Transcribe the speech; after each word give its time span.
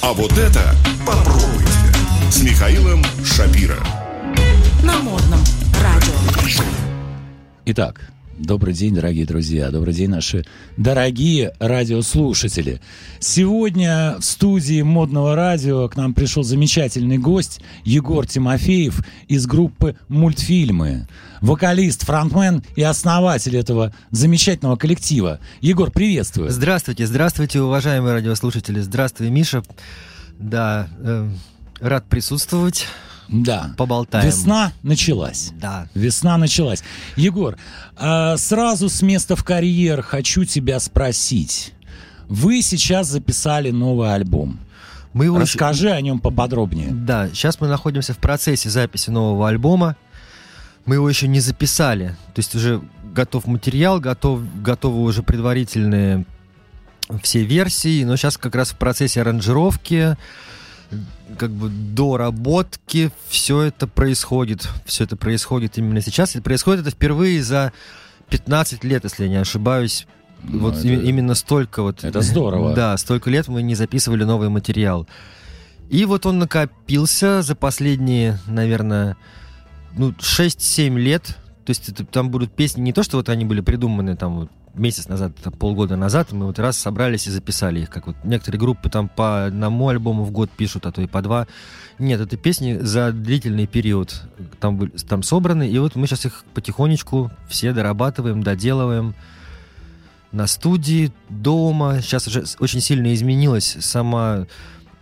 А 0.00 0.12
вот 0.12 0.32
это 0.38 0.74
попробуйте 1.04 1.72
с 2.30 2.42
Михаилом 2.42 3.02
Шапира. 3.24 3.78
На 4.82 4.96
модном 4.98 5.40
радио. 5.82 6.12
Итак, 7.66 8.00
добрый 8.38 8.72
день, 8.72 8.94
дорогие 8.94 9.26
друзья, 9.26 9.70
добрый 9.70 9.92
день, 9.92 10.10
наши 10.10 10.44
дорогие 10.76 11.52
радиослушатели. 11.58 12.80
Сегодня 13.18 14.16
в 14.18 14.24
студии 14.24 14.82
модного 14.82 15.34
радио 15.34 15.88
к 15.88 15.96
нам 15.96 16.14
пришел 16.14 16.42
замечательный 16.42 17.18
гость 17.18 17.60
Егор 17.84 18.26
Тимофеев 18.26 19.04
из 19.26 19.46
группы 19.46 19.96
«Мультфильмы». 20.08 21.08
Вокалист, 21.40 22.04
фронтмен 22.04 22.64
и 22.74 22.82
основатель 22.82 23.56
этого 23.56 23.94
замечательного 24.10 24.76
коллектива. 24.76 25.40
Егор, 25.60 25.90
приветствую. 25.90 26.50
Здравствуйте, 26.50 27.06
здравствуйте, 27.06 27.60
уважаемые 27.60 28.14
радиослушатели. 28.14 28.80
Здравствуй, 28.80 29.30
Миша. 29.30 29.62
Да, 30.38 30.88
э, 30.98 31.28
рад 31.80 32.06
присутствовать. 32.06 32.86
Да. 33.28 33.74
Поболтаем. 33.76 34.26
Весна 34.26 34.72
началась. 34.82 35.52
Да. 35.60 35.88
Весна 35.94 36.36
началась. 36.38 36.82
Егор, 37.16 37.56
а, 37.96 38.36
сразу 38.36 38.88
с 38.88 39.02
места 39.02 39.36
в 39.36 39.44
карьер 39.44 40.02
хочу 40.02 40.44
тебя 40.44 40.80
спросить. 40.80 41.74
Вы 42.28 42.62
сейчас 42.62 43.08
записали 43.08 43.70
новый 43.70 44.12
альбом. 44.14 44.60
Мы 45.12 45.26
его 45.26 45.36
еще- 45.40 45.44
Расскажи 45.58 45.90
о 45.90 46.00
нем 46.00 46.18
поподробнее. 46.20 46.88
Да, 46.90 47.28
сейчас 47.28 47.60
мы 47.60 47.68
находимся 47.68 48.12
в 48.14 48.18
процессе 48.18 48.68
записи 48.70 49.10
нового 49.10 49.48
альбома. 49.48 49.96
Мы 50.84 50.96
его 50.96 51.08
еще 51.08 51.28
не 51.28 51.40
записали. 51.40 52.16
То 52.34 52.38
есть 52.40 52.54
уже 52.54 52.80
готов 53.14 53.46
материал, 53.46 54.00
готов, 54.00 54.40
готовы 54.62 55.02
уже 55.02 55.22
предварительные 55.22 56.24
все 57.22 57.42
версии, 57.42 58.04
но 58.04 58.16
сейчас 58.16 58.36
как 58.36 58.54
раз 58.54 58.70
в 58.70 58.76
процессе 58.76 59.22
аранжировки, 59.22 60.16
как 61.38 61.50
бы 61.50 61.68
доработки, 61.68 63.10
все 63.28 63.62
это 63.62 63.86
происходит. 63.86 64.68
Все 64.84 65.04
это 65.04 65.16
происходит 65.16 65.78
именно 65.78 66.00
сейчас. 66.00 66.36
И 66.36 66.40
происходит 66.40 66.82
это 66.82 66.90
впервые 66.90 67.42
за 67.42 67.72
15 68.30 68.84
лет, 68.84 69.04
если 69.04 69.24
я 69.24 69.28
не 69.28 69.36
ошибаюсь. 69.36 70.06
Ну, 70.42 70.60
вот 70.60 70.76
это- 70.76 70.88
именно 70.88 71.34
столько 71.34 71.82
вот. 71.82 72.04
это 72.04 72.20
здорово. 72.22 72.72
Да, 72.74 72.96
столько 72.96 73.30
лет 73.30 73.48
мы 73.48 73.62
не 73.62 73.74
записывали 73.74 74.24
новый 74.24 74.48
материал. 74.48 75.06
И 75.90 76.04
вот 76.04 76.26
он 76.26 76.38
накопился 76.38 77.42
за 77.42 77.54
последние, 77.54 78.38
наверное, 78.46 79.16
ну, 79.96 80.10
6-7 80.18 80.98
лет. 80.98 81.38
То 81.68 81.72
есть 81.72 81.86
это- 81.90 82.06
там 82.06 82.30
будут 82.30 82.50
песни 82.50 82.80
не 82.80 82.94
то, 82.94 83.02
что 83.02 83.18
вот 83.18 83.28
они 83.28 83.44
были 83.44 83.60
придуманы 83.60 84.16
там 84.16 84.36
вот 84.38 84.50
месяц 84.72 85.06
назад, 85.06 85.36
там, 85.36 85.52
полгода 85.52 85.96
назад, 85.96 86.32
мы 86.32 86.46
вот 86.46 86.58
раз 86.58 86.78
собрались 86.78 87.26
и 87.26 87.30
записали 87.30 87.80
их, 87.80 87.90
как 87.90 88.06
вот 88.06 88.16
некоторые 88.24 88.58
группы 88.58 88.88
там 88.88 89.10
по 89.10 89.44
одному 89.44 89.90
альбому 89.90 90.24
в 90.24 90.30
год 90.30 90.48
пишут, 90.48 90.86
а 90.86 90.92
то 90.92 91.02
и 91.02 91.06
по 91.06 91.20
два. 91.20 91.46
Нет, 91.98 92.22
это 92.22 92.38
песни 92.38 92.78
за 92.78 93.12
длительный 93.12 93.66
период 93.66 94.22
там, 94.60 94.88
там 94.88 95.22
собраны, 95.22 95.68
и 95.68 95.78
вот 95.78 95.94
мы 95.94 96.06
сейчас 96.06 96.24
их 96.24 96.46
потихонечку 96.54 97.30
все 97.50 97.74
дорабатываем, 97.74 98.42
доделываем 98.42 99.14
на 100.32 100.46
студии, 100.46 101.12
дома. 101.28 102.00
Сейчас 102.00 102.28
уже 102.28 102.44
очень 102.60 102.80
сильно 102.80 103.12
изменилась 103.12 103.76
сама 103.80 104.46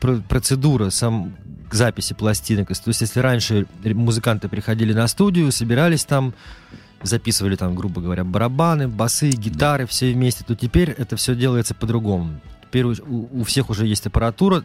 пр- 0.00 0.20
процедура, 0.28 0.90
сам 0.90 1.36
к 1.68 1.74
записи 1.74 2.14
пластинок. 2.14 2.68
То 2.68 2.74
есть, 2.86 3.00
если 3.00 3.20
раньше 3.20 3.66
музыканты 3.84 4.48
приходили 4.48 4.92
на 4.92 5.06
студию, 5.08 5.50
собирались 5.52 6.04
там, 6.04 6.32
записывали 7.02 7.56
там, 7.56 7.74
грубо 7.74 8.00
говоря, 8.00 8.24
барабаны, 8.24 8.88
басы, 8.88 9.30
гитары 9.30 9.86
все 9.86 10.12
вместе, 10.12 10.44
то 10.44 10.54
теперь 10.54 10.90
это 10.90 11.16
все 11.16 11.34
делается 11.34 11.74
по-другому. 11.74 12.40
Теперь 12.62 12.84
у, 12.84 13.28
у 13.40 13.44
всех 13.44 13.70
уже 13.70 13.86
есть 13.86 14.06
аппаратура 14.06 14.62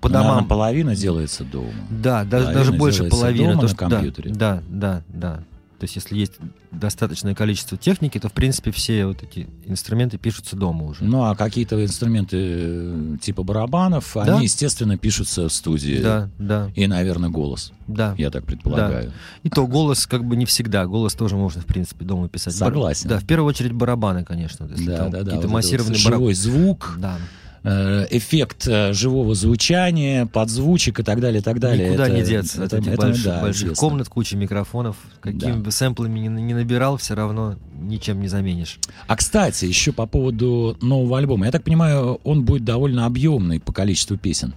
по 0.00 0.08
домам. 0.08 0.46
половина 0.46 0.94
делается 0.94 1.44
дома. 1.44 1.70
Да, 1.88 2.24
даже, 2.24 2.44
Половина 2.46 2.54
даже 2.64 2.72
больше 2.78 3.04
половины. 3.04 3.48
дома 3.48 3.56
то, 3.56 3.62
на 3.62 3.68
что- 3.68 3.76
компьютере. 3.76 4.30
Да, 4.32 4.62
да, 4.68 5.02
да, 5.08 5.36
да. 5.38 5.42
То 5.78 5.84
есть, 5.84 5.96
если 5.96 6.16
есть 6.16 6.34
достаточное 6.70 7.34
количество 7.34 7.76
техники, 7.76 8.18
то, 8.18 8.28
в 8.28 8.32
принципе, 8.32 8.70
все 8.70 9.06
вот 9.06 9.22
эти 9.22 9.48
инструменты 9.66 10.18
пишутся 10.18 10.56
дома 10.56 10.84
уже. 10.86 11.04
Ну, 11.04 11.24
а 11.24 11.34
какие-то 11.34 11.82
инструменты 11.84 12.36
э, 12.40 13.16
типа 13.20 13.42
барабанов, 13.42 14.12
Да. 14.14 14.36
они, 14.36 14.44
естественно, 14.44 14.96
пишутся 14.96 15.48
в 15.48 15.52
студии. 15.52 16.00
Да, 16.00 16.30
да, 16.38 16.70
И, 16.76 16.86
наверное, 16.86 17.28
голос, 17.28 17.72
да. 17.88 18.14
я 18.18 18.30
так 18.30 18.44
предполагаю. 18.44 19.12
И 19.42 19.50
то 19.50 19.66
голос 19.66 20.06
как 20.06 20.24
бы 20.24 20.36
не 20.36 20.46
всегда. 20.46 20.86
Голос 20.86 21.14
тоже 21.14 21.36
можно, 21.36 21.60
в 21.60 21.66
принципе, 21.66 22.04
дома 22.04 22.28
писать. 22.28 22.58
Бар- 22.60 22.70
Согласен. 22.72 23.08
Да, 23.08 23.18
в 23.18 23.24
первую 23.26 23.48
очередь 23.48 23.72
барабаны, 23.72 24.24
конечно. 24.24 24.68
Если 24.70 24.86
Да, 24.86 25.08
да, 25.08 25.10
да. 25.10 25.18
Какие-то 25.24 25.48
вот 25.48 25.50
массированные 25.54 25.98
живой 25.98 26.34
звук, 26.34 26.94
барабаны. 26.96 27.18
Э, 27.64 28.06
эффект 28.10 28.68
э, 28.68 28.92
живого 28.92 29.34
звучания, 29.34 30.26
подзвучек 30.26 31.00
и 31.00 31.02
так 31.02 31.20
далее, 31.20 31.40
и 31.40 31.42
так 31.42 31.58
далее. 31.58 31.88
Никуда 31.88 32.06
Это- 32.06 32.16
не 32.16 32.22
деться. 32.22 32.62
это- 32.62 32.76
от 32.76 32.82
этих 32.82 32.92
это, 32.92 33.02
больших, 33.06 33.24
да, 33.24 33.40
больших 33.40 33.62
известно. 33.64 33.80
комнат, 33.88 34.08
куча 34.08 34.36
микрофонов. 34.36 34.96
Какими 35.20 35.52
Да. 35.52 35.58
бы 35.58 35.70
сэмплами 35.72 36.20
ни, 36.20 36.28
не 36.28 36.54
набирал, 36.54 36.98
все 36.98 37.14
равно 37.14 37.56
ничем 37.80 38.20
не 38.20 38.28
заменишь. 38.28 38.78
А 39.06 39.16
кстати, 39.16 39.64
еще 39.64 39.92
по 39.92 40.06
поводу 40.06 40.76
нового 40.82 41.18
альбома. 41.18 41.46
Я 41.46 41.52
так 41.52 41.64
понимаю, 41.64 42.20
он 42.22 42.44
будет 42.44 42.64
довольно 42.64 43.06
объемный 43.06 43.60
по 43.60 43.72
количеству 43.72 44.16
песен. 44.16 44.54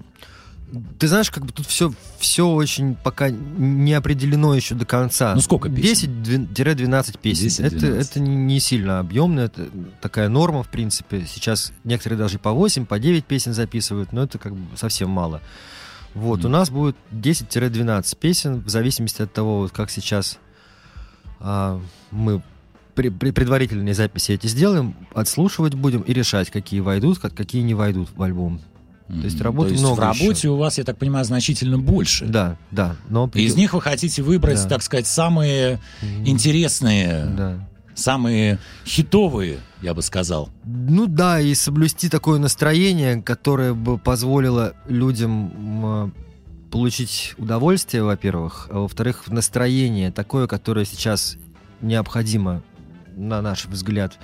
Ты 0.99 1.07
знаешь, 1.07 1.31
как 1.31 1.45
бы 1.45 1.53
тут 1.53 1.65
все, 1.65 1.93
все 2.19 2.45
очень 2.47 2.95
пока 2.95 3.29
не 3.29 3.93
определено 3.93 4.53
еще 4.53 4.75
до 4.75 4.85
конца. 4.85 5.33
Ну, 5.33 5.39
сколько 5.41 5.69
песен? 5.69 6.21
10-12 6.23 7.19
песен. 7.19 7.47
10-12. 7.65 7.77
Это, 7.77 7.85
это 7.87 8.19
не 8.19 8.59
сильно 8.59 8.99
объемно, 8.99 9.41
это 9.41 9.69
такая 10.01 10.27
норма, 10.27 10.63
в 10.63 10.67
принципе. 10.67 11.25
Сейчас 11.25 11.71
некоторые 11.85 12.19
даже 12.19 12.37
по 12.37 12.51
8, 12.51 12.85
по 12.85 12.99
9 12.99 13.23
песен 13.23 13.53
записывают, 13.53 14.11
но 14.11 14.23
это 14.23 14.37
как 14.39 14.53
бы 14.55 14.77
совсем 14.77 15.09
мало. 15.09 15.41
Вот, 16.13 16.39
у 16.39 16.49
Мгм. 16.49 16.51
нас 16.51 16.69
будет 16.69 16.97
10-12 17.11 18.17
песен, 18.17 18.61
в 18.61 18.69
зависимости 18.69 19.21
от 19.21 19.31
того, 19.31 19.59
вот 19.59 19.71
как 19.71 19.89
сейчас 19.89 20.37
а, 21.39 21.79
мы 22.11 22.41
при- 22.95 23.09
при- 23.09 23.29
предварительные 23.31 23.93
записи 23.93 24.31
эти 24.31 24.47
сделаем, 24.47 24.95
отслушивать 25.13 25.75
будем 25.75 26.01
и 26.01 26.11
решать, 26.13 26.49
какие 26.49 26.79
войдут, 26.79 27.19
как- 27.19 27.35
какие 27.35 27.61
не 27.61 27.75
войдут 27.75 28.09
в 28.15 28.21
альбом. 28.23 28.59
То 29.07 29.13
есть 29.23 29.39
работы 29.41 29.73
в 29.73 29.79
много 29.79 30.01
работе 30.01 30.25
еще. 30.31 30.49
у 30.49 30.57
вас, 30.57 30.77
я 30.77 30.83
так 30.83 30.97
понимаю, 30.97 31.23
значительно 31.23 31.77
больше. 31.79 32.25
Да, 32.25 32.57
да. 32.71 32.95
Но 33.09 33.29
Из 33.33 33.55
них 33.55 33.73
вы 33.73 33.81
хотите 33.81 34.21
выбрать, 34.21 34.61
Да. 34.63 34.69
так 34.69 34.83
сказать, 34.83 35.07
самые 35.07 35.79
М, 36.01 36.27
интересные, 36.27 37.25
Да. 37.25 37.69
самые 37.95 38.59
хитовые, 38.85 39.59
я 39.81 39.93
бы 39.93 40.01
сказал. 40.01 40.49
Ну 40.65 41.07
да, 41.07 41.39
и 41.39 41.53
соблюсти 41.55 42.09
такое 42.09 42.37
настроение, 42.37 43.21
которое 43.21 43.73
бы 43.73 43.97
позволило 43.97 44.73
людям 44.87 45.51
м, 46.05 46.13
получить 46.69 47.33
удовольствие, 47.37 48.03
во-первых, 48.03 48.67
а 48.69 48.79
во-вторых, 48.79 49.23
настроение 49.29 50.11
такое, 50.11 50.47
которое 50.47 50.83
сейчас 50.85 51.37
необходимо, 51.79 52.61
на 53.15 53.41
наш 53.41 53.65
взгляд, 53.67 54.17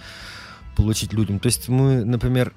получить 0.75 1.13
людям. 1.13 1.39
То 1.39 1.47
есть 1.47 1.69
мы, 1.69 2.03
например, 2.03 2.53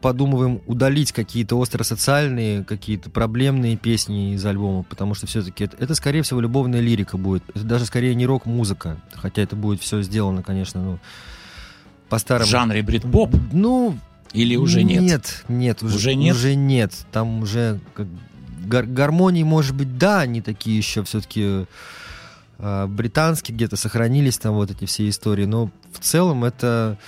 подумываем 0.00 0.60
удалить 0.66 1.12
какие-то 1.12 1.60
остросоциальные, 1.60 2.64
какие-то 2.64 3.10
проблемные 3.10 3.76
песни 3.76 4.34
из 4.34 4.44
альбома, 4.44 4.82
потому 4.82 5.14
что 5.14 5.26
все-таки 5.26 5.64
это, 5.64 5.76
это, 5.78 5.94
скорее 5.94 6.22
всего, 6.22 6.40
любовная 6.40 6.80
лирика 6.80 7.16
будет. 7.16 7.42
Это 7.50 7.64
даже 7.64 7.86
скорее 7.86 8.14
не 8.14 8.26
рок-музыка, 8.26 8.98
хотя 9.14 9.42
это 9.42 9.56
будет 9.56 9.80
все 9.80 10.02
сделано, 10.02 10.42
конечно, 10.42 10.82
ну, 10.82 10.98
по 12.08 12.18
В 12.18 12.44
жанре 12.46 12.82
брит-поп 12.82 13.34
ну, 13.52 13.98
или 14.32 14.56
уже 14.56 14.82
нет? 14.82 15.02
Нет, 15.02 15.44
нет, 15.48 15.82
уже, 15.82 15.96
Уже 15.96 16.14
нет? 16.14 16.36
Уже 16.36 16.54
нет. 16.54 16.92
Там 17.12 17.42
уже 17.42 17.80
как, 17.94 18.06
гар- 18.64 18.86
гармонии, 18.86 19.42
может 19.42 19.74
быть, 19.74 19.98
да, 19.98 20.20
они 20.20 20.40
такие 20.40 20.76
еще 20.76 21.02
все-таки 21.04 21.66
британские 22.58 23.54
где-то 23.54 23.76
сохранились 23.76 24.38
там 24.38 24.54
вот 24.54 24.70
эти 24.70 24.84
все 24.84 25.08
истории, 25.08 25.44
но 25.44 25.70
в 25.92 26.00
целом 26.00 26.44
это 26.44 26.98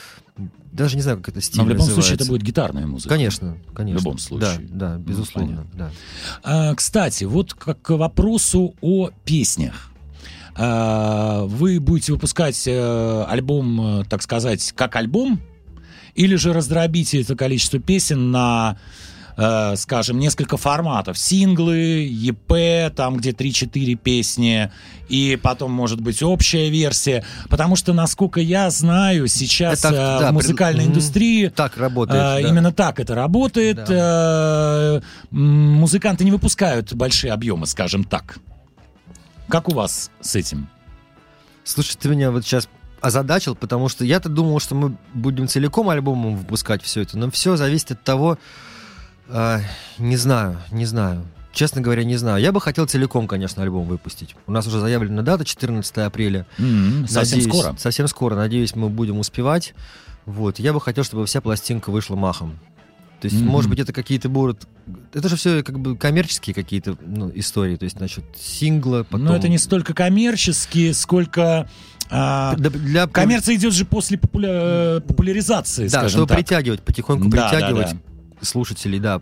даже 0.72 0.96
не 0.96 1.02
знаю, 1.02 1.18
как 1.18 1.30
это 1.30 1.40
стиль 1.40 1.60
Но 1.60 1.66
в 1.66 1.68
любом 1.68 1.86
случае 1.86 2.14
это 2.14 2.20
называется. 2.20 2.30
будет 2.32 2.42
гитарная 2.42 2.86
музыка. 2.86 3.14
Конечно, 3.14 3.56
конечно. 3.74 3.98
любом 4.00 4.18
случае. 4.18 4.68
Да, 4.68 4.88
да, 4.90 4.94
Ну, 4.96 5.04
безусловно, 5.04 5.66
да. 5.74 5.90
А, 6.42 6.74
кстати, 6.74 7.24
вот 7.24 7.54
как 7.54 7.82
к 7.82 7.90
вопросу 7.96 8.74
о 8.80 9.10
песнях. 9.24 9.90
А, 10.54 11.44
вы 11.44 11.80
будете 11.80 12.12
выпускать 12.12 12.62
э, 12.66 13.24
альбом, 13.28 14.00
э, 14.00 14.04
так 14.04 14.22
сказать, 14.22 14.72
как 14.76 14.96
альбом, 14.96 15.40
или 16.14 16.34
же 16.36 16.52
раздробите 16.52 17.20
это 17.22 17.36
количество 17.36 17.78
песен 17.78 18.30
на, 18.30 18.76
э, 19.40 19.76
скажем, 19.76 20.18
несколько 20.18 20.56
форматов. 20.56 21.18
Синглы, 21.18 22.06
ЕП, 22.10 22.94
там 22.94 23.16
где 23.16 23.30
3-4 23.32 23.94
песни, 23.96 24.70
и 25.08 25.38
потом, 25.42 25.72
может 25.72 26.00
быть, 26.00 26.22
общая 26.22 26.68
версия. 26.70 27.24
Потому 27.48 27.74
что, 27.76 27.92
насколько 27.92 28.40
я 28.40 28.70
знаю, 28.70 29.26
сейчас 29.28 29.84
Это, 29.84 29.94
э, 29.94 30.20
да, 30.20 30.30
в 30.30 30.34
музыкальной 30.34 30.84
Мгм. 30.84 30.92
индустрии 30.92 31.48
Так 31.48 31.76
работает. 31.78 32.20
а, 32.20 32.40
да. 32.40 32.48
Именно 32.48 32.72
так 32.72 33.00
это 33.00 33.14
работает. 33.14 33.78
Э, 33.88 35.00
м, 35.32 35.70
Музыканты 35.80 36.24
не 36.24 36.30
выпускают 36.30 36.92
большие 36.92 37.32
объемы, 37.32 37.66
скажем 37.66 38.04
так. 38.04 38.38
Как 39.48 39.68
у 39.68 39.72
вас 39.74 40.10
с 40.20 40.36
этим? 40.36 40.68
Слушай, 41.64 41.96
ты 42.00 42.08
меня 42.08 42.30
вот 42.30 42.44
сейчас 42.44 42.68
озадачил, 43.00 43.54
потому 43.54 43.88
что 43.88 44.04
я-то 44.04 44.28
думал, 44.28 44.60
что 44.60 44.74
мы 44.74 44.96
будем 45.14 45.48
целиком 45.48 45.88
альбомом 45.88 46.36
выпускать 46.36 46.82
все 46.82 47.02
это, 47.02 47.16
но 47.18 47.30
все 47.30 47.56
зависит 47.56 47.92
от 47.92 48.04
того, 48.04 48.38
А, 49.32 49.60
не 49.98 50.16
знаю, 50.16 50.58
не 50.70 50.86
знаю. 50.86 51.24
Честно 51.52 51.80
говоря, 51.80 52.04
не 52.04 52.16
знаю. 52.16 52.40
Я 52.40 52.52
бы 52.52 52.60
хотел 52.60 52.86
целиком, 52.86 53.26
конечно, 53.26 53.62
альбом 53.62 53.84
выпустить. 53.86 54.36
У 54.46 54.52
нас 54.52 54.66
уже 54.66 54.78
заявлена 54.80 55.22
дата 55.22 55.44
14 55.44 55.98
апреля. 55.98 56.46
М, 56.58 57.06
Совсем 57.08 57.38
Надеюсь- 57.38 57.58
скоро. 57.58 57.76
Совсем 57.76 58.08
скоро. 58.08 58.34
Надеюсь, 58.36 58.76
мы 58.76 58.88
будем 58.88 59.18
успевать. 59.18 59.74
Вот. 60.26 60.58
Я 60.60 60.72
бы 60.72 60.80
хотел, 60.80 61.02
чтобы 61.02 61.26
вся 61.26 61.40
пластинка 61.40 61.90
вышла 61.90 62.14
махом. 62.14 62.58
То 63.20 63.26
есть, 63.26 63.40
Мгм. 63.40 63.50
может 63.50 63.68
быть, 63.68 63.78
это 63.80 63.92
какие-то 63.92 64.28
будут... 64.28 64.66
Это 65.12 65.28
же 65.28 65.36
все 65.36 65.62
как 65.62 65.78
бы 65.78 65.96
коммерческие 65.96 66.54
какие-то 66.54 66.96
ну, 67.04 67.30
истории. 67.34 67.76
То 67.76 67.84
есть, 67.84 67.98
значит, 67.98 68.24
сингла, 68.40 69.02
потом... 69.02 69.26
Но 69.26 69.36
это 69.36 69.48
не 69.48 69.58
столько 69.58 69.92
коммерческие, 69.92 70.94
сколько... 70.94 71.68
а, 72.10 72.54
Для, 72.56 72.70
для- 72.70 73.06
коммерция 73.08 73.56
идет 73.56 73.74
же 73.74 73.84
после 73.84 74.16
популя- 74.18 74.98
э, 74.98 75.00
популяризации, 75.00 75.88
Да, 75.88 76.08
чтобы 76.08 76.28
так. 76.28 76.38
притягивать, 76.38 76.80
потихоньку 76.80 77.28
Да, 77.28 77.36
да, 77.36 77.50
притягивать 77.50 77.92
да. 77.92 77.98
Слушателей, 78.42 78.98
да. 78.98 79.20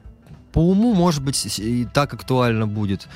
По 0.52 0.58
уму, 0.58 0.94
может 0.94 1.22
быть, 1.22 1.58
и 1.58 1.86
так 1.92 2.14
актуально 2.14 2.66
будет. 2.66 3.06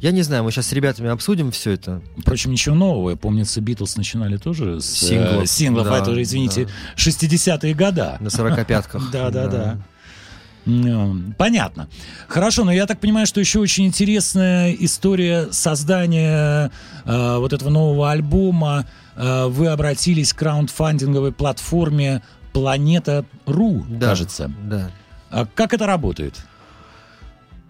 Я 0.00 0.10
не 0.10 0.22
знаю, 0.22 0.44
мы 0.44 0.50
сейчас 0.50 0.66
с 0.66 0.72
ребятами 0.72 1.08
обсудим 1.08 1.50
все 1.50 1.70
это. 1.72 2.02
Впрочем, 2.18 2.50
ничего 2.50 2.74
нового. 2.74 3.16
Помнится, 3.16 3.60
Битлз 3.60 3.96
начинали 3.96 4.36
тоже 4.36 4.80
с 4.80 5.02
э, 5.02 5.06
Синглов, 5.06 5.48
синглов, 5.48 5.86
да, 5.86 5.94
а 5.94 5.98
это 6.00 6.10
уже, 6.10 6.22
извините, 6.22 6.68
60-е 6.96 7.74
года. 7.74 8.18
На 8.20 8.26
45-ках. 8.28 9.02
Да, 9.12 9.30
да, 9.30 9.46
да. 9.46 9.78
М, 10.66 11.34
Понятно. 11.38 11.88
Хорошо, 12.28 12.64
но 12.64 12.72
я 12.72 12.86
так 12.86 13.00
понимаю, 13.00 13.26
что 13.26 13.40
еще 13.40 13.60
очень 13.60 13.86
интересная 13.86 14.72
история 14.72 15.48
создания 15.52 16.70
э, 17.04 17.36
вот 17.38 17.52
этого 17.52 17.70
нового 17.70 18.10
альбома. 18.10 18.86
Э, 19.16 19.46
вы 19.46 19.68
обратились 19.68 20.32
к 20.32 20.38
краундфандинговой 20.38 21.32
платформе 21.32 22.22
Планета.ру, 22.52 23.84
Да, 23.88 24.08
кажется. 24.08 24.50
Да. 24.64 24.90
А 25.34 25.46
как 25.46 25.74
это 25.74 25.84
работает? 25.84 26.40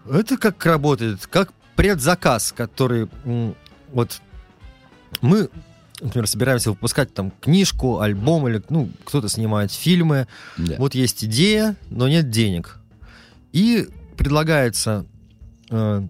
Это 0.07 0.37
как 0.37 0.63
работает? 0.67 1.25
Как 1.25 1.51
предзаказ, 1.75 2.51
который 2.51 3.09
вот 3.91 4.21
мы, 5.21 5.49
например, 5.99 6.27
собираемся 6.27 6.69
выпускать 6.69 7.11
там 7.11 7.31
книжку, 7.41 8.01
альбом 8.01 8.47
или 8.47 8.61
ну 8.69 8.91
кто-то 9.03 9.29
снимает 9.29 9.71
фильмы. 9.71 10.27
Да. 10.57 10.75
Вот 10.77 10.93
есть 10.93 11.25
идея, 11.25 11.75
но 11.89 12.07
нет 12.07 12.29
денег. 12.29 12.79
И 13.51 13.87
предлагается 14.15 15.07
э, 15.71 16.07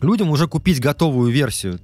людям 0.00 0.30
уже 0.30 0.48
купить 0.48 0.80
готовую 0.80 1.30
версию 1.30 1.78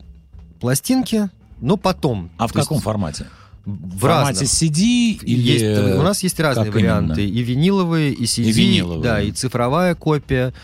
пластинки, 0.59 1.29
но 1.61 1.77
потом. 1.77 2.31
А 2.39 2.47
в 2.47 2.53
То 2.53 2.61
есть 2.61 2.69
каком 2.69 2.81
формате? 2.81 3.27
В, 3.67 3.99
формате 3.99 4.41
разном. 4.43 4.71
CD 4.71 5.19
или... 5.23 5.41
Есть- 5.41 5.99
у 5.99 6.03
нас 6.03 6.23
есть 6.23 6.39
разные 6.39 6.71
варианты. 6.71 7.25
именно? 7.25 7.37
И 7.37 7.43
виниловые, 7.43 8.13
и 8.13 8.25
CD, 8.25 8.53
виниловые. 8.53 9.03
да, 9.03 9.21
и 9.21 9.33
цифровая 9.33 9.95
копия. 9.97 10.55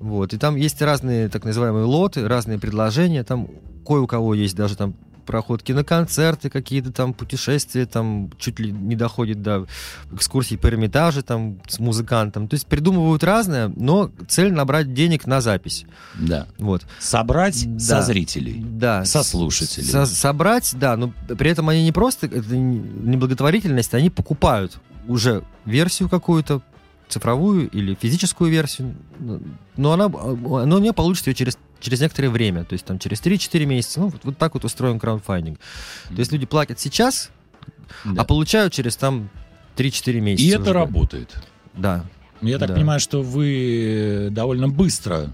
Вот. 0.00 0.34
И 0.34 0.38
там 0.38 0.56
есть 0.56 0.82
разные 0.82 1.28
так 1.28 1.44
называемые 1.44 1.84
лоты, 1.84 2.26
разные 2.26 2.58
предложения. 2.58 3.22
Там 3.22 3.48
кое 3.86 4.00
у 4.00 4.06
кого 4.06 4.34
есть 4.34 4.56
даже 4.56 4.76
там 4.76 4.94
проходки 5.28 5.72
на 5.72 5.84
концерты, 5.84 6.48
какие-то 6.48 6.90
там 6.90 7.12
путешествия, 7.12 7.84
там 7.84 8.30
чуть 8.38 8.58
ли 8.58 8.72
не 8.72 8.96
доходит 8.96 9.42
до 9.42 9.66
экскурсий 10.12 10.56
по 10.56 10.68
Эрмитаже 10.68 11.22
там 11.22 11.58
с 11.68 11.78
музыкантом. 11.78 12.48
То 12.48 12.54
есть 12.54 12.66
придумывают 12.66 13.22
разное, 13.22 13.70
но 13.76 14.10
цель 14.26 14.52
набрать 14.52 14.94
денег 14.94 15.26
на 15.26 15.42
запись. 15.42 15.84
Да. 16.18 16.46
Вот. 16.58 16.86
Собрать 16.98 17.62
Да. 17.76 17.78
со 17.78 18.02
зрителей. 18.02 18.64
Да. 18.66 19.04
Со 19.04 19.22
слушателей. 19.22 19.86
Со- 19.86 20.06
собрать, 20.06 20.72
да, 20.74 20.96
но 20.96 21.12
при 21.38 21.50
этом 21.50 21.68
они 21.68 21.84
не 21.84 21.92
просто, 21.92 22.26
это 22.26 22.56
не 22.56 23.16
благотворительность, 23.18 23.92
они 23.92 24.08
покупают 24.08 24.78
уже 25.06 25.42
версию 25.66 26.08
какую-то, 26.08 26.62
цифровую 27.08 27.70
или 27.70 27.94
физическую 27.94 28.50
версию, 28.50 28.94
но- 29.76 29.92
она, 29.92 30.08
но 30.08 30.76
у 30.76 30.78
нее 30.78 30.92
получится 30.92 31.30
ее 31.30 31.34
через, 31.34 31.56
через 31.80 32.00
некоторое 32.00 32.28
время, 32.30 32.64
то 32.64 32.72
есть 32.74 32.84
там 32.84 32.98
через 32.98 33.20
3-4 33.20 33.64
месяца. 33.66 34.00
Ну, 34.00 34.08
вот, 34.08 34.20
вот 34.24 34.38
так 34.38 34.54
вот 34.54 34.64
устроен 34.64 34.98
краудфандинг. 34.98 35.58
То 36.08 36.14
есть 36.18 36.32
люди 36.32 36.46
платят 36.46 36.80
сейчас, 36.80 37.30
Да. 38.04 38.22
а 38.22 38.24
получают 38.24 38.72
через 38.72 38.96
там 38.96 39.30
3-4 39.76 40.20
месяца. 40.20 40.44
И 40.46 40.50
это 40.50 40.62
уже. 40.62 40.72
работает. 40.72 41.34
Да. 41.74 42.04
Я 42.40 42.58
так 42.58 42.68
Да. 42.68 42.74
понимаю, 42.74 43.00
что 43.00 43.22
вы 43.22 44.28
довольно 44.30 44.68
быстро 44.68 45.30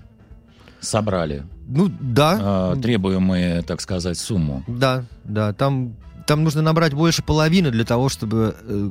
собрали 0.80 1.44
Ну, 1.66 1.90
да. 2.00 2.38
а, 2.40 2.76
требуемую, 2.76 3.62
так 3.62 3.80
сказать, 3.80 4.18
сумму. 4.18 4.62
Да, 4.66 5.04
да, 5.24 5.52
там, 5.54 5.96
там 6.26 6.44
нужно 6.44 6.62
набрать 6.62 6.92
больше 6.94 7.22
половины 7.22 7.70
для 7.70 7.84
того, 7.84 8.08
чтобы 8.10 8.54
э, 8.60 8.90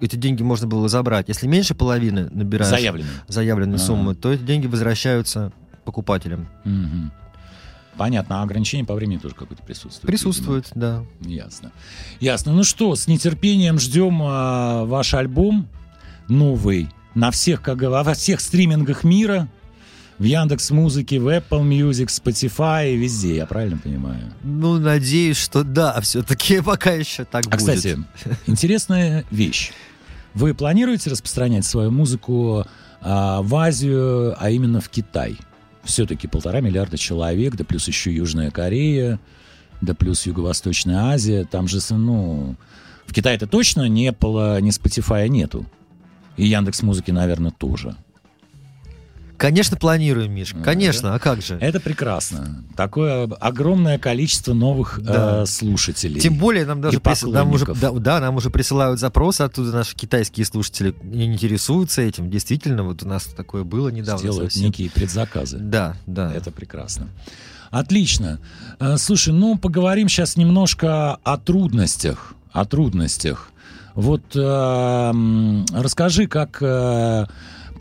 эти 0.00 0.16
деньги 0.16 0.42
можно 0.42 0.66
было 0.66 0.88
забрать. 0.88 1.28
Если 1.28 1.46
меньше 1.46 1.74
половины 1.74 2.28
набираешь 2.30 2.70
Заявленную. 2.70 3.12
заявленную 3.28 3.76
Ага. 3.76 3.84
сумму, 3.86 4.14
то 4.14 4.32
эти 4.32 4.42
деньги 4.42 4.66
возвращаются 4.66 5.52
покупателям. 5.86 6.48
Мгм. 6.64 7.12
Понятно, 7.96 8.40
а 8.40 8.42
ограничение 8.42 8.84
по 8.84 8.94
времени 8.94 9.16
тоже 9.18 9.34
какое-то 9.34 9.62
присутствует. 9.62 10.06
Присутствует, 10.06 10.70
да. 10.74 11.02
видимо. 11.20 11.34
Ясно. 11.44 11.72
Ясно. 12.20 12.52
Ну 12.52 12.62
что, 12.62 12.94
с 12.94 13.06
нетерпением 13.08 13.78
ждем 13.78 14.20
а, 14.22 14.84
ваш 14.84 15.14
альбом 15.14 15.66
новый 16.28 16.90
на 17.14 17.30
всех, 17.30 17.62
как 17.62 17.80
во 17.80 18.12
всех 18.12 18.40
стримингах 18.40 19.02
мира. 19.04 19.48
В 20.18 20.24
Яндекс 20.24 20.70
Музыке, 20.70 21.18
в 21.20 21.28
Apple 21.28 21.62
Music, 21.62 22.06
Spotify, 22.06 22.96
везде, 22.96 23.36
я 23.36 23.44
правильно 23.44 23.76
понимаю? 23.76 24.32
Ну, 24.42 24.78
надеюсь, 24.78 25.36
что 25.36 25.62
да, 25.62 26.00
все-таки 26.00 26.60
пока 26.64 26.92
еще 26.92 27.24
так 27.24 27.44
А, 27.46 27.50
будет. 27.50 27.58
кстати, 27.58 27.98
интересная 28.46 29.26
вещь. 29.30 29.72
Вы 30.32 30.54
планируете 30.54 31.10
распространять 31.10 31.66
свою 31.66 31.90
музыку 31.90 32.64
а, 33.02 33.42
в 33.42 33.54
Азию, 33.56 34.34
а 34.38 34.48
именно 34.50 34.80
в 34.80 34.88
Китай? 34.88 35.36
Все-таки 35.86 36.26
полтора 36.26 36.60
миллиарда 36.60 36.98
человек, 36.98 37.56
да 37.56 37.64
плюс 37.64 37.86
еще 37.88 38.14
Южная 38.14 38.50
Корея, 38.50 39.18
да 39.80 39.94
плюс 39.94 40.26
Юго-Восточная 40.26 41.12
Азия. 41.12 41.44
Там 41.44 41.68
же, 41.68 41.78
ну, 41.90 42.56
в 43.06 43.12
Китае-то 43.12 43.46
точно 43.46 43.88
не 43.88 44.08
Apple, 44.08 44.60
ни 44.60 44.70
Spotify 44.70 45.28
нету. 45.28 45.64
И 46.36 46.46
Яндекс 46.46 46.82
Музыки, 46.82 47.10
наверное, 47.10 47.50
тоже. 47.50 47.96
Конечно, 49.36 49.76
планируем, 49.76 50.32
Миш. 50.32 50.54
Конечно, 50.64 51.14
а 51.14 51.18
как 51.18 51.42
же? 51.42 51.58
Это 51.60 51.80
прекрасно. 51.80 52.64
Такое 52.76 53.24
огромное 53.40 53.98
количество 53.98 54.54
новых 54.54 55.00
Да. 55.02 55.42
э, 55.42 55.46
слушателей. 55.46 56.20
Тем 56.20 56.34
более 56.34 56.64
нам 56.64 56.80
даже 56.80 56.98
прис- 56.98 57.30
нам 57.30 57.50
уже, 57.52 57.66
да, 57.66 57.90
да, 57.92 58.20
нам 58.20 58.36
уже 58.36 58.50
присылают 58.50 58.98
запросы 59.00 59.42
оттуда 59.42 59.72
наши 59.72 59.94
китайские 59.94 60.46
слушатели 60.46 60.94
не 61.02 61.26
интересуются 61.26 62.02
этим. 62.02 62.30
Действительно, 62.30 62.82
вот 62.82 63.02
у 63.02 63.08
нас 63.08 63.24
такое 63.24 63.64
было 63.64 63.88
недавно. 63.88 64.22
Делают 64.22 64.56
некие 64.56 64.90
предзаказы. 64.90 65.58
Да, 65.58 65.96
да. 66.06 66.32
Это 66.32 66.50
прекрасно. 66.50 67.08
Отлично. 67.70 68.38
Э, 68.78 68.96
Слушай, 68.96 69.32
ну 69.34 69.58
поговорим 69.58 70.08
сейчас 70.08 70.36
немножко 70.36 71.16
о 71.22 71.36
трудностях. 71.36 72.34
О 72.52 72.64
трудностях. 72.64 73.50
Вот 73.94 74.22
э, 74.34 75.64
расскажи, 75.72 76.26
как 76.26 76.58
э, 76.60 77.26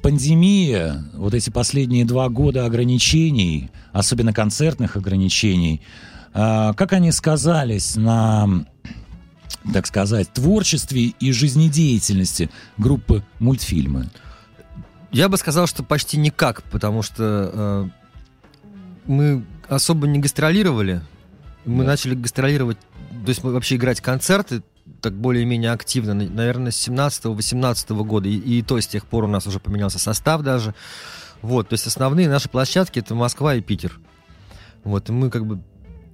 пандемия, 0.01 1.03
вот 1.13 1.33
эти 1.33 1.49
последние 1.49 2.05
два 2.05 2.29
года 2.29 2.65
ограничений, 2.65 3.69
особенно 3.91 4.33
концертных 4.33 4.95
ограничений, 4.95 5.81
э, 6.33 6.73
как 6.75 6.93
они 6.93 7.11
сказались 7.11 7.95
на, 7.95 8.65
так 9.73 9.87
сказать, 9.87 10.31
творчестве 10.33 11.13
и 11.19 11.31
жизнедеятельности 11.31 12.49
группы 12.77 13.23
мультфильмы? 13.39 14.09
Я 15.11 15.29
бы 15.29 15.37
сказал, 15.37 15.65
что 15.67 15.81
почти 15.83 16.17
никак, 16.17 16.63
потому 16.63 17.01
что 17.01 17.51
э, 17.53 17.89
мы 19.05 19.45
особо 19.69 20.07
не 20.07 20.19
гастролировали. 20.19 21.01
Мы 21.65 21.83
Да. 21.83 21.91
начали 21.91 22.15
гастролировать, 22.15 22.77
то 23.25 23.29
есть 23.29 23.43
мы 23.43 23.51
вообще 23.53 23.75
играть 23.77 24.01
концерты 24.01 24.61
так 25.05 25.13
более-менее 25.13 25.71
активно, 25.71 26.13
на- 26.13 26.29
наверное, 26.29 26.71
с 26.71 26.87
17-18 26.87 28.03
года. 28.03 28.27
И, 28.27 28.35
и 28.35 28.61
то 28.61 28.79
с 28.79 28.87
тех 28.87 29.05
пор 29.05 29.23
у 29.25 29.27
нас 29.27 29.45
уже 29.47 29.59
поменялся 29.59 29.99
состав 29.99 30.41
даже. 30.41 30.73
Вот, 31.41 31.69
то 31.69 31.73
есть 31.73 31.85
основные 31.87 32.27
наши 32.27 32.49
площадки 32.49 32.99
это 32.99 33.13
Москва 33.15 33.55
и 33.55 33.61
Питер. 33.61 33.99
Вот, 34.83 35.09
и 35.09 35.11
мы 35.11 35.29
как 35.29 35.45
бы 35.45 35.59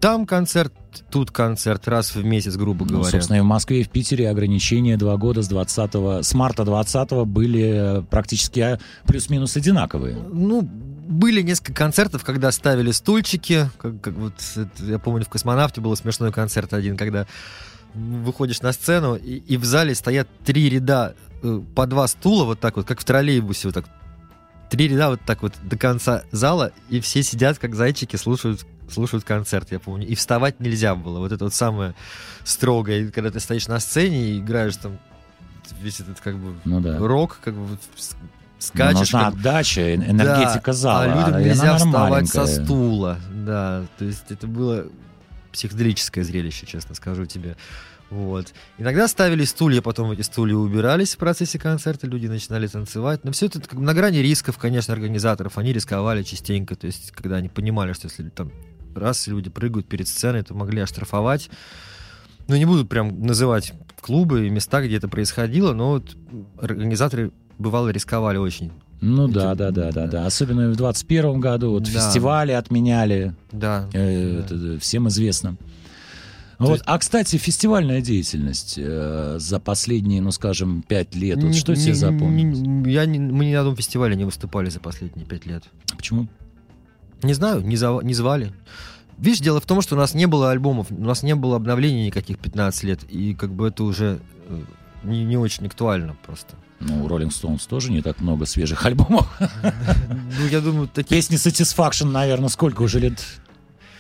там 0.01 0.25
концерт, 0.25 0.73
тут 1.11 1.31
концерт, 1.31 1.87
раз 1.87 2.15
в 2.15 2.23
месяц, 2.25 2.55
грубо 2.55 2.85
Ну, 2.85 2.95
говоря. 2.95 3.11
собственно, 3.11 3.37
и 3.37 3.41
в 3.41 3.45
Москве, 3.45 3.81
и 3.81 3.83
в 3.83 3.89
Питере 3.89 4.29
ограничения 4.29 4.97
два 4.97 5.15
года 5.15 5.41
с 5.43 5.47
20 5.47 6.25
с 6.25 6.33
марта 6.33 6.65
20 6.65 7.11
были 7.27 7.99
э, 7.99 8.01
практически 8.09 8.59
а, 8.61 8.79
плюс-минус 9.05 9.55
одинаковые. 9.55 10.15
Ну, 10.15 10.63
были 10.63 11.41
несколько 11.43 11.73
концертов, 11.73 12.23
когда 12.23 12.51
ставили 12.51 12.91
стульчики. 12.91 13.69
Как, 13.77 14.01
как 14.01 14.13
вот 14.15 14.33
я 14.79 14.97
помню, 14.97 15.23
в 15.23 15.29
космонавте 15.29 15.81
был 15.81 15.95
смешной 15.95 16.31
концерт 16.31 16.73
один, 16.73 16.97
когда 16.97 17.27
выходишь 17.93 18.61
на 18.61 18.71
сцену, 18.71 19.15
и, 19.15 19.37
и 19.37 19.57
в 19.57 19.65
зале 19.65 19.95
стоят 19.95 20.27
три 20.45 20.69
ряда 20.69 21.15
э, 21.43 21.61
по 21.75 21.85
два 21.87 22.07
стула, 22.07 22.45
вот 22.45 22.59
так 22.59 22.77
вот, 22.77 22.85
как 22.87 22.99
в 22.99 23.03
троллейбусе, 23.03 23.67
вот 23.67 23.75
так. 23.75 23.85
Три 24.69 24.87
ряда 24.87 25.09
вот 25.09 25.21
так 25.25 25.41
вот 25.41 25.53
до 25.63 25.77
конца 25.77 26.23
зала, 26.31 26.71
и 26.89 27.01
все 27.01 27.21
сидят, 27.23 27.57
как 27.57 27.75
зайчики, 27.75 28.15
слушают, 28.15 28.65
слушают 28.89 29.25
концерт, 29.25 29.69
я 29.71 29.79
помню. 29.79 30.07
И 30.07 30.15
вставать 30.15 30.61
нельзя 30.61 30.95
было. 30.95 31.19
Вот 31.19 31.33
это 31.33 31.43
вот 31.43 31.53
самое 31.53 31.93
строгое. 32.45 32.99
И 33.01 33.11
когда 33.11 33.31
ты 33.31 33.41
стоишь 33.41 33.67
на 33.67 33.79
сцене 33.81 34.29
и 34.31 34.39
играешь 34.39 34.77
там 34.77 34.97
весь 35.81 35.99
этот 35.99 36.21
как 36.21 36.37
бы 36.37 36.55
Ну 36.63 36.79
да. 36.79 36.97
рок, 36.99 37.39
как 37.43 37.53
бы 37.53 37.77
скачешь. 38.59 38.99
нужна 38.99 39.25
как- 39.25 39.33
отдача, 39.33 39.95
энергетика 39.95 40.67
Да, 40.67 40.73
зала. 40.73 41.03
А 41.03 41.07
людям 41.27 41.41
нельзя 41.41 41.77
вставать 41.77 42.29
со 42.29 42.47
стула. 42.47 43.17
Да, 43.33 43.83
то 43.97 44.05
есть 44.05 44.25
это 44.29 44.47
было 44.47 44.85
психоделическое 45.51 46.23
зрелище, 46.23 46.65
честно 46.65 46.95
скажу 46.95 47.25
тебе. 47.25 47.57
Вот. 48.09 48.53
Иногда 48.77 49.07
ставили 49.07 49.45
стулья, 49.45 49.81
потом 49.81 50.11
эти 50.11 50.21
стулья 50.21 50.55
убирались 50.55 51.15
в 51.15 51.17
процессе 51.17 51.57
концерта, 51.57 52.07
люди 52.07 52.27
начинали 52.27 52.67
танцевать. 52.67 53.23
Но 53.23 53.31
все 53.31 53.45
это 53.45 53.61
как 53.61 53.79
бы 53.79 53.81
на 53.81 53.93
грани 53.93 54.17
рисков, 54.17 54.57
конечно, 54.57 54.93
организаторов. 54.93 55.57
Они 55.57 55.71
рисковали 55.71 56.23
частенько, 56.23 56.75
то 56.75 56.87
есть 56.87 57.11
когда 57.11 57.37
они 57.37 57.47
понимали, 57.47 57.93
что 57.93 58.07
если 58.07 58.27
там 58.27 58.51
раз 58.95 59.27
люди 59.27 59.49
прыгают 59.49 59.87
перед 59.87 60.09
сценой, 60.09 60.43
то 60.43 60.53
могли 60.53 60.81
оштрафовать. 60.81 61.49
Ну, 62.47 62.57
не 62.57 62.65
буду 62.65 62.85
прям 62.85 63.21
называть 63.21 63.73
клубы 64.01 64.47
и 64.47 64.49
места, 64.49 64.81
где 64.81 64.97
это 64.97 65.07
происходило, 65.07 65.73
но 65.73 65.91
вот 65.91 66.17
организаторы 66.59 67.31
бывало 67.57 67.89
рисковали 67.89 68.37
очень. 68.37 68.73
Ну 69.01 69.25
Эти- 69.27 69.33
да, 69.33 69.55
да, 69.55 69.71
да, 69.71 69.91
да, 69.91 70.07
да. 70.07 70.25
Особенно 70.27 70.69
в 70.69 70.75
21 70.75 71.39
году 71.39 71.71
вот 71.71 71.83
Да. 71.83 71.89
фестивали 71.89 72.51
отменяли, 72.51 73.33
Да. 73.51 73.87
э, 73.93 74.43
да. 74.47 74.55
это 74.55 74.79
всем 74.79 75.07
известно. 75.09 75.57
То 76.59 76.65
Вот. 76.67 76.71
есть- 76.73 76.83
А, 76.85 76.99
кстати, 76.99 77.37
фестивальная 77.37 78.01
деятельность 78.01 78.75
э, 78.77 79.37
за 79.39 79.59
последние, 79.59 80.21
ну, 80.21 80.29
скажем, 80.31 80.83
пять 80.87 81.15
лет. 81.15 81.37
Вот 81.37 81.45
Не- 81.47 81.53
что 81.53 81.75
тебе 81.75 81.87
не- 81.87 81.93
запомнилось? 81.93 82.59
не- 82.59 82.91
я 82.93 83.05
не- 83.07 83.17
мы 83.17 83.45
ни 83.45 83.53
на 83.53 83.61
одном 83.61 83.75
фестивале 83.75 84.15
не 84.15 84.25
выступали 84.25 84.69
за 84.69 84.79
последние 84.79 85.25
пять 85.25 85.47
лет. 85.47 85.63
Почему? 85.97 86.27
Не 87.23 87.33
знаю, 87.33 87.61
не, 87.61 87.75
зав- 87.77 88.03
не 88.03 88.13
звали. 88.13 88.53
Видишь, 89.17 89.39
дело 89.41 89.59
в 89.59 89.65
том, 89.65 89.81
что 89.81 89.95
у 89.95 89.97
нас 89.97 90.13
не 90.13 90.27
было 90.27 90.51
альбомов, 90.51 90.87
у 90.91 91.03
нас 91.03 91.23
не 91.23 91.33
было 91.35 91.55
обновлений 91.55 92.05
никаких 92.05 92.37
15 92.37 92.83
лет, 92.83 92.99
и 93.09 93.33
как 93.33 93.51
бы 93.51 93.67
это 93.69 93.83
уже 93.83 94.19
э, 94.47 94.61
не, 95.03 95.23
не 95.25 95.37
очень 95.37 95.65
актуально 95.65 96.15
просто. 96.25 96.55
Ну, 96.81 97.05
у 97.05 97.07
Rolling 97.07 97.29
Stones 97.29 97.67
тоже 97.67 97.91
не 97.91 98.01
так 98.01 98.19
много 98.19 98.45
свежих 98.45 98.85
альбомов. 98.85 99.27
Ну, 99.39 100.47
я 100.47 100.61
думаю, 100.61 100.87
такие... 100.87 101.17
Песни 101.17 101.37
Satisfaction, 101.37 102.05
наверное, 102.11 102.49
сколько 102.49 102.81
уже 102.81 102.99
лет? 102.99 103.23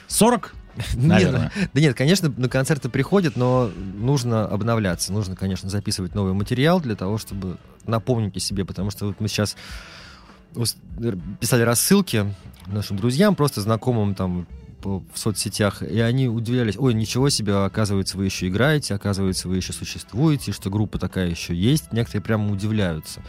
40? 0.07 0.55
Нет, 0.75 0.95
Наверное. 0.95 1.51
да 1.73 1.81
нет, 1.81 1.95
конечно, 1.97 2.33
на 2.35 2.47
концерты 2.47 2.87
приходят, 2.87 3.35
но 3.35 3.69
нужно 3.75 4.45
обновляться, 4.45 5.11
нужно, 5.11 5.35
конечно, 5.35 5.69
записывать 5.69 6.15
новый 6.15 6.33
материал 6.33 6.79
для 6.79 6.95
того, 6.95 7.17
чтобы 7.17 7.57
напомнить 7.85 8.37
о 8.37 8.39
себе, 8.39 8.63
потому 8.63 8.89
что 8.89 9.07
вот 9.07 9.19
мы 9.19 9.27
сейчас 9.27 9.57
писали 11.39 11.63
рассылки 11.63 12.33
нашим 12.67 12.97
друзьям, 12.97 13.35
просто 13.35 13.61
знакомым 13.61 14.15
там 14.15 14.47
в 14.85 15.03
соцсетях, 15.15 15.81
и 15.83 15.99
они 15.99 16.27
удивлялись, 16.27 16.75
ой, 16.77 16.93
ничего 16.93 17.29
себе, 17.29 17.53
оказывается, 17.55 18.17
вы 18.17 18.25
еще 18.25 18.47
играете, 18.47 18.95
оказывается, 18.95 19.47
вы 19.47 19.57
еще 19.57 19.73
существуете, 19.73 20.51
что 20.51 20.69
группа 20.69 20.99
такая 20.99 21.29
еще 21.29 21.55
есть. 21.55 21.91
Некоторые 21.91 22.21
прямо 22.23 22.51
удивляются. 22.51 23.21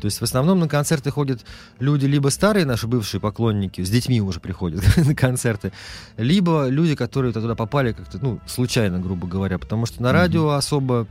То 0.00 0.06
есть 0.06 0.20
в 0.20 0.22
основном 0.22 0.58
на 0.60 0.68
концерты 0.68 1.10
ходят 1.10 1.44
люди 1.78 2.06
либо 2.06 2.28
старые 2.28 2.64
наши 2.64 2.86
бывшие 2.86 3.20
поклонники, 3.20 3.82
с 3.82 3.90
детьми 3.90 4.20
уже 4.22 4.40
приходят 4.40 4.82
на 4.96 5.14
концерты, 5.14 5.72
либо 6.16 6.68
люди, 6.68 6.94
которые 6.94 7.32
туда 7.32 7.54
попали 7.54 7.92
как-то, 7.92 8.18
ну, 8.22 8.40
случайно, 8.46 8.98
грубо 8.98 9.26
говоря, 9.26 9.58
потому 9.58 9.84
что 9.86 10.02
на 10.02 10.12
радио 10.12 10.50
особо 10.50 11.06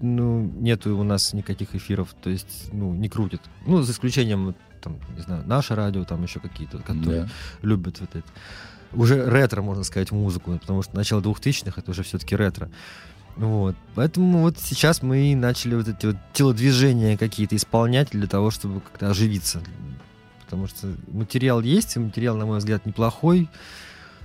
ну, 0.00 0.52
нету 0.58 0.96
у 0.98 1.04
нас 1.04 1.32
никаких 1.32 1.74
эфиров, 1.76 2.14
то 2.20 2.28
есть, 2.28 2.68
ну, 2.72 2.92
не 2.92 3.08
крутят. 3.08 3.40
Ну, 3.66 3.82
за 3.82 3.92
исключением, 3.92 4.54
там, 4.82 4.98
не 5.16 5.22
знаю, 5.22 5.44
наше 5.46 5.76
радио, 5.76 6.04
там 6.04 6.22
еще 6.24 6.40
какие-то, 6.40 6.78
которые 6.78 7.22
Да. 7.22 7.28
любят 7.62 8.00
вот 8.00 8.10
это. 8.16 8.26
Уже 8.94 9.28
ретро, 9.28 9.62
можно 9.62 9.84
сказать, 9.84 10.10
музыку, 10.10 10.58
потому 10.60 10.82
что 10.82 10.94
начало 10.96 11.20
2000-х 11.20 11.80
это 11.80 11.90
уже 11.90 12.02
все-таки 12.02 12.36
ретро. 12.36 12.70
Вот. 13.36 13.74
Поэтому 13.94 14.40
вот 14.42 14.58
сейчас 14.58 15.02
мы 15.02 15.32
и 15.32 15.34
начали 15.34 15.74
вот 15.74 15.88
эти 15.88 16.06
вот 16.06 16.16
телодвижения 16.32 17.16
какие-то 17.16 17.56
исполнять 17.56 18.10
для 18.10 18.26
того, 18.26 18.50
чтобы 18.50 18.80
как-то 18.80 19.10
оживиться. 19.10 19.62
Потому 20.44 20.66
что 20.66 20.88
материал 21.08 21.62
есть, 21.62 21.96
и 21.96 21.98
материал, 21.98 22.36
на 22.36 22.44
мой 22.44 22.58
взгляд, 22.58 22.84
неплохой, 22.84 23.48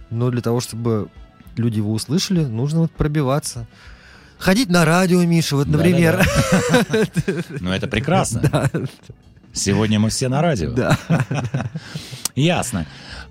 но 0.09 0.29
для 0.29 0.41
того, 0.41 0.59
чтобы 0.59 1.07
люди 1.55 1.77
его 1.77 1.93
услышали, 1.93 2.43
нужно 2.43 2.81
вот 2.81 2.91
пробиваться. 2.91 3.67
Ходить 4.37 4.69
на 4.69 4.85
радио, 4.85 5.23
Миша, 5.23 5.55
вот, 5.55 5.67
например. 5.67 6.23
Ну, 7.59 7.71
это 7.71 7.87
прекрасно. 7.87 8.69
Сегодня 9.53 9.99
мы 9.99 10.09
все 10.09 10.29
на 10.29 10.41
радио. 10.41 10.71
да. 10.71 10.97
Ясно. 12.35 12.85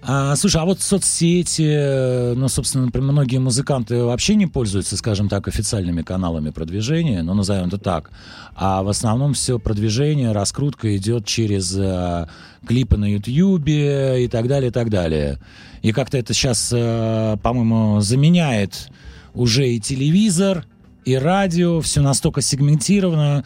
А, 0.08 0.36
слушай, 0.36 0.62
а 0.62 0.64
вот 0.64 0.80
соцсети, 0.80 1.66
э, 1.68 2.34
ну, 2.34 2.46
собственно, 2.46 2.88
многие 2.94 3.38
музыканты 3.38 4.04
вообще 4.04 4.36
не 4.36 4.46
пользуются, 4.46 4.96
скажем 4.96 5.28
так, 5.28 5.48
официальными 5.48 6.02
каналами 6.02 6.50
продвижения, 6.50 7.22
ну, 7.24 7.34
назовем 7.34 7.66
это 7.66 7.78
так. 7.78 8.12
А 8.54 8.84
в 8.84 8.88
основном 8.88 9.34
все 9.34 9.58
продвижение, 9.58 10.30
раскрутка 10.30 10.96
идет 10.96 11.26
через 11.26 11.76
э, 11.76 12.28
клипы 12.64 12.96
на 12.96 13.12
Ютьюбе 13.14 14.24
и 14.24 14.28
так 14.28 14.46
далее, 14.46 14.68
и 14.68 14.72
так 14.72 14.90
далее. 14.90 15.40
И 15.82 15.90
как-то 15.90 16.18
это 16.18 16.32
сейчас, 16.34 16.70
э, 16.72 17.36
по-моему, 17.42 18.00
заменяет 18.00 18.90
уже 19.34 19.68
и 19.68 19.80
телевизор, 19.80 20.66
и 21.04 21.16
радио, 21.16 21.80
все 21.80 22.00
настолько 22.00 22.42
сегментировано. 22.42 23.44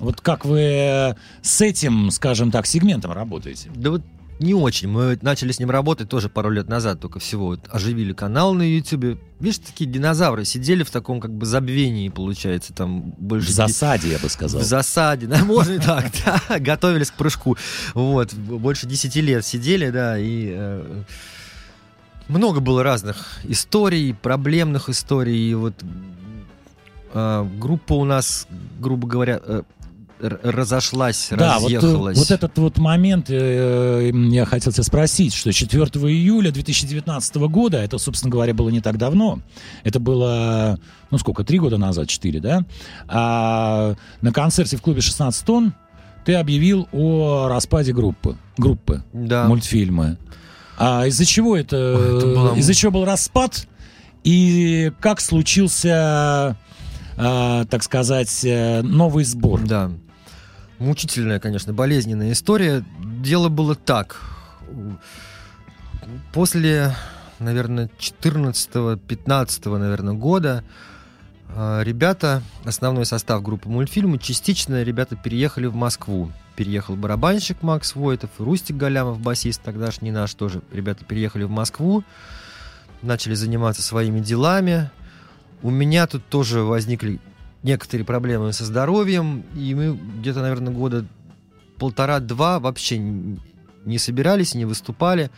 Вот 0.00 0.20
как 0.20 0.44
вы 0.44 1.16
с 1.40 1.62
этим, 1.62 2.10
скажем 2.10 2.50
так, 2.50 2.66
сегментом 2.66 3.12
работаете? 3.12 3.70
Да 3.74 3.92
вот 3.92 4.02
не 4.42 4.54
очень. 4.54 4.88
Мы 4.88 5.18
начали 5.22 5.52
с 5.52 5.58
ним 5.58 5.70
работать 5.70 6.08
тоже 6.08 6.28
пару 6.28 6.50
лет 6.50 6.68
назад 6.68 7.00
только 7.00 7.18
всего. 7.18 7.46
Вот 7.46 7.60
оживили 7.70 8.12
канал 8.12 8.54
на 8.54 8.62
YouTube. 8.62 9.18
Видишь, 9.40 9.58
такие 9.58 9.90
динозавры 9.90 10.44
сидели 10.44 10.82
в 10.82 10.90
таком 10.90 11.20
как 11.20 11.32
бы 11.32 11.46
забвении, 11.46 12.08
получается, 12.08 12.72
там 12.72 13.14
больше... 13.18 13.46
В 13.46 13.50
де- 13.50 13.54
засаде, 13.54 14.10
я 14.10 14.18
бы 14.18 14.28
сказал. 14.28 14.60
В 14.60 14.64
засаде, 14.64 15.26
да, 15.26 15.44
можно 15.44 15.80
так, 15.80 16.06
да, 16.48 16.58
готовились 16.58 17.10
к 17.10 17.14
прыжку. 17.14 17.56
Вот, 17.94 18.34
больше 18.34 18.86
10 18.86 19.16
лет 19.16 19.44
сидели, 19.44 19.90
да, 19.90 20.18
и 20.18 20.52
э, 20.54 21.02
много 22.28 22.60
было 22.60 22.82
разных 22.82 23.40
историй, 23.44 24.14
проблемных 24.14 24.88
историй. 24.88 25.50
И 25.50 25.54
вот 25.54 25.74
э, 27.12 27.46
группа 27.58 27.94
у 27.94 28.04
нас, 28.04 28.46
грубо 28.80 29.08
говоря, 29.08 29.40
э, 29.42 29.62
разошлась, 30.22 31.28
Да, 31.30 31.58
вот, 31.58 31.70
э, 31.72 31.76
разъехалась. 31.76 32.16
вот 32.18 32.30
этот 32.30 32.56
вот 32.58 32.78
момент 32.78 33.26
э, 33.28 34.10
я 34.30 34.44
хотел 34.44 34.72
тебя 34.72 34.84
спросить, 34.84 35.34
что 35.34 35.52
4 35.52 35.82
июля 35.84 36.50
2019 36.50 37.34
года, 37.36 37.78
это, 37.78 37.98
собственно 37.98 38.30
говоря, 38.30 38.54
было 38.54 38.68
не 38.68 38.80
так 38.80 38.98
давно, 38.98 39.40
это 39.84 39.98
было, 40.00 40.78
ну 41.10 41.18
сколько, 41.18 41.44
три 41.44 41.58
года 41.58 41.76
назад, 41.78 42.08
четыре, 42.08 42.40
да? 42.40 42.64
А 43.08 43.94
на 44.20 44.32
концерте 44.32 44.76
в 44.76 44.82
клубе 44.82 45.00
16 45.00 45.44
тонн 45.44 45.74
ты 46.24 46.34
объявил 46.34 46.88
о 46.92 47.48
распаде 47.48 47.92
группы, 47.92 48.36
группы 48.56 49.02
Да. 49.12 49.46
мультфильмы. 49.48 50.18
А 50.78 51.06
из-за 51.06 51.24
чего 51.26 51.56
это? 51.56 51.76
Это 51.76 52.26
было- 52.26 52.54
Из-за 52.56 52.74
чего 52.74 52.92
был 52.92 53.04
распад? 53.04 53.66
И 54.24 54.92
как 55.00 55.20
случился, 55.20 56.56
а, 57.16 57.64
так 57.66 57.82
сказать, 57.82 58.40
э, 58.44 58.82
новый 58.82 59.24
сбор? 59.24 59.60
Да. 59.66 59.90
Мучительная, 60.82 61.38
конечно, 61.38 61.72
болезненная 61.72 62.32
история. 62.32 62.84
Дело 62.98 63.48
было 63.48 63.76
так. 63.76 64.20
После, 66.32 66.92
наверное, 67.38 67.88
14-15, 68.00 69.78
наверное, 69.78 70.14
года 70.14 70.64
э, 71.50 71.82
ребята, 71.84 72.42
основной 72.64 73.06
состав 73.06 73.44
группы 73.44 73.68
мультфильмы, 73.68 74.18
частично 74.18 74.82
ребята 74.82 75.14
переехали 75.14 75.66
в 75.66 75.76
Москву. 75.76 76.32
Переехал 76.56 76.96
барабанщик 76.96 77.62
Макс 77.62 77.94
Войтов, 77.94 78.30
Рустик 78.38 78.76
Галямов, 78.76 79.20
басист 79.20 79.62
тогдашний 79.62 80.10
наш 80.10 80.34
тоже. 80.34 80.62
Ребята 80.72 81.04
переехали 81.04 81.44
в 81.44 81.50
Москву, 81.50 82.02
начали 83.02 83.34
заниматься 83.34 83.82
своими 83.82 84.18
делами. 84.18 84.90
У 85.62 85.70
меня 85.70 86.08
тут 86.08 86.26
тоже 86.26 86.62
возникли 86.62 87.20
некоторые 87.62 88.04
проблемы 88.04 88.52
со 88.52 88.64
здоровьем, 88.64 89.44
и 89.56 89.74
мы 89.74 89.98
где-то, 90.18 90.40
наверное, 90.40 90.72
года 90.72 91.06
полтора-два 91.78 92.60
вообще 92.60 92.98
не 92.98 93.98
собирались, 93.98 94.54
не 94.54 94.64
выступали. 94.64 95.30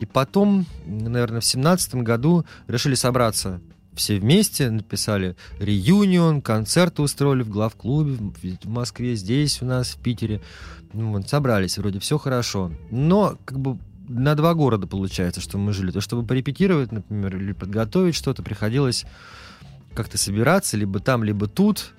И 0.00 0.06
потом, 0.06 0.66
наверное, 0.86 1.40
в 1.40 1.44
семнадцатом 1.44 2.04
году 2.04 2.44
решили 2.66 2.94
собраться 2.94 3.60
все 3.94 4.18
вместе, 4.18 4.70
написали 4.70 5.36
реюнион, 5.58 6.42
концерты 6.42 7.02
устроили 7.02 7.42
в 7.42 7.48
главклубе 7.48 8.14
в 8.14 8.68
Москве, 8.68 9.14
здесь 9.14 9.62
у 9.62 9.66
нас, 9.66 9.90
в 9.90 10.00
Питере. 10.00 10.42
Ну, 10.92 11.12
вот, 11.12 11.28
собрались, 11.28 11.78
вроде 11.78 12.00
все 12.00 12.18
хорошо. 12.18 12.72
Но 12.90 13.38
как 13.44 13.58
бы 13.58 13.78
на 14.08 14.34
два 14.34 14.54
города 14.54 14.86
получается, 14.86 15.40
что 15.40 15.58
мы 15.58 15.72
жили. 15.72 15.90
То, 15.90 16.00
чтобы 16.00 16.26
порепетировать, 16.26 16.92
например, 16.92 17.36
или 17.36 17.52
подготовить 17.52 18.14
что-то, 18.14 18.42
приходилось 18.42 19.04
как-то 19.94 20.18
собираться, 20.18 20.76
либо 20.76 21.00
там, 21.00 21.24
либо 21.24 21.46
тут. 21.46 21.92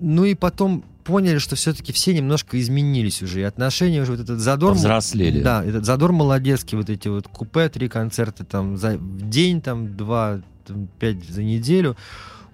Ну 0.00 0.24
и 0.24 0.34
потом 0.34 0.84
поняли, 1.06 1.38
что 1.38 1.54
все-таки 1.54 1.92
все 1.92 2.12
немножко 2.12 2.60
изменились 2.60 3.22
уже, 3.22 3.40
и 3.40 3.44
отношения 3.44 4.02
уже, 4.02 4.12
вот 4.12 4.20
этот 4.20 4.40
задор... 4.40 4.72
Повзрослели. 4.72 5.40
Да, 5.40 5.64
этот 5.64 5.84
задор 5.84 6.12
молодецкий, 6.12 6.76
вот 6.76 6.90
эти 6.90 7.08
вот 7.08 7.28
купе, 7.28 7.68
три 7.68 7.88
концерта 7.88 8.44
там 8.44 8.76
за, 8.76 8.98
в 8.98 9.28
день, 9.30 9.62
там 9.62 9.96
два, 9.96 10.40
там, 10.66 10.88
пять 10.98 11.24
за 11.24 11.44
неделю, 11.44 11.96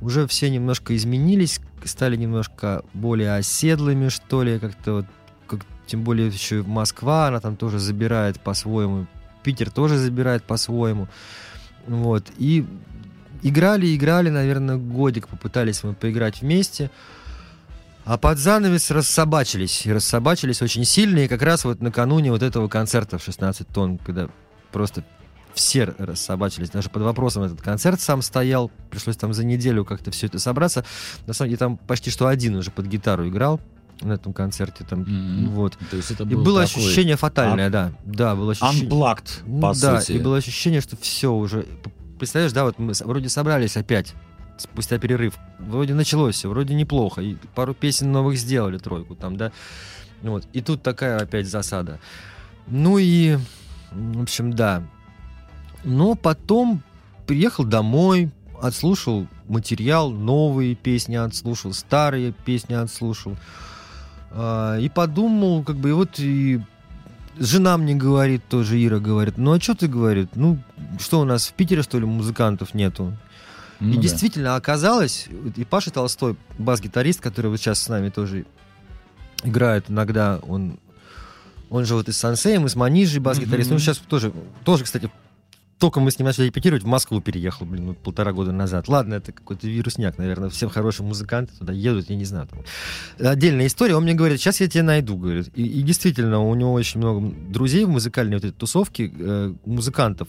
уже 0.00 0.26
все 0.26 0.50
немножко 0.50 0.95
изменились, 0.95 1.61
стали 1.85 2.16
немножко 2.16 2.85
более 2.92 3.35
оседлыми, 3.37 4.09
что 4.09 4.42
ли, 4.42 4.59
как-то 4.59 4.92
вот, 4.92 5.07
как, 5.47 5.61
тем 5.87 6.04
более 6.04 6.28
еще 6.28 6.62
Москва, 6.62 7.28
она 7.28 7.40
там 7.40 7.57
тоже 7.57 7.78
забирает 7.78 8.38
по-своему, 8.40 9.07
Питер 9.42 9.71
тоже 9.71 9.97
забирает 9.97 10.45
по-своему, 10.45 11.09
вот, 11.87 12.26
и 12.37 12.66
играли, 13.42 13.94
играли, 13.94 14.30
наверное, 14.30 14.76
годик 14.76 15.28
попытались 15.28 15.82
мы 15.82 15.94
поиграть 15.94 16.40
вместе, 16.40 16.90
а 18.04 18.18
под 18.18 18.38
занавес 18.38 18.90
рассобачились, 18.90 19.87
и 19.87 19.92
рассобачились 19.92 20.62
очень 20.62 20.84
сильно, 20.84 21.20
и 21.20 21.28
как 21.28 21.42
раз 21.42 21.64
вот 21.64 21.80
накануне 21.80 22.30
вот 22.32 22.42
этого 22.42 22.68
концерта 22.68 23.18
в 23.18 23.22
16 23.25 23.68
тонн, 23.68 23.99
когда 23.99 24.28
просто 24.72 25.04
все 25.54 25.94
рассобачились. 25.99 26.70
Даже 26.70 26.88
под 26.88 27.02
вопросом 27.02 27.42
этот 27.42 27.61
концерт 27.61 28.00
сам 28.00 28.22
стоял. 28.22 28.70
Пришлось 28.90 29.16
там 29.16 29.34
за 29.34 29.44
неделю 29.44 29.84
как-то 29.84 30.11
все 30.11 30.26
это 30.26 30.38
собраться. 30.38 30.84
На 31.26 31.34
самом 31.34 31.50
деле 31.50 31.58
там 31.58 31.76
почти 31.76 32.11
что 32.11 32.26
один 32.26 32.56
уже 32.56 32.70
под 32.70 32.87
гитару 32.87 33.28
играл 33.28 33.61
на 34.00 34.14
этом 34.14 34.32
концерте. 34.32 34.84
Там, 34.88 35.00
Мгм. 35.00 35.50
вот. 35.50 35.76
То 35.90 35.96
есть 35.96 36.11
это 36.11 36.25
И 36.25 36.26
был 36.34 36.42
было 36.42 36.64
такой 36.66 36.82
ощущение 36.82 37.16
фатальное, 37.16 37.70
да. 37.70 37.92
Да, 38.04 38.34
было 38.34 38.52
ощущение. 38.52 38.88
Unplugged, 38.88 39.61
по 39.61 39.75
да, 39.78 40.00
сути. 40.00 40.12
и 40.16 40.18
было 40.18 40.38
ощущение, 40.38 40.80
что 40.80 40.96
все 40.96 41.32
уже... 41.32 41.66
Представляешь, 42.23 42.52
да, 42.52 42.62
вот 42.62 42.79
мы 42.79 42.93
вроде 43.05 43.29
собрались 43.29 43.76
опять 43.76 44.14
спустя 44.57 44.97
перерыв. 45.00 45.35
Вроде 45.59 45.93
началось 45.93 46.37
все, 46.37 46.49
вроде 46.49 46.73
неплохо. 46.73 47.21
И 47.21 47.35
пару 47.57 47.75
песен 47.75 48.12
новых 48.12 48.38
сделали, 48.38 48.79
тройку 48.79 49.17
там, 49.17 49.37
да. 49.37 49.50
Вот. 50.23 50.47
И 50.52 50.61
тут 50.61 50.85
такая 50.85 51.19
опять 51.19 51.49
засада. 51.49 51.99
Ну 52.69 52.99
и, 52.99 53.38
в 53.91 54.23
общем, 54.23 54.52
да. 54.52 54.85
Но 55.83 56.14
потом 56.14 56.85
приехал 57.26 57.64
домой, 57.64 58.31
отслушал 58.61 59.26
материал, 59.49 60.12
новые 60.12 60.76
песни 60.76 61.17
отслушал, 61.17 61.73
старые 61.73 62.31
песни 62.31 62.75
отслушал. 62.75 63.37
А, 64.31 64.79
И 64.79 64.88
подумал, 64.88 65.64
как 65.64 65.75
бы, 65.75 65.88
и 65.88 65.93
вот 65.93 66.21
и 66.21 66.61
жена 67.39 67.77
мне 67.77 67.95
говорит, 67.95 68.43
тоже 68.49 68.83
Ира 68.85 68.99
говорит, 68.99 69.39
ну 69.39 69.53
а 69.53 69.61
что 69.61 69.75
ты, 69.75 69.89
говорит, 69.89 70.31
ну 70.35 70.59
что 71.01 71.21
у 71.21 71.25
нас 71.25 71.49
в 71.49 71.53
Питере, 71.55 71.83
что 71.83 71.99
ли, 71.99 72.05
музыкантов 72.07 72.75
нету? 72.75 73.17
Ну 73.81 73.93
и 73.93 73.97
да. 73.97 74.03
действительно 74.03 74.55
оказалось, 74.57 75.29
и 75.57 75.65
Паша 75.65 75.91
Толстой, 75.91 76.37
бас-гитарист, 76.59 77.21
который 77.21 77.51
вот 77.51 77.59
сейчас 77.59 77.81
с 77.81 77.89
нами 77.89 78.11
тоже 78.11 78.45
играет 79.43 79.87
иногда, 79.89 80.39
он, 80.47 80.79
он 81.69 81.85
же 81.85 81.95
вот 81.95 82.09
и 82.09 82.12
с 82.12 82.17
Сансеем, 82.19 82.67
и 82.67 82.69
с 82.69 82.77
Манижей 82.77 83.19
бас-гитарист, 83.19 83.71
Мгм. 83.71 83.75
ну 83.77 83.81
сейчас 83.81 83.99
тоже, 83.99 84.33
тоже, 84.65 84.85
кстати, 84.85 85.11
только 85.83 85.99
мы 85.99 86.12
с 86.12 86.19
ним 86.21 86.27
начали 86.27 86.47
репетировать, 86.47 86.85
в 86.85 86.87
Москву 86.87 87.21
переехал, 87.21 87.67
блин, 87.67 87.89
вот 87.89 87.99
полтора 87.99 88.33
года 88.33 88.53
назад. 88.53 88.87
Ладно, 88.87 89.15
это 89.15 89.33
какой-то 89.33 89.67
вирусняк, 89.67 90.17
наверное, 90.17 90.49
все 90.49 90.69
хорошие 90.69 91.05
музыканты 91.05 91.55
туда 91.59 91.73
едут, 91.73 92.09
я 92.09 92.15
не 92.15 92.25
знаю. 92.25 92.47
Там. 92.47 92.61
Отдельная 93.19 93.67
история, 93.67 93.97
он 93.97 94.05
мне 94.05 94.15
говорит, 94.15 94.39
сейчас 94.39 94.61
я 94.61 94.69
тебя 94.69 94.85
найду, 94.85 95.17
говорит. 95.17 95.51
И, 95.57 95.65
и 95.65 95.83
действительно, 95.83 96.41
у 96.41 96.55
него 96.55 96.73
очень 96.73 97.01
много 97.01 97.35
друзей 97.49 97.85
в 97.85 97.89
музыкальной 97.89 98.37
вот 98.37 98.45
этой 98.45 98.57
тусовке, 98.57 99.12
э, 99.12 99.55
музыкантов, 99.65 100.29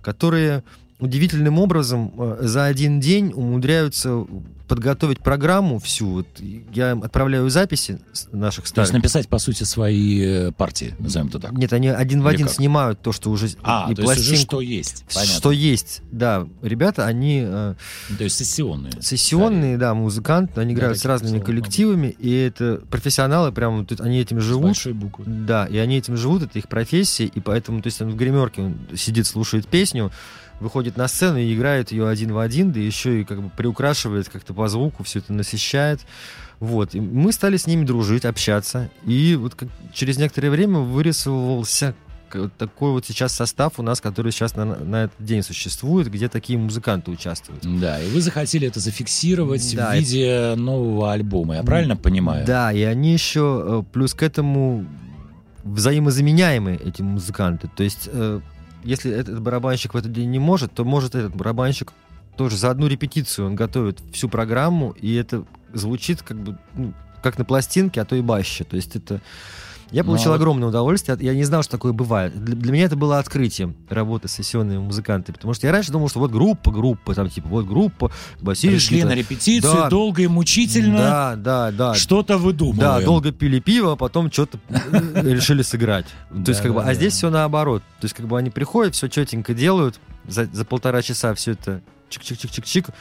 которые 0.00 0.64
удивительным 0.98 1.58
образом 1.58 2.12
э, 2.16 2.38
за 2.42 2.64
один 2.64 3.00
день 3.00 3.32
умудряются 3.34 4.24
подготовить 4.66 5.20
программу 5.20 5.78
всю. 5.78 6.08
Вот 6.08 6.26
я 6.74 6.90
им 6.90 7.04
отправляю 7.04 7.48
записи 7.50 8.00
с 8.12 8.26
наших 8.32 8.64
То 8.64 8.80
есть 8.80 8.88
старых. 8.88 8.92
написать, 8.94 9.28
по 9.28 9.38
сути, 9.38 9.62
свои 9.62 10.20
э, 10.20 10.52
партии, 10.52 10.94
назовем 10.98 11.28
это 11.28 11.38
так. 11.38 11.52
Нет, 11.52 11.72
они 11.72 11.86
один 11.88 12.20
в 12.22 12.26
Или 12.26 12.34
один 12.34 12.46
как? 12.46 12.56
снимают 12.56 13.00
то, 13.00 13.12
что 13.12 13.30
уже 13.30 13.48
А, 13.62 13.86
и 13.88 13.94
то 13.94 14.02
есть 14.02 14.18
уже 14.18 14.32
пластинку- 14.34 14.40
что 14.40 14.60
есть. 14.60 15.04
Понятно. 15.14 15.34
что 15.36 15.52
есть, 15.52 16.02
да. 16.10 16.48
Ребята, 16.62 17.06
они 17.06 17.42
э, 17.46 17.74
То 18.18 18.24
есть 18.24 18.36
сессионные. 18.36 18.92
сессионные, 19.00 19.78
да, 19.78 19.94
музыканты, 19.94 20.60
они 20.60 20.74
Да, 20.74 20.80
играют 20.80 20.98
с 20.98 21.04
разными 21.04 21.38
коллективами, 21.38 22.08
и 22.08 22.32
это 22.32 22.80
профессионалы, 22.90 23.52
прям 23.52 23.78
вот 23.86 24.00
они 24.00 24.18
этим 24.18 24.40
С 24.40 24.44
живут. 24.44 24.64
большой 24.64 24.94
буквы. 24.94 25.24
Да, 25.28 25.66
и 25.66 25.76
они 25.76 25.98
этим 25.98 26.16
живут, 26.16 26.42
это 26.42 26.58
их 26.58 26.68
профессия, 26.68 27.26
и 27.26 27.38
поэтому, 27.40 27.82
то 27.82 27.86
есть 27.86 28.02
он 28.02 28.10
в 28.10 28.16
гримерке 28.16 28.62
он 28.62 28.78
сидит, 28.96 29.26
слушает 29.28 29.68
песню, 29.68 30.10
выходит 30.60 30.96
на 30.96 31.08
сцену 31.08 31.38
и 31.38 31.54
играет 31.54 31.92
ее 31.92 32.08
один 32.08 32.32
в 32.32 32.38
один, 32.38 32.72
да 32.72 32.80
еще 32.80 33.20
и 33.20 33.24
как 33.24 33.42
бы 33.42 33.50
приукрашивает 33.50 34.28
как-то 34.28 34.54
по 34.54 34.68
звуку, 34.68 35.04
все 35.04 35.18
это 35.20 35.32
насыщает. 35.32 36.00
Вот, 36.58 36.94
и 36.94 37.00
мы 37.00 37.32
стали 37.32 37.58
с 37.58 37.66
ними 37.66 37.84
дружить, 37.84 38.24
общаться, 38.24 38.90
и 39.04 39.36
вот 39.38 39.54
как 39.54 39.68
через 39.92 40.16
некоторое 40.16 40.48
время 40.48 40.78
вырисовывался 40.78 41.94
такой 42.58 42.90
вот 42.90 43.06
сейчас 43.06 43.32
состав 43.32 43.78
у 43.78 43.82
нас, 43.82 44.00
который 44.00 44.32
сейчас 44.32 44.56
на, 44.56 44.64
на 44.64 45.04
этот 45.04 45.24
день 45.24 45.42
существует, 45.42 46.10
где 46.10 46.28
такие 46.28 46.58
музыканты 46.58 47.10
участвуют. 47.10 47.62
Да, 47.80 48.00
и 48.02 48.08
вы 48.10 48.20
захотели 48.20 48.66
это 48.68 48.80
зафиксировать 48.80 49.74
Да, 49.76 49.92
в 49.92 49.94
виде 49.94 50.54
нового 50.56 51.12
альбома, 51.12 51.56
я 51.56 51.62
правильно 51.62 51.96
понимаю? 51.96 52.44
Да, 52.46 52.72
и 52.72 52.82
они 52.82 53.12
еще 53.12 53.62
э, 53.64 53.92
плюс 53.92 54.14
к 54.14 54.22
этому 54.22 54.86
взаимозаменяемые, 55.64 56.78
эти 56.78 57.02
музыканты. 57.02 57.68
То 57.74 57.82
есть, 57.82 58.08
э, 58.12 58.40
если 58.86 59.12
этот 59.12 59.42
барабанщик 59.42 59.94
в 59.94 59.96
этот 59.96 60.12
день 60.12 60.30
не 60.30 60.38
может, 60.38 60.72
то 60.72 60.84
может 60.84 61.14
этот 61.14 61.34
барабанщик 61.34 61.92
тоже 62.36 62.56
за 62.56 62.70
одну 62.70 62.86
репетицию 62.86 63.48
он 63.48 63.56
готовит 63.56 64.00
всю 64.12 64.28
программу, 64.28 64.92
и 64.92 65.14
это 65.14 65.44
звучит 65.72 66.22
как 66.22 66.38
бы 66.38 66.58
ну, 66.74 66.94
как 67.22 67.38
на 67.38 67.44
пластинке, 67.44 68.00
а 68.00 68.04
то 68.04 68.14
и 68.14 68.20
баще. 68.20 68.64
То 68.64 68.76
есть 68.76 68.94
это... 68.94 69.20
Я 69.92 70.02
Ну, 70.02 70.08
получил 70.08 70.30
а 70.30 70.32
вот- 70.32 70.40
огромное 70.40 70.68
удовольствие. 70.68 71.16
Я 71.20 71.32
не 71.34 71.44
знал, 71.44 71.62
что 71.62 71.70
такое 71.72 71.92
бывает. 71.92 72.32
Для, 72.44 72.56
для 72.56 72.72
меня 72.72 72.84
это 72.86 72.96
было 72.96 73.18
открытием 73.20 73.76
работы 73.88 74.26
с 74.26 74.32
сессионными 74.32 74.78
музыкантами. 74.78 75.34
Потому 75.34 75.54
что 75.54 75.66
я 75.68 75.72
раньше 75.72 75.92
думал, 75.92 76.08
что 76.08 76.18
вот 76.18 76.32
группа, 76.32 76.72
группа, 76.72 77.14
там 77.14 77.30
типа 77.30 77.48
вот 77.48 77.66
группа, 77.66 78.10
басист, 78.40 78.72
Пришли 78.72 79.04
на 79.04 79.14
репетицию, 79.14 79.72
Да. 79.72 79.88
долго 79.88 80.22
и 80.22 80.26
мучительно 80.26 80.98
Да, 80.98 81.36
да, 81.36 81.70
да. 81.70 81.94
что-то 81.94 82.36
выдумываем. 82.36 82.80
Да, 82.80 83.00
долго 83.00 83.30
пили 83.30 83.60
пиво, 83.60 83.92
а 83.92 83.96
потом 83.96 84.30
что-то 84.32 84.58
решили 85.14 85.62
сыграть. 85.62 86.06
То 86.44 86.50
есть, 86.50 86.60
как 86.62 86.74
бы, 86.74 86.82
а 86.82 86.92
здесь 86.94 87.12
все 87.14 87.30
наоборот. 87.30 87.82
То 88.00 88.04
есть, 88.06 88.14
как 88.14 88.26
бы 88.26 88.36
они 88.38 88.50
приходят, 88.50 88.94
все 88.94 89.08
четенько 89.08 89.54
делают, 89.54 90.00
за 90.26 90.46
полтора 90.64 91.02
часа 91.02 91.32
все 91.34 91.52
это 91.52 91.80
чик-чик-чик-чик-чик, 92.10 92.92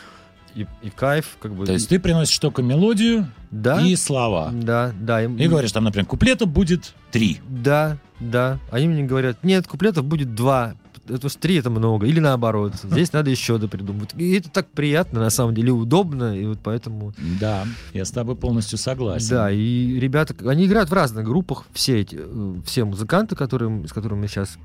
и, 0.55 0.65
и 0.81 0.89
кайф, 0.89 1.37
как 1.39 1.53
бы. 1.53 1.65
То 1.65 1.73
есть 1.73 1.89
ты 1.89 1.99
приносишь 1.99 2.39
только 2.39 2.61
мелодию 2.63 3.27
да, 3.51 3.81
и 3.81 3.95
слова. 3.95 4.51
да, 4.53 4.93
да. 4.99 5.23
им- 5.23 5.37
И 5.37 5.47
говоришь, 5.47 5.71
там, 5.71 5.83
например, 5.83 6.05
куплетов 6.07 6.49
будет 6.49 6.93
три. 7.11 7.39
Да, 7.47 7.97
да. 8.19 8.59
Они 8.71 8.87
мне 8.87 9.03
говорят, 9.03 9.43
нет, 9.43 9.67
куплетов 9.67 10.05
будет 10.05 10.33
два. 10.35 10.75
Это 11.07 11.27
уж 11.27 11.35
три 11.35 11.57
это 11.57 11.69
много. 11.69 12.07
Или 12.07 12.19
наоборот. 12.19 12.73
Здесь 12.81 13.13
надо 13.13 13.29
еще 13.29 13.59
допридумывать. 13.59 14.11
И 14.17 14.31
это 14.33 14.49
так 14.49 14.67
приятно, 14.69 15.19
на 15.19 15.29
самом 15.29 15.53
деле, 15.53 15.71
удобно. 15.71 16.35
И 16.35 16.45
вот 16.47 16.59
поэтому... 16.63 17.13
Да, 17.39 17.65
я 17.93 18.05
с 18.05 18.11
тобой 18.11 18.35
полностью 18.35 18.79
согласен. 18.79 19.29
Да, 19.29 19.51
и 19.51 19.99
ребята, 19.99 20.33
они 20.49 20.65
играют 20.65 20.89
в 20.89 20.93
разных 20.93 21.23
группах, 21.25 21.65
все 21.73 22.01
эти, 22.01 22.17
э, 22.19 22.55
все 22.65 22.85
музыканты, 22.85 23.35
которые, 23.35 23.87
с 23.87 23.93
которыми 23.93 24.21
мы 24.21 24.27
сейчас 24.27 24.57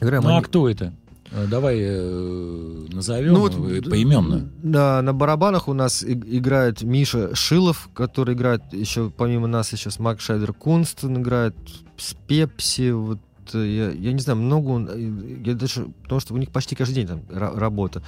играем. 0.00 0.22
Ну 0.22 0.28
а 0.28 0.34
они- 0.34 0.44
кто 0.44 0.68
это? 0.68 0.92
Э, 1.36 1.46
Давай 1.46 1.78
э, 1.80 2.86
назовем 2.92 3.34
Ну 3.34 3.40
вот, 3.40 3.54
э, 3.54 3.82
поименно. 3.82 4.48
Да, 4.62 5.02
на 5.02 5.12
барабанах 5.12 5.68
у 5.68 5.74
нас 5.74 6.02
играет 6.02 6.82
Миша 6.82 7.34
Шилов, 7.34 7.88
который 7.94 8.34
играет 8.34 8.62
еще, 8.72 9.10
помимо 9.10 9.46
нас, 9.46 9.72
еще 9.72 9.90
с 9.90 9.98
Мак 9.98 10.20
Шайдер 10.20 10.52
Кунст, 10.54 11.04
он 11.04 11.20
играет 11.20 11.54
с 11.98 12.14
Пепси, 12.26 12.90
вот 12.90 13.18
я, 13.52 13.90
я 13.90 14.12
не 14.12 14.18
знаю, 14.20 14.38
много 14.38 14.68
он, 14.70 15.42
я 15.44 15.54
даже, 15.54 15.86
потому 16.02 16.20
что 16.20 16.34
у 16.34 16.36
них 16.38 16.50
почти 16.50 16.74
каждый 16.74 16.94
день 16.94 17.06
там 17.06 17.20
ра- 17.28 17.56
работа. 17.56 18.02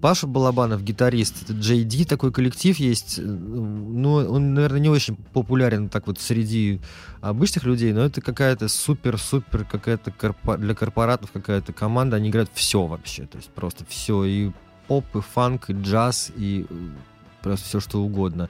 Паша 0.00 0.26
Балабанов, 0.26 0.82
гитарист, 0.82 1.50
JD, 1.50 2.06
такой 2.06 2.32
коллектив 2.32 2.76
есть, 2.78 3.18
э, 3.18 3.22
ну, 3.22 4.14
он, 4.14 4.54
наверное, 4.54 4.80
не 4.80 4.88
очень 4.88 5.16
популярен 5.16 5.88
так 5.88 6.06
вот 6.06 6.20
среди 6.20 6.80
обычных 7.20 7.64
людей, 7.64 7.92
но 7.92 8.04
это 8.04 8.20
какая-то 8.20 8.68
супер-супер, 8.68 9.64
какая-то 9.64 10.10
корпо- 10.10 10.58
для 10.58 10.74
корпоратов 10.74 11.32
какая-то 11.32 11.72
команда, 11.72 12.16
они 12.16 12.28
играют 12.28 12.50
все 12.52 12.84
вообще, 12.86 13.26
то 13.26 13.38
есть 13.38 13.50
просто 13.50 13.84
все, 13.88 14.24
и 14.24 14.50
поп, 14.86 15.04
и 15.16 15.20
фанк, 15.20 15.70
и 15.70 15.72
джаз, 15.72 16.30
и 16.36 16.66
э, 16.68 16.74
просто 17.42 17.66
все 17.66 17.80
что 17.80 18.02
угодно. 18.02 18.48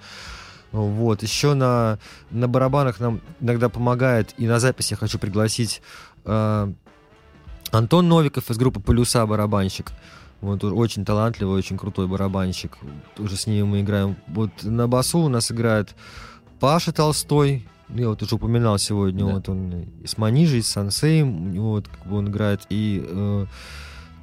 Вот, 0.72 1.22
еще 1.22 1.54
на, 1.54 1.98
на 2.30 2.48
барабанах 2.48 3.00
нам 3.00 3.20
иногда 3.40 3.68
помогает, 3.68 4.34
и 4.36 4.46
на 4.46 4.58
запись 4.58 4.90
я 4.90 4.96
хочу 4.96 5.18
пригласить 5.18 5.80
э, 6.24 6.72
Антон 7.70 8.08
Новиков 8.08 8.50
из 8.50 8.58
группы 8.58 8.80
«Полюса» 8.80 9.26
барабанщик. 9.26 9.92
Он 10.48 10.60
очень 10.62 11.04
талантливый, 11.04 11.56
очень 11.56 11.76
крутой 11.78 12.06
барабанщик. 12.06 12.78
Уже 13.18 13.36
с 13.36 13.46
ним 13.46 13.68
мы 13.68 13.80
играем. 13.80 14.16
Вот 14.28 14.50
на 14.62 14.86
басу 14.88 15.20
у 15.20 15.28
нас 15.28 15.50
играет 15.52 15.94
Паша 16.60 16.92
Толстой. 16.92 17.66
Ну, 17.88 18.00
Я 18.00 18.08
вот 18.08 18.22
уже 18.22 18.34
упоминал 18.34 18.78
сегодня, 18.78 19.24
Да. 19.24 19.34
вот 19.34 19.48
он 19.48 19.72
и 20.02 20.06
с 20.06 20.18
Манижей, 20.18 20.58
и 20.58 20.62
с 20.62 20.68
Сансеем, 20.68 21.46
у 21.46 21.48
него 21.50 21.70
вот 21.70 21.88
как 21.88 22.06
бы 22.06 22.16
он 22.16 22.28
играет, 22.28 22.62
и 22.68 23.04
э, 23.06 23.46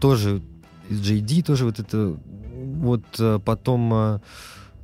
тоже 0.01 0.41
из 0.89 0.99
JD 0.99 1.43
тоже 1.43 1.63
вот 1.65 1.79
это, 1.79 2.17
вот 2.53 3.03
э, 3.19 3.39
потом 3.43 3.93
э, 3.93 4.19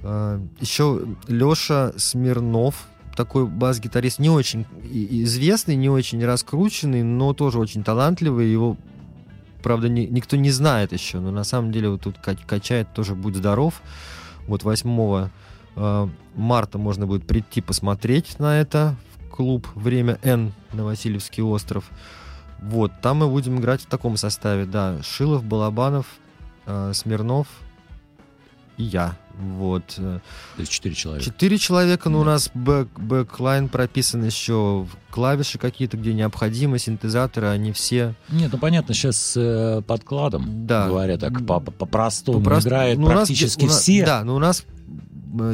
э, 0.01 0.39
еще 0.61 1.01
Леша 1.27 1.91
Смирнов, 1.97 2.87
такой 3.17 3.45
бас-гитарист, 3.45 4.19
не 4.19 4.29
очень 4.29 4.65
известный, 4.89 5.75
не 5.75 5.89
очень 5.89 6.23
раскрученный, 6.23 7.03
но 7.03 7.33
тоже 7.33 7.59
очень 7.59 7.83
талантливый, 7.83 8.49
его 8.49 8.77
правда, 9.61 9.89
ни- 9.89 10.05
никто 10.07 10.35
не 10.37 10.51
знает 10.51 10.93
еще, 10.93 11.19
но 11.19 11.31
на 11.31 11.43
самом 11.43 11.71
деле 11.71 11.89
вот 11.89 12.01
тут 12.01 12.17
ка- 12.17 12.35
качает 12.35 12.93
тоже 12.93 13.15
«Будь 13.15 13.35
здоров». 13.35 13.81
Вот 14.47 14.63
8 14.63 15.29
э, 15.75 16.07
марта 16.35 16.77
можно 16.77 17.05
будет 17.05 17.27
прийти 17.27 17.61
посмотреть 17.61 18.39
на 18.39 18.59
это 18.59 18.95
в 19.15 19.29
клуб 19.35 19.67
«Время 19.75 20.17
Н» 20.23 20.53
на 20.73 20.83
Васильевский 20.83 21.43
остров. 21.43 21.89
Вот, 22.61 22.91
там 23.01 23.17
мы 23.17 23.27
будем 23.27 23.59
играть 23.59 23.81
в 23.81 23.85
таком 23.85 24.17
составе, 24.17 24.65
да, 24.65 25.01
Шилов, 25.03 25.43
Балабанов, 25.43 26.05
э, 26.65 26.91
Смирнов 26.93 27.47
и 28.79 28.83
я. 28.83 29.15
Вот. 29.37 29.83
э, 29.97 30.19
То 30.55 30.59
есть 30.59 30.71
четыре 30.71 30.95
человека. 30.95 31.25
Четыре 31.25 31.57
человека, 31.57 32.09
но 32.09 32.19
у 32.21 32.23
Да. 32.23 32.31
нас 32.31 32.49
back, 32.53 32.87
backline 32.99 33.69
прописан 33.69 34.23
еще, 34.25 34.87
клавиши 35.11 35.57
какие-то, 35.57 35.95
где 35.97 36.13
необходимо, 36.13 36.77
синтезаторы, 36.79 37.47
они 37.47 37.71
все... 37.71 38.15
Нет, 38.29 38.51
ну 38.51 38.57
понятно, 38.57 38.93
сейчас 38.93 39.17
с 39.17 39.37
э, 39.37 39.81
подкладом, 39.81 40.65
Да. 40.65 40.87
говоря 40.87 41.17
так 41.17 41.45
по- 41.45 41.59
по- 41.59 41.71
по-простому, 41.71 42.41
Просто- 42.43 42.67
играет 42.69 42.97
ну, 42.97 43.05
у 43.05 43.09
нас 43.09 43.27
практически 43.27 43.59
где- 43.59 43.65
у 43.67 43.69
нас- 43.69 43.81
все. 43.81 44.05
Да, 44.05 44.23
но 44.23 44.35
у 44.35 44.39
нас 44.39 44.65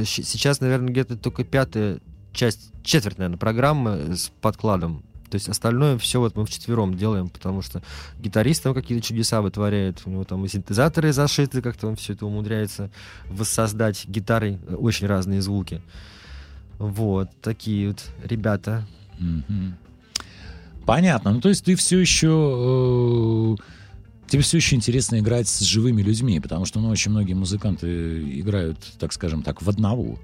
сейчас, 0.06 0.62
наверное, 0.62 0.90
где-то 0.90 1.18
только 1.18 1.44
пятая 1.44 2.00
часть, 2.34 2.72
четверть, 2.84 3.18
наверное, 3.18 3.38
программы 3.38 4.16
с 4.16 4.32
подкладом. 4.42 5.04
То 5.36 5.38
есть 5.38 5.50
остальное 5.50 5.98
все 5.98 6.22
вот 6.22 6.38
мы 6.38 6.46
вчетвером 6.46 6.96
делаем, 6.96 7.28
потому 7.28 7.62
что 7.62 7.84
гитарист 8.20 8.64
там 8.64 8.74
какие-то 8.74 9.06
чудеса 9.06 9.42
вытворяет, 9.42 10.02
у 10.06 10.10
него 10.10 10.24
там 10.24 10.46
и 10.46 10.48
синтезаторы 10.48 11.12
зашиты, 11.12 11.62
как-то 11.62 11.88
он 11.88 11.98
все 11.98 12.14
это 12.14 12.26
умудряется 12.26 12.90
воссоздать 13.30 14.08
гитарой 14.08 14.60
э, 14.66 14.76
очень 14.76 15.08
разные 15.08 15.42
звуки. 15.42 15.82
Вот, 16.78 17.30
такие 17.42 17.90
вот 17.90 18.02
ребята. 18.24 18.88
Понятно. 20.86 21.34
Ну, 21.34 21.42
то 21.42 21.50
есть 21.50 21.66
ты 21.66 21.76
все 21.76 22.00
еще... 22.00 23.58
э, 23.60 24.30
тебе 24.30 24.42
все 24.42 24.56
еще 24.56 24.78
интересно 24.78 25.20
играть 25.20 25.50
с 25.50 25.60
живыми 25.60 26.02
людьми, 26.02 26.40
потому 26.40 26.64
что, 26.64 26.80
ну, 26.80 26.88
очень 26.88 27.12
многие 27.12 27.34
музыканты 27.34 28.40
играют, 28.40 28.78
так 29.00 29.12
скажем 29.12 29.44
так, 29.44 29.62
в 29.62 29.68
одного. 29.68 30.18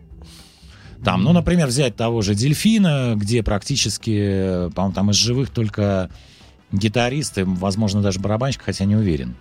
Там, 1.04 1.24
ну, 1.24 1.34
например, 1.34 1.68
взять 1.68 1.96
того 1.96 2.22
же 2.22 2.36
Дельфина, 2.36 3.14
где 3.16 3.42
практически, 3.44 4.70
по-моему, 4.76 4.94
там 4.94 5.10
из 5.12 5.16
живых 5.16 5.50
только 5.50 6.10
гитаристы, 6.72 7.44
возможно, 7.46 8.02
даже 8.02 8.20
барабанщик, 8.20 8.62
хотя 8.64 8.86
не 8.86 8.96
уверен. 8.96 9.36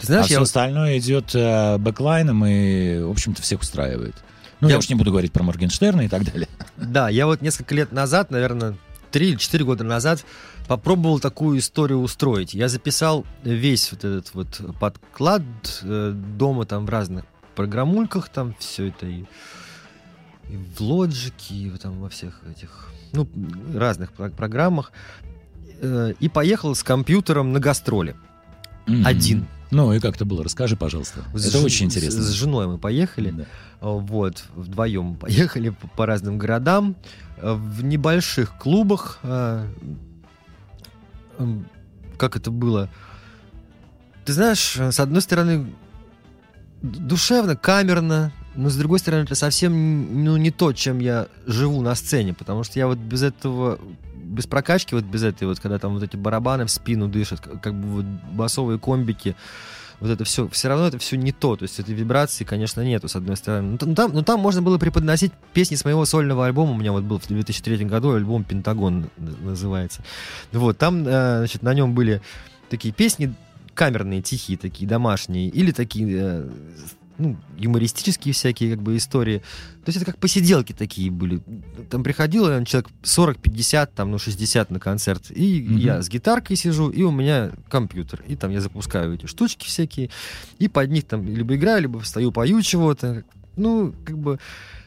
Ты 0.00 0.06
знаешь, 0.06 0.24
а 0.24 0.26
все 0.26 0.34
я 0.34 0.40
остальное 0.42 0.98
идет 0.98 1.34
э, 1.34 1.78
бэклайном 1.78 2.44
и, 2.44 3.00
в 3.00 3.10
общем-то, 3.10 3.40
всех 3.42 3.60
устраивает. 3.62 4.14
Ну, 4.60 4.68
я, 4.68 4.74
Я- 4.74 4.78
уж 4.78 4.88
не 4.88 4.94
буду 4.94 5.10
говорить 5.10 5.32
про 5.32 5.42
Моргенштерна 5.42 6.02
и 6.02 6.08
так 6.08 6.24
далее. 6.24 6.48
Да, 6.76 7.08
я 7.08 7.26
вот 7.26 7.40
несколько 7.40 7.74
лет 7.74 7.92
назад, 7.92 8.30
наверное, 8.30 8.76
три 9.12 9.30
или 9.30 9.36
четыре 9.36 9.64
года 9.64 9.84
назад 9.84 10.24
попробовал 10.66 11.20
такую 11.20 11.58
историю 11.58 12.00
устроить. 12.00 12.52
Я 12.52 12.68
записал 12.68 13.24
весь 13.44 13.90
вот 13.92 14.04
этот 14.04 14.34
вот 14.34 14.60
подклад 14.80 15.42
э, 15.82 16.12
дома 16.14 16.66
там 16.66 16.84
в 16.86 16.90
разных 16.90 17.24
программульках, 17.54 18.28
там 18.28 18.54
все 18.58 18.88
это 18.88 19.06
и, 19.06 19.24
и 20.50 20.56
в 20.56 20.80
лоджике, 20.80 21.54
и 21.54 21.70
там 21.70 22.00
во 22.00 22.08
всех 22.08 22.40
этих, 22.50 22.92
ну, 23.12 23.28
разных 23.74 24.12
про- 24.12 24.30
программах. 24.30 24.92
Э, 25.80 26.12
и 26.20 26.28
поехал 26.28 26.74
с 26.74 26.82
компьютером 26.82 27.52
на 27.52 27.60
гастроли. 27.60 28.14
Мгм. 28.86 29.06
Один. 29.06 29.46
Ну, 29.70 29.92
и 29.92 29.98
как 30.00 30.14
это 30.16 30.24
было? 30.24 30.44
Расскажи, 30.44 30.76
пожалуйста. 30.76 31.24
С 31.34 31.46
это 31.48 31.58
жен- 31.58 31.64
очень 31.64 31.86
интересно. 31.86 32.22
С, 32.22 32.26
с 32.26 32.30
женой 32.30 32.66
мы 32.68 32.78
поехали. 32.78 33.30
Да. 33.30 33.44
Вот, 33.80 34.44
вдвоем 34.54 35.16
поехали 35.16 35.70
по, 35.70 35.88
по 35.88 36.06
разным 36.06 36.38
городам, 36.38 36.94
э, 37.38 37.52
в 37.52 37.82
небольших 37.84 38.56
клубах. 38.58 39.18
э, 39.22 39.66
м, 41.38 41.66
Как 42.16 42.36
это 42.36 42.50
было? 42.52 42.88
Ты 44.24 44.32
знаешь, 44.32 44.76
э, 44.78 44.92
с 44.92 45.00
одной 45.00 45.20
стороны, 45.20 45.66
душевно, 46.82 47.56
камерно, 47.56 48.32
но 48.54 48.68
с 48.68 48.76
другой 48.76 48.98
стороны, 48.98 49.24
это 49.24 49.34
совсем 49.34 50.24
ну, 50.24 50.36
не 50.36 50.50
то, 50.50 50.72
чем 50.72 50.98
я 50.98 51.28
живу 51.46 51.80
на 51.82 51.94
сцене, 51.94 52.34
потому 52.34 52.64
что 52.64 52.78
я 52.78 52.86
вот 52.86 52.98
без 52.98 53.22
этого, 53.22 53.78
без 54.14 54.46
прокачки, 54.46 54.94
вот 54.94 55.04
без 55.04 55.22
этой 55.22 55.46
вот, 55.46 55.60
когда 55.60 55.78
там 55.78 55.94
вот 55.94 56.02
эти 56.02 56.16
барабаны 56.16 56.64
в 56.64 56.70
спину 56.70 57.08
дышат, 57.08 57.40
как 57.40 57.74
бы 57.74 57.88
вот 57.88 58.04
басовые 58.32 58.78
комбики, 58.78 59.36
вот 60.00 60.10
это 60.10 60.24
все, 60.24 60.48
все 60.48 60.68
равно 60.68 60.86
это 60.86 60.98
все 60.98 61.16
не 61.16 61.32
то, 61.32 61.56
то 61.56 61.62
есть 61.62 61.78
этой 61.78 61.94
вибрации, 61.94 62.44
конечно, 62.44 62.80
нету, 62.82 63.08
с 63.08 63.16
одной 63.16 63.36
стороны. 63.36 63.78
Ну, 63.80 63.94
там, 63.94 64.12
ну, 64.12 64.22
там 64.22 64.40
можно 64.40 64.60
было 64.60 64.78
преподносить 64.78 65.32
песни 65.52 65.76
с 65.76 65.84
моего 65.84 66.04
сольного 66.04 66.46
альбома, 66.46 66.72
у 66.72 66.76
меня 66.76 66.92
вот 66.92 67.04
был 67.04 67.18
в 67.18 67.26
2003 67.26 67.84
году 67.84 68.12
альбом 68.12 68.44
«Пентагон» 68.44 69.08
называется. 69.16 70.02
Вот, 70.52 70.78
там, 70.78 71.06
э, 71.06 71.38
значит, 71.38 71.62
на 71.62 71.74
нем 71.74 71.94
были 71.94 72.20
такие 72.70 72.92
песни 72.92 73.34
камерные, 73.74 74.22
тихие 74.22 74.56
такие, 74.56 74.88
домашние, 74.88 75.48
или 75.48 75.72
такие, 75.72 76.08
э, 76.10 76.50
ну, 77.18 77.36
юмористические 77.56 78.34
всякие, 78.34 78.70
как 78.72 78.82
бы, 78.82 78.96
истории. 78.96 79.38
То 79.84 79.88
есть 79.88 79.96
это 79.98 80.06
как 80.06 80.18
посиделки 80.18 80.72
такие 80.72 81.10
были. 81.10 81.40
Там 81.90 82.02
приходило 82.02 82.46
наверное, 82.46 82.66
человек 82.66 82.90
40-50, 83.02 83.90
там, 83.94 84.10
ну, 84.10 84.18
60 84.18 84.70
на 84.70 84.80
концерт, 84.80 85.30
и 85.30 85.62
Мгм. 85.62 85.76
я 85.76 86.02
с 86.02 86.08
гитаркой 86.08 86.56
сижу, 86.56 86.90
и 86.90 87.02
у 87.02 87.10
меня 87.10 87.52
компьютер, 87.68 88.22
и 88.26 88.36
там 88.36 88.50
я 88.50 88.60
запускаю 88.60 89.14
эти 89.14 89.26
штучки 89.26 89.66
всякие, 89.66 90.10
и 90.58 90.68
под 90.68 90.90
них 90.90 91.04
там 91.04 91.26
либо 91.26 91.54
играю, 91.54 91.82
либо 91.82 92.00
встаю, 92.00 92.32
пою 92.32 92.62
чего-то. 92.62 93.24
Ну, 93.56 93.94
как 94.04 94.18
бы, 94.18 94.40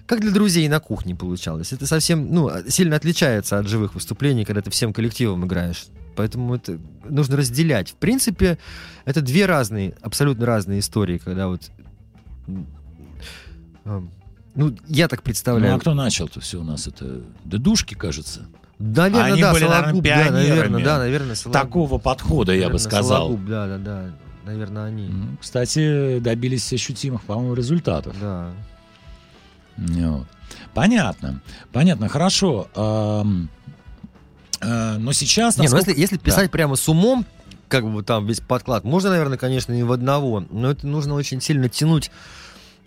как 0.05 0.21
для 0.21 0.31
друзей 0.31 0.67
на 0.67 0.79
кухне 0.79 1.15
получалось. 1.15 1.73
Это 1.73 1.85
совсем, 1.85 2.33
ну, 2.33 2.49
сильно 2.67 2.95
отличается 2.95 3.59
от 3.59 3.67
живых 3.67 3.93
выступлений, 3.93 4.45
когда 4.45 4.61
ты 4.61 4.69
всем 4.71 4.93
коллективом 4.93 5.45
играешь. 5.45 5.85
Поэтому 6.15 6.55
это 6.55 6.79
нужно 7.07 7.37
разделять. 7.37 7.91
В 7.91 7.95
принципе, 7.95 8.57
это 9.05 9.21
две 9.21 9.45
разные, 9.45 9.93
абсолютно 10.01 10.45
разные 10.45 10.79
истории, 10.79 11.19
когда 11.19 11.47
вот... 11.47 11.69
Ну, 14.55 14.75
я 14.88 15.07
так 15.07 15.19
Ну, 15.19 15.23
представляю. 15.23 15.75
а 15.75 15.79
кто 15.79 15.93
начал-то 15.93 16.39
все 16.39 16.60
у 16.60 16.63
нас? 16.63 16.88
Это 16.88 17.21
дедушки, 17.45 17.93
кажется. 17.93 18.47
Наверное, 18.79 19.33
Они 19.33 19.41
да, 19.41 19.53
были, 19.53 19.63
наверное, 19.63 19.83
Сологуб, 19.86 20.03
да, 20.03 20.10
пионерами 20.10 20.49
наверное, 20.49 20.83
да, 20.83 20.97
наверное, 20.99 21.36
Сологуб. 21.36 21.62
Такого 21.62 21.97
подхода, 21.99 22.51
я 22.53 22.57
бы 22.57 22.73
Наверное, 22.73 22.79
сказал. 22.79 23.17
Сологуб, 23.27 23.45
да, 23.47 23.67
да, 23.67 23.77
да, 23.77 24.12
наверное, 24.45 24.86
они. 24.86 25.10
Кстати, 25.41 26.19
добились 26.19 26.71
ощутимых, 26.73 27.23
по-моему, 27.23 27.53
результатов. 27.53 28.15
Да. 28.19 28.51
Вот. 29.77 30.27
Понятно. 30.73 31.41
Понятно, 31.71 32.07
хорошо. 32.07 32.67
Э, 32.75 33.23
Но 34.97 35.12
сейчас... 35.13 35.57
Не, 35.57 35.67
ну 35.67 35.75
насколько- 35.75 35.89
если, 35.91 36.01
если 36.01 36.15
Да. 36.17 36.21
писать 36.23 36.49
прямо 36.51 36.75
с 36.75 36.88
умом, 36.89 37.25
как 37.67 37.89
бы 37.91 38.03
там 38.03 38.25
весь 38.25 38.39
подклад, 38.39 38.84
можно, 38.84 39.10
наверное, 39.10 39.38
конечно, 39.38 39.73
не 39.73 39.84
в 39.84 39.91
одного, 39.91 40.43
но 40.49 40.71
это 40.71 40.88
нужно 40.88 41.13
очень 41.15 41.41
сильно 41.41 41.69
тянуть, 41.69 42.12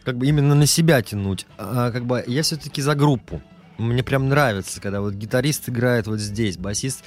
как 0.05 0.17
бы 0.19 0.27
именно 0.27 0.55
на 0.55 0.67
себя 0.67 1.03
тянуть. 1.03 1.47
А, 1.59 1.91
как 1.91 2.07
бы 2.07 2.25
я 2.27 2.43
все-таки 2.43 2.81
за 2.83 2.95
группу. 2.95 3.41
Мне 3.79 4.03
прям 4.03 4.29
нравится, 4.29 4.79
когда 4.81 5.01
вот 5.01 5.15
гитарист 5.15 5.69
играет 5.71 6.07
вот 6.07 6.19
здесь, 6.21 6.59
басист 6.59 7.03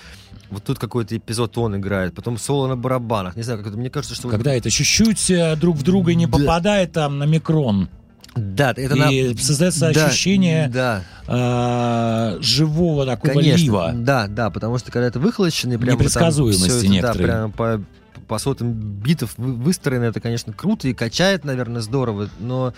вот 0.50 0.64
тут 0.64 0.80
какой-то 0.80 1.16
эпизод 1.18 1.58
он 1.58 1.78
играет, 1.78 2.14
потом 2.16 2.38
соло 2.38 2.68
на 2.68 2.76
барабанах. 2.76 3.36
Не 3.36 3.44
знаю, 3.44 3.60
как 3.60 3.68
это, 3.70 3.78
мне 3.78 3.90
кажется, 3.90 4.16
что... 4.16 4.28
вот- 4.28 4.32
Когда 4.36 4.54
это 4.54 4.70
чуть-чуть 4.70 5.30
э, 5.32 5.56
друг 5.56 5.78
в 5.78 5.84
друга 5.84 6.14
не 6.16 6.26
Да. 6.26 6.38
попадает 6.38 6.92
там 6.92 7.18
на 7.20 7.26
микрон. 7.26 7.90
Да, 8.36 8.72
это 8.72 8.82
и 8.96 9.34
на- 9.34 9.38
создается 9.42 9.92
Да, 9.94 10.06
ощущение 10.08 10.68
Да, 10.70 11.04
э, 11.28 12.42
живого 12.42 13.06
такого 13.06 13.34
конечно. 13.34 13.62
лива. 13.64 13.92
Да, 13.94 14.28
да, 14.28 14.50
потому 14.50 14.78
что 14.78 14.92
когда 14.92 15.08
это 15.08 15.20
выхолощенный, 15.20 15.78
прям 15.78 15.96
Непредсказуемости 15.96 16.88
некоторые. 16.88 17.28
Да, 17.28 17.34
прям 17.38 17.52
по, 17.52 17.82
по 18.28 18.40
сотым 18.40 18.74
битов 18.74 19.34
вы- 19.38 19.54
выстроено, 19.54 20.06
это, 20.06 20.20
конечно, 20.20 20.52
круто 20.54 20.88
и 20.88 20.94
качает, 20.94 21.44
наверное, 21.46 21.82
здорово, 21.82 22.30
но 22.40 22.74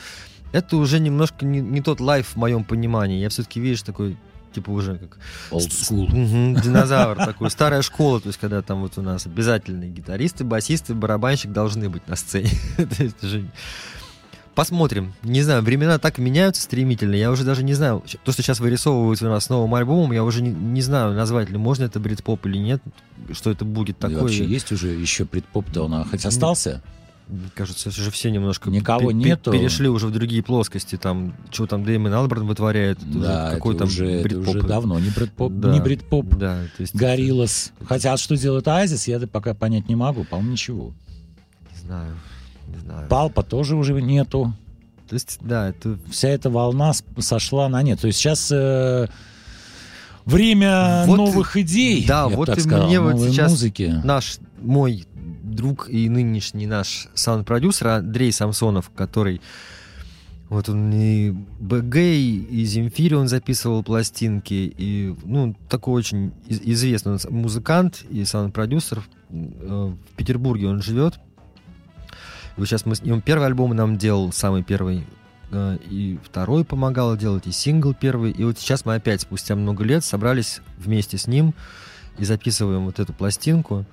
это 0.52 0.78
уже 0.78 1.00
немножко 1.00 1.46
не, 1.46 1.60
не 1.62 1.82
тот 1.82 2.00
лайф 2.00 2.28
в 2.30 2.36
моем 2.36 2.64
понимании. 2.64 3.20
Я 3.20 3.30
все-таки, 3.30 3.60
видишь, 3.60 3.82
такой 3.82 4.18
типа 4.54 4.70
уже 4.72 4.98
как 4.98 5.18
Old 5.52 5.70
school. 5.70 6.62
Динозавр 6.62 7.18
такой, 7.18 7.50
старая 7.52 7.82
школа, 7.82 8.22
то 8.22 8.28
есть 8.28 8.40
когда 8.40 8.62
там 8.62 8.82
вот 8.82 8.98
у 8.98 9.02
нас 9.02 9.26
обязательные 9.26 9.90
гитаристы, 9.90 10.44
басисты, 10.46 10.94
барабанщик 10.94 11.52
должны 11.52 11.90
быть 11.90 12.08
на 12.08 12.16
сцене. 12.16 12.50
Уже- 14.56 14.66
Посмотрим. 14.66 15.14
Не 15.24 15.42
знаю, 15.42 15.62
времена 15.62 16.00
так 16.00 16.18
меняются 16.18 16.62
стремительно. 16.62 17.16
Я 17.16 17.32
уже 17.32 17.44
даже 17.44 17.64
не 17.64 17.74
знаю. 17.74 18.04
То, 18.24 18.32
что 18.32 18.42
сейчас 18.42 18.60
вырисовывается 18.60 19.28
у 19.28 19.30
нас 19.30 19.46
с 19.46 19.50
новым 19.50 19.74
альбомом, 19.76 20.12
я 20.14 20.24
уже 20.24 20.42
не, 20.42 20.50
не 20.50 20.82
знаю, 20.82 21.14
назвать 21.14 21.50
ли 21.50 21.58
можно 21.58 21.84
это 21.84 22.00
брит-поп 22.00 22.46
или 22.46 22.58
нет. 22.58 22.82
Что 23.34 23.52
это 23.52 23.66
будет 23.66 23.98
И 23.98 24.00
такое. 24.02 24.22
вообще 24.22 24.46
есть 24.46 24.72
уже 24.72 24.90
еще 24.90 25.26
предпоп-то 25.26 25.84
он 25.84 25.94
а, 25.94 26.06
хоть 26.06 26.26
остался? 26.26 26.82
Мне 27.28 27.50
кажется, 27.56 27.90
уже 27.90 28.12
все 28.12 28.30
немножко 28.30 28.70
Никого 28.70 29.00
пе- 29.00 29.08
пе- 29.08 29.14
нету. 29.14 29.52
перешли 29.52 29.90
уже 29.90 30.06
в 30.06 30.12
другие 30.12 30.44
плоскости. 30.44 30.96
Там, 30.96 31.34
что 31.50 31.66
там 31.66 31.84
Дэймон 31.84 32.14
Алберн 32.14 32.46
вытворяет. 32.46 33.00
это 33.00 33.10
уже 33.10 33.20
Да, 33.20 33.50
какой 33.52 33.74
это 33.74 33.80
там 33.80 33.88
уже, 33.88 34.06
это 34.12 34.24
брит-поп. 34.30 34.48
уже 34.48 34.62
давно 34.62 35.00
не 35.00 35.10
брит-поп. 35.10 35.52
Да. 35.54 35.74
Не 35.74 35.82
брит-поп. 35.82 36.36
Да, 36.36 36.60
то 36.78 36.82
есть... 36.82 36.96
Гориллас. 36.96 37.72
Хотя 37.84 38.14
а 38.14 38.18
что 38.18 38.38
делает 38.38 38.68
Азис, 38.68 39.08
я 39.08 39.20
пока 39.22 39.56
понять 39.56 39.90
не 39.90 39.96
могу. 39.96 40.24
По-моему, 40.24 40.52
ничего. 40.52 40.94
Не 41.72 41.80
знаю. 41.88 42.16
Не 42.68 42.80
знаю. 42.80 43.08
Палпа 43.10 43.44
тоже 43.44 43.76
уже 43.76 43.94
нету. 44.02 44.54
То 45.10 45.14
есть, 45.14 45.38
да, 45.42 45.70
это 45.70 45.98
Вся 46.10 46.30
эта 46.30 46.50
волна 46.50 46.94
сошла 47.20 47.70
на 47.70 47.82
нет. 47.84 48.00
То 48.02 48.08
есть 48.08 48.20
сейчас 48.20 48.50
э, 48.52 49.08
время 50.26 51.04
Вот, 51.06 51.18
новых 51.18 51.58
идей, 51.58 52.06
да, 52.08 52.28
вот 52.28 52.50
и 52.50 52.60
сказал, 52.60 52.88
мне 52.88 53.00
вот 53.00 53.20
сейчас 53.20 53.52
музыки. 53.52 54.02
наш, 54.04 54.38
мой 54.62 55.06
друг 55.44 55.90
и 55.90 56.10
нынешний 56.10 56.66
наш 56.68 57.08
саунд-продюсер 57.14 57.88
Андрей 57.88 58.32
Самсонов, 58.32 58.90
который 58.96 59.42
вот 60.50 60.70
он 60.70 60.92
и 60.94 61.32
БГ, 61.60 61.96
и 61.96 62.66
Земфире 62.66 63.18
он 63.18 63.28
записывал 63.28 63.84
пластинки, 63.84 64.74
и, 64.78 65.16
ну, 65.24 65.56
такой 65.70 65.96
очень 65.96 66.34
из- 66.48 66.62
известный 66.62 67.18
музыкант 67.30 68.04
и 68.10 68.26
саунд-продюсер. 68.26 69.04
Э, 69.30 69.92
В 69.94 70.16
Петербурге 70.16 70.68
он 70.68 70.82
живет. 70.82 71.20
Вот 72.58 72.66
сейчас 72.66 72.86
мы 72.86 72.96
с 72.96 73.02
ним 73.02 73.22
первый 73.22 73.48
альбом 73.48 73.76
нам 73.76 73.98
делал, 73.98 74.32
самый 74.32 74.64
первый, 74.64 75.06
э, 75.52 75.78
и 75.90 76.18
второй 76.24 76.64
помогал 76.64 77.18
делать, 77.18 77.48
и 77.48 77.52
сингл 77.52 77.94
первый. 77.94 78.32
И 78.32 78.44
вот 78.44 78.58
сейчас 78.58 78.86
мы 78.86 78.96
опять, 78.96 79.22
спустя 79.22 79.56
много 79.56 79.84
лет, 79.84 80.04
собрались 80.04 80.62
вместе 80.78 81.18
с 81.18 81.28
ним 81.28 81.54
и 82.18 82.26
записываем 82.26 82.86
вот 82.86 83.00
эту 83.00 83.14
пластинку. 83.14 83.86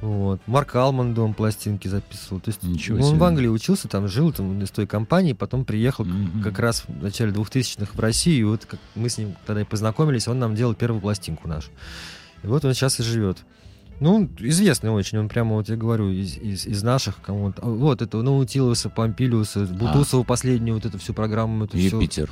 Вот. 0.00 0.40
Марк 0.46 0.74
Алманд 0.76 1.18
он 1.18 1.34
пластинки 1.34 1.86
записывал. 1.86 2.40
То 2.40 2.48
есть 2.48 2.62
Ничего 2.62 2.98
ну, 2.98 3.04
он 3.04 3.10
себе. 3.10 3.20
в 3.20 3.24
Англии 3.24 3.48
учился, 3.48 3.86
там 3.86 4.08
жил 4.08 4.32
там, 4.32 4.62
из 4.62 4.70
той 4.70 4.86
компании, 4.86 5.34
потом 5.34 5.64
приехал 5.64 6.04
Мгм. 6.04 6.42
как 6.42 6.58
раз 6.58 6.84
в 6.88 7.02
начале 7.02 7.32
2000-х 7.32 7.92
в 7.92 8.00
Россию, 8.00 8.38
и 8.38 8.44
вот 8.44 8.64
как 8.64 8.80
мы 8.94 9.10
с 9.10 9.18
ним 9.18 9.36
тогда 9.46 9.60
и 9.60 9.64
познакомились, 9.64 10.26
он 10.26 10.38
нам 10.38 10.54
делал 10.54 10.74
первую 10.74 11.00
пластинку 11.00 11.48
нашу. 11.48 11.70
И 12.42 12.46
вот 12.46 12.64
он 12.64 12.72
сейчас 12.72 12.98
и 12.98 13.02
живет. 13.02 13.38
Ну, 14.00 14.30
известный 14.38 14.90
очень, 14.90 15.18
он 15.18 15.28
прямо, 15.28 15.56
вот 15.56 15.68
я 15.68 15.76
говорю, 15.76 16.10
из, 16.10 16.38
из, 16.38 16.66
из 16.66 16.82
наших 16.82 17.20
кому-то. 17.20 17.60
Вот, 17.62 18.00
это 18.00 18.22
Наутилуса, 18.22 18.88
Помпилиуса, 18.88 19.66
Бутусова 19.66 20.24
последнюю, 20.24 20.74
вот 20.74 20.86
эту 20.86 20.98
всю 20.98 21.12
программу. 21.12 21.66
Это. 21.66 21.76
Юпитер. 21.76 22.30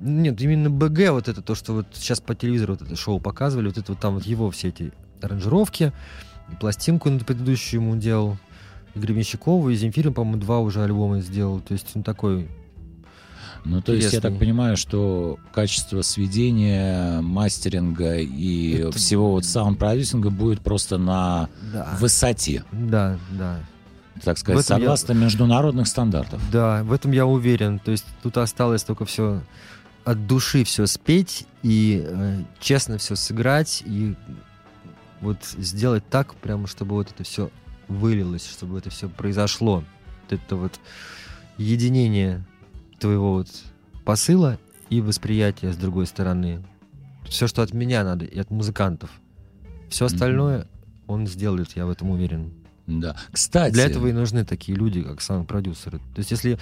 Нет, 0.00 0.40
именно 0.40 0.70
БГ, 0.70 1.10
вот 1.10 1.28
это 1.28 1.42
то, 1.42 1.56
что 1.56 1.72
вот 1.72 1.86
сейчас 1.94 2.20
по 2.20 2.34
телевизору 2.34 2.74
вот 2.74 2.82
это 2.82 2.96
шоу 2.96 3.20
показывали, 3.20 3.68
вот 3.68 3.78
это 3.78 3.92
вот 3.92 4.00
там 4.00 4.14
вот 4.14 4.24
его 4.24 4.50
все 4.52 4.68
эти 4.68 4.92
аранжировки, 5.20 5.92
пластинку 6.60 7.10
на 7.10 7.18
предыдущую 7.18 7.80
ему 7.80 7.96
делал, 7.96 8.36
и 8.94 8.98
Гребенщикову, 9.00 9.70
и 9.70 9.74
Земфирин, 9.74 10.14
по-моему, 10.14 10.40
два 10.40 10.60
уже 10.60 10.82
альбома 10.82 11.20
сделал. 11.20 11.60
То 11.60 11.72
есть 11.72 11.88
он 11.94 12.04
такой 12.04 12.48
Ну, 13.64 13.80
то 13.80 13.92
есть 13.94 14.12
я 14.12 14.20
так 14.20 14.38
понимаю, 14.38 14.76
что 14.76 15.38
качество 15.52 16.02
сведения, 16.02 17.20
мастеринга 17.22 18.16
и 18.18 18.78
Это- 18.78 18.92
всего 18.98 19.30
вот 19.32 19.44
саунд-продюсинга 19.46 20.28
будет 20.30 20.60
просто 20.60 20.98
на 20.98 21.48
Да. 21.72 21.96
высоте, 21.98 22.62
Да, 22.72 23.18
да. 23.30 23.60
так 24.22 24.36
сказать, 24.36 24.64
этом 24.66 24.76
я- 24.76 24.80
согласно 24.82 25.12
международных 25.14 25.86
стандартов. 25.88 26.42
Да, 26.52 26.84
в 26.84 26.92
этом 26.92 27.12
я 27.12 27.24
уверен. 27.26 27.78
То 27.78 27.90
есть 27.90 28.04
тут 28.22 28.36
осталось 28.36 28.84
только 28.84 29.06
все 29.06 29.40
от 30.04 30.26
души 30.26 30.64
все 30.64 30.86
спеть 30.86 31.46
и 31.62 32.04
э, 32.06 32.42
честно 32.60 32.98
все 32.98 33.16
сыграть 33.16 33.82
и 33.86 34.14
вот 35.22 35.38
сделать 35.56 36.04
так, 36.10 36.34
прямо 36.34 36.66
чтобы 36.66 36.96
вот 36.96 37.10
это 37.10 37.24
все 37.24 37.48
вылилось, 37.88 38.46
чтобы 38.46 38.76
это 38.78 38.90
все 38.90 39.08
произошло. 39.08 39.76
Вот 40.28 40.32
это 40.38 40.56
вот 40.56 40.78
единение 41.56 42.44
твоего 43.04 43.34
вот 43.34 43.48
посыла 44.06 44.58
и 44.88 45.02
восприятия 45.02 45.70
с 45.72 45.76
другой 45.76 46.06
стороны. 46.06 46.64
Все, 47.28 47.46
что 47.46 47.60
от 47.60 47.74
меня 47.74 48.02
надо, 48.02 48.24
и 48.24 48.38
от 48.38 48.50
музыкантов. 48.50 49.10
Все 49.90 50.06
остальное 50.06 50.66
он 51.06 51.26
сделает, 51.26 51.76
я 51.76 51.84
в 51.84 51.90
этом 51.90 52.08
уверен. 52.10 52.52
Да. 52.86 53.14
Кстати, 53.30 53.74
Для 53.74 53.84
этого 53.84 54.06
и 54.06 54.12
нужны 54.12 54.46
такие 54.46 54.76
люди, 54.76 55.02
как 55.02 55.20
саунд-продюсеры. 55.20 55.98
То 55.98 56.18
есть, 56.18 56.30
если 56.30 56.58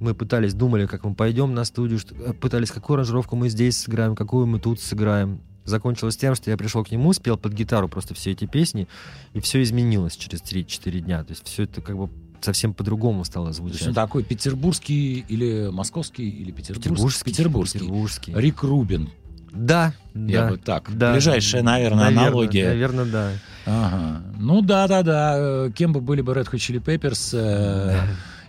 мы 0.00 0.14
пытались, 0.14 0.52
думали, 0.54 0.86
как 0.86 1.04
мы 1.04 1.14
пойдем 1.14 1.54
на 1.54 1.64
студию, 1.64 2.00
что- 2.00 2.14
э, 2.16 2.32
пытались, 2.32 2.72
какую 2.72 2.94
аранжировку 2.94 3.36
мы 3.36 3.48
здесь 3.48 3.76
сыграем, 3.76 4.16
какую 4.16 4.46
мы 4.46 4.58
тут 4.58 4.80
сыграем, 4.80 5.40
закончилось 5.64 6.16
тем, 6.16 6.34
что 6.34 6.50
я 6.50 6.56
пришел 6.56 6.84
к 6.84 6.90
нему, 6.90 7.12
спел 7.12 7.36
под 7.38 7.52
гитару 7.52 7.88
просто 7.88 8.14
все 8.14 8.32
эти 8.32 8.46
песни, 8.46 8.88
и 9.32 9.38
все 9.38 9.62
изменилось 9.62 10.16
через 10.16 10.42
3-4 10.42 11.00
дня. 11.00 11.22
То 11.22 11.30
есть, 11.30 11.46
все 11.46 11.62
это 11.64 11.80
как 11.80 11.96
бы 11.96 12.08
совсем 12.40 12.74
по-другому 12.74 13.24
стало 13.24 13.46
то 13.46 13.48
есть 13.50 13.58
звучать. 13.60 13.88
он 13.88 13.94
такой 13.94 14.22
петербургский 14.22 15.24
или 15.28 15.70
московский, 15.70 16.28
или 16.28 16.50
петербургский? 16.50 16.90
Петербургский. 16.90 17.24
Петербургский. 17.30 17.78
Петербургский. 17.80 18.32
Рик 18.34 18.62
Рубин, 18.62 19.10
Да, 19.52 19.92
я 20.14 20.42
да. 20.42 20.50
бы 20.50 20.58
так. 20.58 20.96
да. 20.96 21.12
Ближайшая, 21.12 21.62
наверное, 21.62 22.04
Наверно, 22.04 22.22
аналогия. 22.28 22.68
Наверное, 22.68 23.04
да. 23.06 23.30
Ага. 23.66 24.22
Ну 24.38 24.62
да, 24.62 24.86
да, 24.88 25.02
да. 25.02 25.70
Кем 25.74 25.92
бы 25.92 26.00
были 26.00 26.20
бы 26.20 26.32
Red 26.32 26.50
Hot 26.50 26.56
Chili 26.58 26.82
Peppers 26.84 27.30
э, 27.32 27.98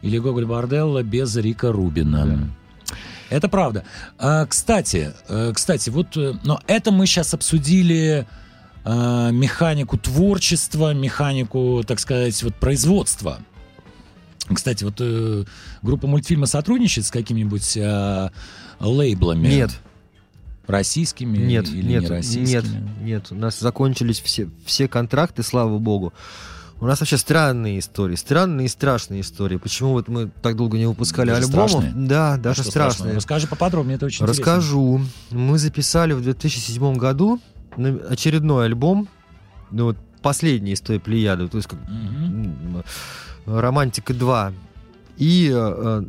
или 0.01 0.17
Гоголь 0.17 0.45
Борделло 0.45 1.01
без 1.03 1.35
Рика 1.37 1.71
Рубина. 1.71 2.49
Это 3.29 3.49
правда. 3.49 3.83
А, 4.19 4.45
кстати, 4.45 5.13
э, 5.27 5.51
кстати, 5.55 5.89
вот, 5.89 6.15
э, 6.15 6.33
но 6.43 6.59
это 6.67 6.91
мы 6.91 7.07
сейчас 7.07 7.33
обсудили 7.33 8.27
э, 8.83 9.29
механику 9.31 9.97
творчества, 9.97 10.93
механику, 10.93 11.83
так 11.87 11.99
сказать, 11.99 12.41
вот 12.43 12.55
производства. 12.55 13.39
Кстати, 14.53 14.83
вот 14.83 14.95
э, 14.99 15.43
группа 15.81 16.07
мультфильма 16.07 16.45
сотрудничает 16.45 17.07
с 17.07 17.11
какими-нибудь 17.11 17.77
э, 17.77 18.29
лейблами? 18.79 19.47
Нет, 19.47 19.71
Российскими 20.67 21.37
нет, 21.37 21.67
или 21.69 21.83
нет, 21.83 22.01
не 22.03 22.07
российскими? 22.09 22.47
нет, 22.55 22.65
нет. 23.01 23.27
У 23.31 23.35
нас 23.35 23.59
закончились 23.59 24.19
все, 24.19 24.49
все 24.65 24.87
контракты, 24.87 25.43
слава 25.43 25.77
богу. 25.77 26.11
У 26.81 26.87
нас 26.87 26.99
вообще 26.99 27.17
странные 27.17 27.79
истории, 27.79 28.15
странные 28.15 28.65
и 28.65 28.67
страшные 28.67 29.21
истории. 29.21 29.57
Почему 29.57 29.91
вот 29.91 30.07
мы 30.07 30.29
так 30.41 30.55
долго 30.57 30.77
не 30.77 30.85
выпускали 30.87 31.29
Даже 31.29 31.45
альбомов? 31.45 31.69
страшные? 31.71 31.93
Да, 32.07 32.33
А 32.33 32.37
даже 32.37 32.63
что 32.63 32.71
страшные. 32.71 32.91
страшного? 32.93 33.15
Расскажи 33.15 33.47
поподробнее, 33.47 33.95
это 33.95 34.07
очень 34.07 34.23
интересно. 34.25 34.43
Расскажу. 34.53 35.01
Мы 35.31 35.57
записали 35.57 36.13
в 36.13 36.21
2007 36.21 36.95
году 36.95 37.39
очередной 38.09 38.65
альбом, 38.65 39.07
ну 39.71 39.85
вот 39.85 39.97
последний 40.21 40.71
из 40.73 40.81
той 40.81 40.99
плеяды, 40.99 41.47
то 41.47 41.57
есть 41.57 41.69
как 41.69 41.79
Мгм. 41.87 42.83
Романтика 43.45 44.13
2. 44.13 44.53
И 45.17 45.51
э, 45.53 46.03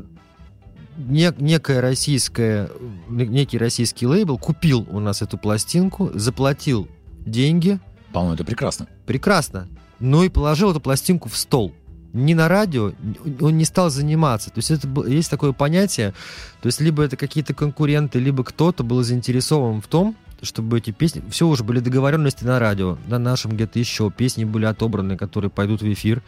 не- 0.99 1.33
некая 1.38 1.81
российская, 1.81 2.70
не- 3.09 3.27
некий 3.27 3.59
российский 3.59 4.07
лейбл 4.07 4.38
купил 4.38 4.87
у 4.90 5.01
нас 5.01 5.22
эту 5.22 5.38
пластинку, 5.38 6.11
заплатил 6.14 6.88
деньги, 7.25 7.79
По-моему, 8.12 8.35
это 8.35 8.44
прекрасно. 8.44 8.87
прекрасно, 9.07 9.68
но 10.01 10.25
и 10.25 10.29
положил 10.29 10.70
эту 10.70 10.81
пластинку 10.81 11.29
в 11.29 11.37
стол. 11.37 11.72
Не 12.12 12.35
на 12.35 12.49
радио, 12.49 12.92
он 13.40 13.59
не 13.59 13.66
стал 13.66 13.90
заниматься. 13.90 14.49
То 14.51 14.59
есть 14.59 14.70
это 14.70 14.88
есть 15.07 15.31
такое 15.31 15.53
понятие, 15.53 16.14
то 16.62 16.66
есть 16.66 16.81
либо 16.81 17.03
это 17.03 17.16
какие-то 17.16 17.53
конкуренты, 17.53 18.18
либо 18.18 18.42
кто-то 18.42 18.83
был 18.85 19.03
заинтересован 19.03 19.83
в 19.83 19.87
том, 19.87 20.16
чтобы 20.40 20.79
эти 20.79 20.92
песни, 20.92 21.22
все 21.31 21.46
уже 21.46 21.62
были 21.64 21.81
договоренности 21.81 22.44
на 22.44 22.59
радио, 22.59 22.96
на 23.07 23.18
нашем 23.18 23.53
где-то 23.53 23.79
еще, 23.79 24.11
песни 24.11 24.44
были 24.44 24.64
отобраны, 24.64 25.16
которые 25.18 25.51
пойдут 25.51 25.83
в 25.83 25.92
эфир, 25.92 26.22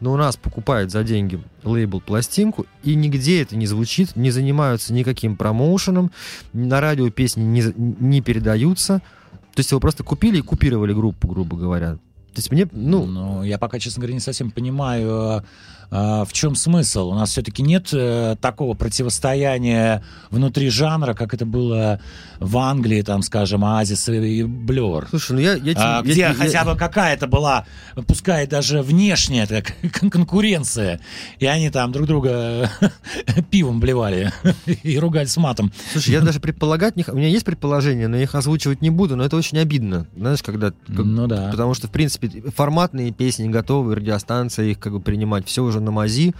но 0.00 0.12
у 0.12 0.16
нас 0.16 0.36
покупают 0.36 0.90
за 0.90 1.02
деньги 1.04 1.40
лейбл 1.62 2.00
пластинку, 2.00 2.66
и 2.82 2.94
нигде 2.94 3.42
это 3.42 3.56
не 3.56 3.66
звучит, 3.66 4.16
не 4.16 4.30
занимаются 4.30 4.92
никаким 4.92 5.36
промоушеном, 5.36 6.10
на 6.52 6.80
радио 6.80 7.10
песни 7.10 7.42
не, 7.42 7.64
не 7.76 8.20
передаются, 8.20 9.00
то 9.54 9.60
есть 9.60 9.70
его 9.70 9.80
просто 9.80 10.02
купили 10.02 10.38
и 10.38 10.42
купировали 10.42 10.92
группу, 10.92 11.28
грубо 11.28 11.56
говоря. 11.56 11.94
То 12.34 12.38
есть 12.38 12.50
мне, 12.50 12.68
ну, 12.72 13.06
Ну, 13.06 13.44
я 13.44 13.58
пока, 13.58 13.78
честно 13.78 14.00
говоря, 14.00 14.14
не 14.14 14.20
совсем 14.20 14.50
понимаю, 14.50 15.08
а, 15.10 15.44
в 15.90 16.28
чем 16.32 16.54
смысл. 16.56 17.10
У 17.10 17.14
нас 17.14 17.30
все-таки 17.30 17.62
нет 17.62 17.88
э, 17.92 18.36
такого 18.40 18.74
противостояния 18.74 20.02
внутри 20.30 20.68
жанра, 20.70 21.14
как 21.14 21.34
это 21.34 21.46
было 21.46 22.00
в 22.40 22.58
Англии, 22.58 23.02
там, 23.02 23.22
скажем, 23.22 23.64
Оазис 23.64 24.08
и 24.08 24.42
Блер. 24.42 25.06
слушай, 25.10 25.32
ну 25.32 25.38
я, 25.40 25.54
я, 25.54 25.72
А, 25.76 25.96
я- 25.98 26.02
где 26.02 26.20
я- 26.20 26.34
хотя 26.34 26.64
бы 26.64 26.76
какая-то 26.76 27.26
была, 27.26 27.64
пускай 28.06 28.46
даже 28.46 28.82
внешняя 28.82 29.46
так, 29.46 29.72
кон- 30.00 30.10
конкуренция, 30.10 31.00
и 31.38 31.46
они 31.46 31.70
там 31.70 31.92
друг 31.92 32.06
друга 32.06 32.70
пивом 33.50 33.80
блевали 33.80 34.32
и 34.82 34.98
ругались 34.98 35.36
матом. 35.36 35.72
Слушай, 35.92 36.10
я 36.10 36.20
даже 36.20 36.40
предполагать 36.40 36.96
не... 36.96 37.04
У 37.06 37.16
меня 37.16 37.28
есть 37.28 37.44
предположение, 37.44 38.08
но 38.08 38.16
я 38.16 38.24
их 38.24 38.34
озвучивать 38.34 38.82
не 38.82 38.90
буду, 38.90 39.16
но 39.16 39.24
это 39.24 39.36
очень 39.36 39.58
обидно. 39.58 40.06
Знаешь, 40.16 40.42
когда... 40.42 40.70
как- 40.70 41.04
Ну 41.04 41.26
да. 41.26 41.50
Потому 41.50 41.74
что, 41.74 41.86
в 41.86 41.90
принципе, 41.90 42.28
форматные 42.50 43.12
песни 43.12 43.48
готовы, 43.48 43.94
радиостанция 43.94 44.66
их 44.66 44.78
как 44.80 44.92
бы 44.92 45.00
принимать, 45.00 45.46
все 45.46 45.62
уже 45.62 45.80
на 45.84 45.90
мази, 45.90 46.34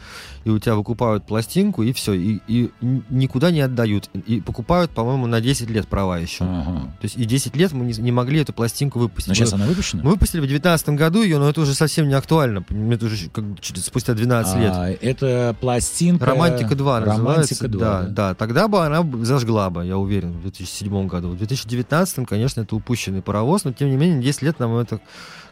и 0.45 0.51
у 0.51 0.59
тебя 0.59 0.75
выкупают 0.75 1.27
пластинку, 1.27 1.83
и 1.83 1.93
все, 1.93 2.13
и, 2.13 2.41
и 2.47 2.71
никуда 2.81 3.51
не 3.51 3.61
отдают. 3.61 4.11
И 4.27 4.41
покупают, 4.41 4.91
по-моему, 4.91 5.27
на 5.27 5.41
10 5.41 5.71
лет 5.71 5.89
права 5.89 6.19
еще. 6.19 6.45
Ага. 6.45 6.93
То 7.01 7.05
есть 7.05 7.17
и 7.17 7.25
10 7.25 7.57
лет 7.57 7.73
мы 7.73 7.85
не, 7.87 7.93
не 7.95 8.13
могли 8.13 8.41
эту 8.41 8.53
пластинку 8.53 8.99
выпустить. 8.99 9.29
Но 9.29 9.35
сейчас 9.35 9.53
мы, 9.53 9.59
она 9.59 9.67
выпущена? 9.67 10.03
мы 10.03 10.11
выпустили 10.11 10.41
в 10.41 10.45
2019 10.47 10.89
году 10.91 11.23
ее, 11.23 11.39
но 11.39 11.49
это 11.49 11.61
уже 11.61 11.75
совсем 11.75 12.09
не 12.09 12.15
актуально. 12.15 12.65
Это 12.91 13.07
уже 13.07 13.31
как 13.31 13.45
через- 13.61 13.87
спустя 13.87 14.15
12 14.15 14.57
лет. 14.59 14.73
А, 14.75 14.91
это 14.91 15.57
пластинка... 15.61 16.27
Романтика 16.27 16.75
2 16.75 17.01
называется. 17.01 17.25
Романтика 17.25 17.69
2, 17.69 17.81
да, 17.81 18.03
да. 18.03 18.09
да. 18.09 18.35
Тогда 18.35 18.69
бы 18.69 18.85
она 18.85 19.05
зажгла 19.25 19.71
бы, 19.71 19.85
я 19.85 19.97
уверен, 19.97 20.33
в 20.33 20.43
2007 20.43 21.07
году. 21.07 21.31
В 21.31 21.39
2019, 21.39 22.27
конечно, 22.27 22.61
это 22.61 22.77
упущенный 22.77 23.23
паровоз, 23.23 23.65
но 23.65 23.73
тем 23.73 23.91
не 23.91 23.97
менее 23.97 24.23
10 24.23 24.43
лет 24.43 24.59
нам 24.59 24.77
эта 24.77 25.01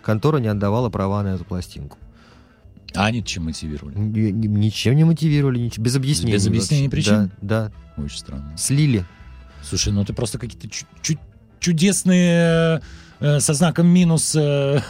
контора 0.02 0.38
не 0.38 0.48
отдавала 0.48 0.90
права 0.90 1.22
на 1.22 1.34
эту 1.34 1.44
пластинку. 1.44 1.98
А 2.94 3.06
они 3.06 3.24
чем 3.24 3.44
мотивировали? 3.44 3.94
Ни- 3.98 4.30
ни- 4.30 4.46
Ничем 4.46 4.94
не 4.96 5.04
мотивировали, 5.04 5.58
нич- 5.60 5.80
без 5.80 5.96
объяснений. 5.96 6.32
Без 6.34 6.46
объяснений 6.46 6.88
причин? 6.88 7.30
Да, 7.40 7.70
да. 7.96 8.02
Очень 8.02 8.18
странно. 8.18 8.52
Слили. 8.56 9.04
Слушай, 9.62 9.92
ну 9.92 10.04
ты 10.04 10.12
просто 10.12 10.38
какие-то 10.38 10.68
чуть 11.02 11.18
чудесные 11.60 12.82
э, 13.20 13.40
со 13.40 13.54
знаком 13.54 13.86
минус 13.86 14.34
э, 14.36 14.80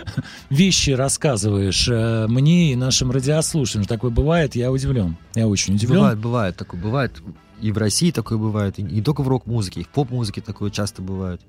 вещи 0.50 0.90
рассказываешь 0.90 1.88
э, 1.88 2.26
мне 2.28 2.72
и 2.72 2.76
нашим 2.76 3.10
радиослушателям. 3.10 3.84
Такое 3.86 4.10
бывает, 4.10 4.54
я 4.56 4.70
удивлен. 4.72 5.16
Я 5.34 5.48
очень 5.48 5.74
удивлен. 5.74 5.98
Бывает, 5.98 6.18
бывает, 6.18 6.56
такое 6.56 6.80
бывает. 6.80 7.12
И 7.60 7.72
в 7.72 7.78
России 7.78 8.10
такое 8.10 8.36
бывает, 8.38 8.78
и 8.78 8.82
не 8.82 9.00
только 9.00 9.22
в 9.22 9.28
рок-музыке, 9.28 9.80
и 9.80 9.84
в 9.84 9.88
поп-музыке 9.88 10.40
такое 10.42 10.70
часто 10.70 11.00
бывает. 11.02 11.40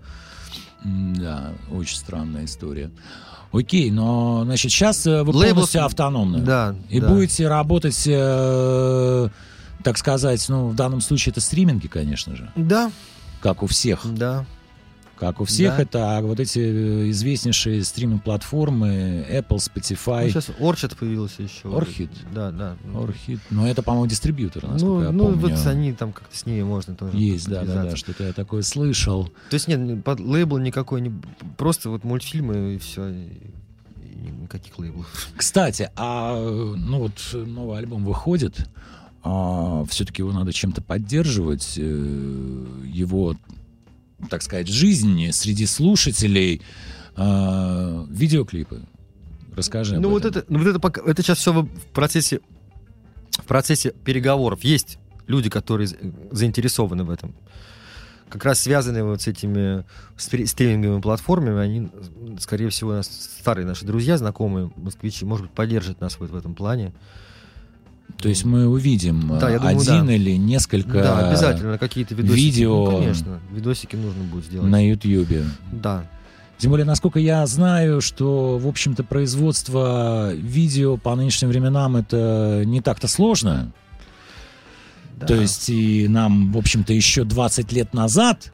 Да, 0.84 1.54
очень 1.72 1.98
странная 1.98 2.46
история. 2.46 2.92
Окей, 3.52 3.92
но, 3.92 4.44
значит, 4.46 4.72
сейчас 4.72 5.06
вы 5.06 5.12
Лейбл- 5.22 5.50
полностью 5.54 5.86
автономны. 5.86 6.40
Да. 6.40 6.76
И 6.90 7.00
да. 7.00 7.08
будете 7.08 7.48
работать, 7.48 8.04
э, 8.06 9.30
так 9.84 9.98
сказать, 9.98 10.46
ну, 10.50 10.68
в 10.68 10.76
данном 10.76 11.02
случае 11.02 11.32
это 11.32 11.42
стриминги, 11.42 11.88
конечно 11.88 12.36
же, 12.36 12.52
Да, 12.56 12.92
как 13.42 13.64
у 13.64 13.68
всех. 13.68 14.02
да. 14.04 14.46
Как 15.20 15.42
у 15.42 15.46
всех, 15.46 15.78
Да. 15.78 15.82
это 15.82 16.20
вот 16.22 16.40
эти 16.40 16.60
э, 16.60 17.10
известнейшие 17.10 17.84
стриминг-платформы 17.84 19.26
Apple, 19.30 19.46
Ну, 19.50 19.56
Spotify, 19.58 20.30
сейчас 20.30 20.50
Орчат 20.60 20.96
появился 20.96 21.42
еще. 21.44 21.76
Орхид. 21.76 22.12
Да, 22.34 22.52
да. 22.52 22.78
Orchid. 22.94 23.40
Но 23.50 23.68
это, 23.68 23.82
по-моему, 23.82 24.08
дистрибьютор, 24.08 24.68
насколько 24.68 24.86
Ну, 24.86 25.02
я 25.04 25.12
ну 25.12 25.24
помню. 25.26 25.40
вот 25.56 25.66
они 25.68 25.94
там 25.94 26.14
как-то 26.14 26.38
с 26.38 26.46
ними 26.46 26.62
можно 26.64 26.96
тоже. 26.96 27.18
Есть, 27.18 27.50
да, 27.50 27.64
да, 27.64 27.84
да, 27.84 27.96
что-то 27.96 28.26
я 28.26 28.34
такое 28.34 28.62
слышал. 28.62 29.26
То 29.50 29.54
есть 29.56 29.68
нет, 29.68 30.04
под 30.04 30.20
лейбл 30.20 30.58
никакой, 30.60 31.02
не, 31.02 31.12
просто 31.58 31.90
вот 31.90 32.04
мультфильмы 32.04 32.76
и 32.76 32.78
все. 32.78 33.10
И 33.10 34.32
никаких 34.42 34.78
лейблов. 34.78 35.08
Кстати, 35.36 35.90
а 35.96 36.36
ну 36.40 37.00
вот 37.00 37.14
новый 37.34 37.78
альбом 37.80 38.04
выходит, 38.06 38.68
а, 39.24 39.84
все-таки 39.90 40.22
его 40.22 40.32
надо 40.32 40.54
чем-то 40.54 40.82
поддерживать, 40.82 41.74
э, 41.78 41.82
его, 42.86 43.36
так 44.30 44.42
сказать, 44.42 44.68
жизнь 44.68 45.32
среди 45.32 45.66
слушателей, 45.66 46.62
а, 47.16 48.06
видеоклипы. 48.10 48.82
Расскажи. 49.56 50.00
Ну 50.00 50.10
вот 50.10 50.26
это, 50.26 50.46
ну 50.50 50.60
вот 50.60 50.68
это 50.68 50.80
пока, 50.80 51.02
это 51.02 51.22
сейчас 51.24 51.40
все 51.40 51.52
в 51.52 51.68
процессе, 51.94 52.42
в 53.32 53.46
процессе 53.46 53.92
переговоров. 53.92 54.64
Есть 54.64 55.00
люди, 55.26 55.50
которые 55.50 55.88
за- 55.88 55.98
заинтересованы 56.32 57.04
в 57.04 57.10
этом. 57.10 57.34
Как 58.30 58.44
раз 58.44 58.60
связанные 58.60 59.04
вот 59.04 59.22
с 59.22 59.28
этими 59.28 59.86
стри- 60.18 60.46
стриминговыми 60.46 61.02
платформами, 61.02 61.60
они, 61.60 61.90
скорее 62.40 62.70
всего, 62.70 62.92
нас, 62.92 63.08
старые 63.40 63.66
наши 63.66 63.86
друзья, 63.86 64.18
знакомые, 64.18 64.70
москвичи, 64.76 65.26
может 65.26 65.46
быть, 65.48 65.56
поддержат 65.56 66.02
нас 66.02 66.20
вот 66.20 66.30
в 66.30 66.36
этом 66.36 66.54
плане. 66.54 66.94
То 68.22 68.30
есть 68.30 68.46
мы 68.46 68.68
увидим 68.68 69.38
Да, 69.40 69.50
я 69.50 69.60
думаю, 69.60 69.78
один 69.80 70.08
да. 70.08 70.14
или 70.14 70.32
несколько 70.38 70.94
да, 71.04 71.30
обязательно 71.30 71.78
какие-то 71.78 72.16
видосики. 72.16 72.40
видео 72.46 72.86
Ну, 72.92 72.98
конечно, 73.00 73.40
видосики 73.52 73.96
нужно 73.96 74.24
будет 74.24 74.46
сделать. 74.46 74.70
на 74.70 74.84
Ютьюбе. 74.90 75.44
Да. 75.72 76.04
Тем 76.58 76.72
более, 76.72 76.86
насколько 76.86 77.20
я 77.20 77.46
знаю, 77.46 78.02
что, 78.02 78.58
в 78.58 78.68
общем-то, 78.68 79.04
производство 79.04 80.34
видео 80.34 80.98
по 80.98 81.16
нынешним 81.16 81.50
временам 81.50 81.96
это 81.96 82.64
не 82.66 82.82
так-то 82.82 83.08
сложно. 83.08 83.72
да. 85.18 85.28
То 85.28 85.36
есть 85.36 85.70
и 85.70 86.08
нам, 86.08 86.52
в 86.52 86.58
общем-то, 86.58 86.94
еще 86.94 87.24
20 87.24 87.72
лет 87.72 87.94
назад 87.94 88.52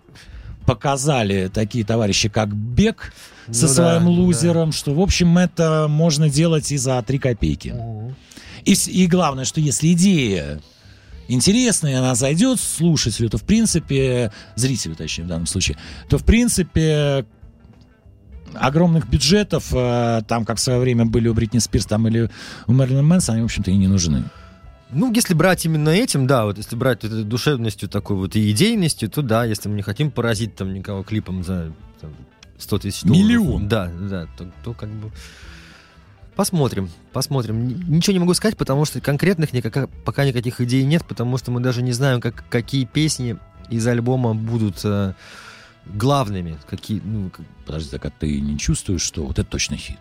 показали 0.66 1.50
такие 1.54 1.86
товарищи, 1.86 2.28
как 2.30 2.54
Бек 2.54 3.14
со 3.52 3.64
Ну 3.64 3.68
да, 3.68 3.74
своим 3.74 4.04
да. 4.06 4.10
лузером, 4.10 4.72
что, 4.72 4.94
в 4.94 5.00
общем, 5.00 5.38
это 5.38 5.88
можно 5.90 6.30
делать 6.30 6.72
и 6.72 6.78
за 6.78 7.02
3 7.02 7.20
копейки. 7.20 7.70
Мгм. 7.70 8.16
И, 8.66 8.74
и 8.74 9.08
главное, 9.08 9.46
что 9.46 9.60
если 9.60 9.94
идея 9.94 10.62
интересная, 11.28 12.00
она 12.00 12.16
зайдет 12.16 12.60
слушателю, 12.60 13.30
то, 13.30 13.38
в 13.38 13.44
принципе, 13.44 14.32
зрителю, 14.56 14.96
точнее, 14.96 15.26
в 15.26 15.28
данном 15.28 15.48
случае, 15.48 15.78
то, 16.10 16.18
в 16.18 16.24
принципе, 16.24 17.26
огромных 18.54 19.10
бюджетов, 19.10 19.74
э, 19.74 20.22
там, 20.28 20.46
как 20.46 20.58
в 20.58 20.62
свое 20.62 20.80
время 20.80 21.06
были 21.06 21.28
у 21.28 21.34
Бритни 21.34 21.60
Спирс 21.60 21.86
там, 21.86 22.08
или 22.08 22.30
у 22.68 22.74
Мэрилин 22.74 23.06
Мэнсона, 23.06 23.36
они, 23.36 23.42
в 23.42 23.46
общем-то, 23.46 23.72
и 23.72 23.76
не 23.76 23.88
нужны. 23.88 24.24
Ну, 24.92 25.12
если 25.12 25.34
брать 25.34 25.66
именно 25.66 25.90
этим, 25.90 26.28
да, 26.28 26.46
вот 26.46 26.58
если 26.58 26.76
брать 26.76 27.04
вот 27.04 27.28
душевностью 27.28 27.90
такой 27.90 28.16
вот 28.16 28.36
и 28.36 28.52
идейностью, 28.52 29.10
то 29.10 29.22
да, 29.24 29.44
если 29.44 29.70
мы 29.70 29.76
не 29.76 29.82
хотим 29.82 30.12
поразить 30.12 30.56
там 30.56 30.74
никого 30.74 31.04
клипом 31.04 31.44
за 31.44 31.72
там, 32.00 32.12
100 32.60 32.80
тысяч 32.80 33.02
долларов. 33.02 33.24
Миллион. 33.24 33.68
Да, 33.68 33.92
да, 34.00 34.28
то, 34.38 34.52
то 34.64 34.74
как 34.74 34.90
бы... 34.90 35.12
Посмотрим, 36.36 36.90
посмотрим. 37.12 37.90
Ничего 37.90 38.14
не 38.14 38.20
могу 38.20 38.34
сказать, 38.34 38.58
потому 38.58 38.86
что 38.86 39.00
конкретных 39.02 39.54
никаких, 39.54 39.88
пока 40.04 40.26
никаких 40.26 40.62
идей 40.62 40.84
нет, 40.84 41.06
потому 41.06 41.38
что 41.38 41.52
мы 41.52 41.60
даже 41.60 41.82
не 41.84 41.92
знаем, 41.92 42.22
как, 42.22 42.44
какие 42.50 42.86
песни 42.86 43.38
из 43.70 43.86
альбома 43.86 44.34
будут 44.34 44.82
э, 44.84 45.14
главными. 45.86 46.58
Какие, 46.68 47.02
ну, 47.04 47.30
как- 47.30 47.46
Подожди, 47.66 47.90
так 47.92 48.06
а 48.06 48.10
ты 48.10 48.42
не 48.42 48.58
чувствуешь, 48.58 49.02
что 49.02 49.26
вот 49.26 49.38
это 49.40 49.50
точно 49.50 49.78
хит? 49.78 50.00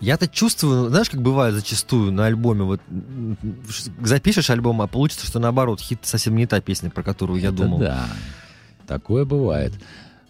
Я-то 0.00 0.28
чувствую, 0.28 0.88
знаешь, 0.88 1.10
как 1.10 1.20
бывает 1.20 1.54
зачастую 1.54 2.10
на 2.12 2.26
альбоме, 2.26 2.62
вот 2.62 2.80
запишешь 4.00 4.48
альбом, 4.48 4.80
а 4.80 4.86
получится, 4.86 5.26
что 5.26 5.38
наоборот, 5.38 5.80
хит 5.80 6.00
совсем 6.02 6.36
не 6.36 6.46
та 6.46 6.60
песня, 6.60 6.88
про 6.90 7.02
которую 7.02 7.40
я 7.40 7.48
Это 7.48 7.56
думал. 7.58 7.78
Да, 7.80 8.06
такое 8.86 9.24
бывает. 9.26 9.72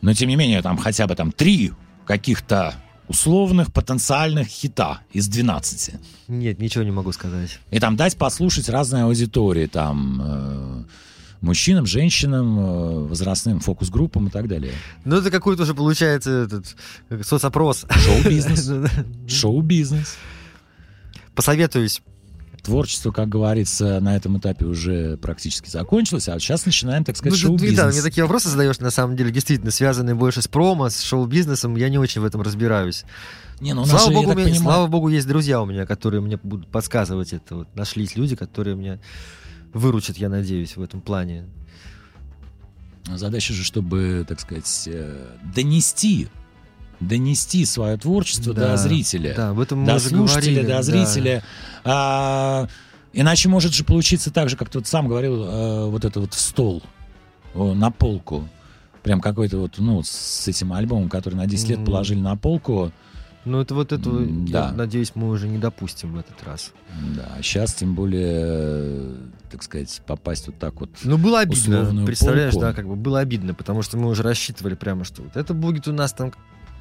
Но, 0.00 0.12
тем 0.12 0.28
не 0.28 0.36
менее, 0.36 0.60
там 0.62 0.76
хотя 0.76 1.06
бы 1.06 1.14
там 1.14 1.30
три 1.30 1.72
каких-то 2.04 2.74
условных 3.10 3.72
потенциальных 3.72 4.46
хита 4.46 5.00
из 5.12 5.26
12. 5.26 5.94
Нет, 6.28 6.60
ничего 6.60 6.84
не 6.84 6.92
могу 6.92 7.10
сказать. 7.10 7.58
И 7.72 7.80
там 7.80 7.96
дать 7.96 8.16
послушать 8.16 8.68
разной 8.68 9.02
аудитории, 9.02 9.66
там 9.66 10.20
э, 10.22 10.84
мужчинам, 11.40 11.86
женщинам, 11.86 12.58
э, 12.60 13.08
возрастным 13.08 13.58
фокус-группам 13.58 14.28
и 14.28 14.30
так 14.30 14.46
далее. 14.46 14.72
Ну, 15.04 15.16
это 15.16 15.32
какой-то 15.32 15.64
уже 15.64 15.74
получается 15.74 16.30
этот 16.30 16.76
э, 17.08 17.22
соцопрос. 17.24 17.84
Шоу-бизнес. 17.90 18.70
Шоу-бизнес. 19.28 20.16
Посоветуюсь. 21.34 22.02
Творчество, 22.62 23.10
как 23.10 23.28
говорится, 23.28 24.00
на 24.00 24.16
этом 24.16 24.38
этапе 24.38 24.66
уже 24.66 25.16
практически 25.16 25.68
закончилось, 25.68 26.28
а 26.28 26.38
сейчас 26.38 26.66
начинаем, 26.66 27.04
так 27.04 27.16
сказать, 27.16 27.32
Ну, 27.42 27.56
ты, 27.56 27.64
да, 27.64 27.66
шоу-бизнес. 27.66 27.94
мне 27.94 28.02
такие 28.02 28.22
вопросы 28.24 28.48
задаешь, 28.48 28.78
на 28.80 28.90
самом 28.90 29.16
деле, 29.16 29.30
действительно, 29.30 29.70
связанные 29.70 30.14
больше 30.14 30.42
с 30.42 30.48
промо, 30.48 30.90
с 30.90 31.00
шоу-бизнесом. 31.00 31.76
Я 31.76 31.88
не 31.88 31.98
очень 31.98 32.20
в 32.20 32.24
этом 32.24 32.42
разбираюсь. 32.42 33.04
Не, 33.60 33.74
ну, 33.74 33.84
слава, 33.84 34.06
же, 34.06 34.12
богу, 34.12 34.26
меня- 34.32 34.34
понимаю, 34.44 34.54
слава 34.62 34.86
богу, 34.86 35.08
есть 35.08 35.26
друзья 35.28 35.60
у 35.62 35.66
меня, 35.66 35.86
которые 35.86 36.20
мне 36.20 36.38
будут 36.42 36.68
подсказывать 36.68 37.32
это. 37.32 37.56
Вот 37.56 37.68
нашлись 37.76 38.16
люди, 38.16 38.36
которые 38.36 38.74
меня 38.76 38.98
выручат, 39.74 40.16
я 40.16 40.28
надеюсь, 40.28 40.76
в 40.76 40.82
этом 40.82 41.00
плане. 41.00 41.46
Задача 43.06 43.52
же, 43.52 43.64
чтобы, 43.64 44.24
так 44.28 44.40
сказать, 44.40 44.84
э, 44.86 45.26
донести, 45.54 46.28
донести 47.00 47.64
свое 47.64 47.96
творчество 47.96 48.52
Да, 48.54 48.72
до 48.72 48.76
зрителя, 48.76 49.34
Да, 49.34 49.50
об 49.50 49.60
этом 49.60 49.84
до 49.84 49.98
слушателя, 49.98 50.62
говорили, 50.62 50.62
до 50.62 50.68
да. 50.76 50.82
зрителя. 50.82 51.42
А, 51.84 52.68
иначе 53.12 53.48
может 53.48 53.72
же 53.72 53.84
получиться 53.84 54.30
так 54.30 54.48
же, 54.48 54.56
как 54.56 54.68
ты 54.70 54.78
вот 54.78 54.86
сам 54.86 55.08
говорил, 55.08 55.44
э, 55.44 55.86
вот 55.88 56.04
это 56.04 56.20
вот 56.20 56.34
в 56.34 56.40
стол, 56.40 56.82
на 57.54 57.90
полку. 57.90 58.48
Прям 59.02 59.20
какой-то 59.22 59.56
вот, 59.58 59.76
ну, 59.78 60.02
с 60.04 60.46
этим 60.46 60.72
альбомом, 60.74 61.08
который 61.08 61.34
на 61.34 61.46
10 61.46 61.68
лет 61.70 61.84
положили 61.84 62.20
на 62.20 62.36
полку. 62.36 62.92
Ну, 63.46 63.58
это 63.62 63.74
вот 63.74 63.92
этого, 63.92 64.18
М, 64.18 64.44
я 64.44 64.52
да. 64.68 64.72
надеюсь, 64.72 65.12
мы 65.14 65.30
уже 65.30 65.48
не 65.48 65.56
допустим 65.56 66.12
в 66.12 66.18
этот 66.18 66.42
раз. 66.44 66.72
Да, 67.16 67.26
сейчас 67.42 67.72
тем 67.72 67.94
более, 67.94 69.14
так 69.50 69.62
сказать, 69.62 70.02
попасть 70.06 70.46
вот 70.48 70.58
так 70.58 70.78
вот. 70.78 70.90
Ну, 71.04 71.16
было 71.16 71.40
обидно, 71.40 72.04
представляешь, 72.04 72.52
полку. 72.52 72.66
да, 72.66 72.72
как 72.74 72.86
бы 72.86 72.96
было 72.96 73.20
обидно, 73.20 73.54
потому 73.54 73.80
что 73.80 73.96
мы 73.96 74.08
уже 74.08 74.22
рассчитывали 74.22 74.74
прямо, 74.74 75.04
что 75.04 75.22
вот 75.22 75.36
это 75.38 75.54
будет 75.54 75.88
у 75.88 75.92
нас 75.94 76.12
там 76.12 76.34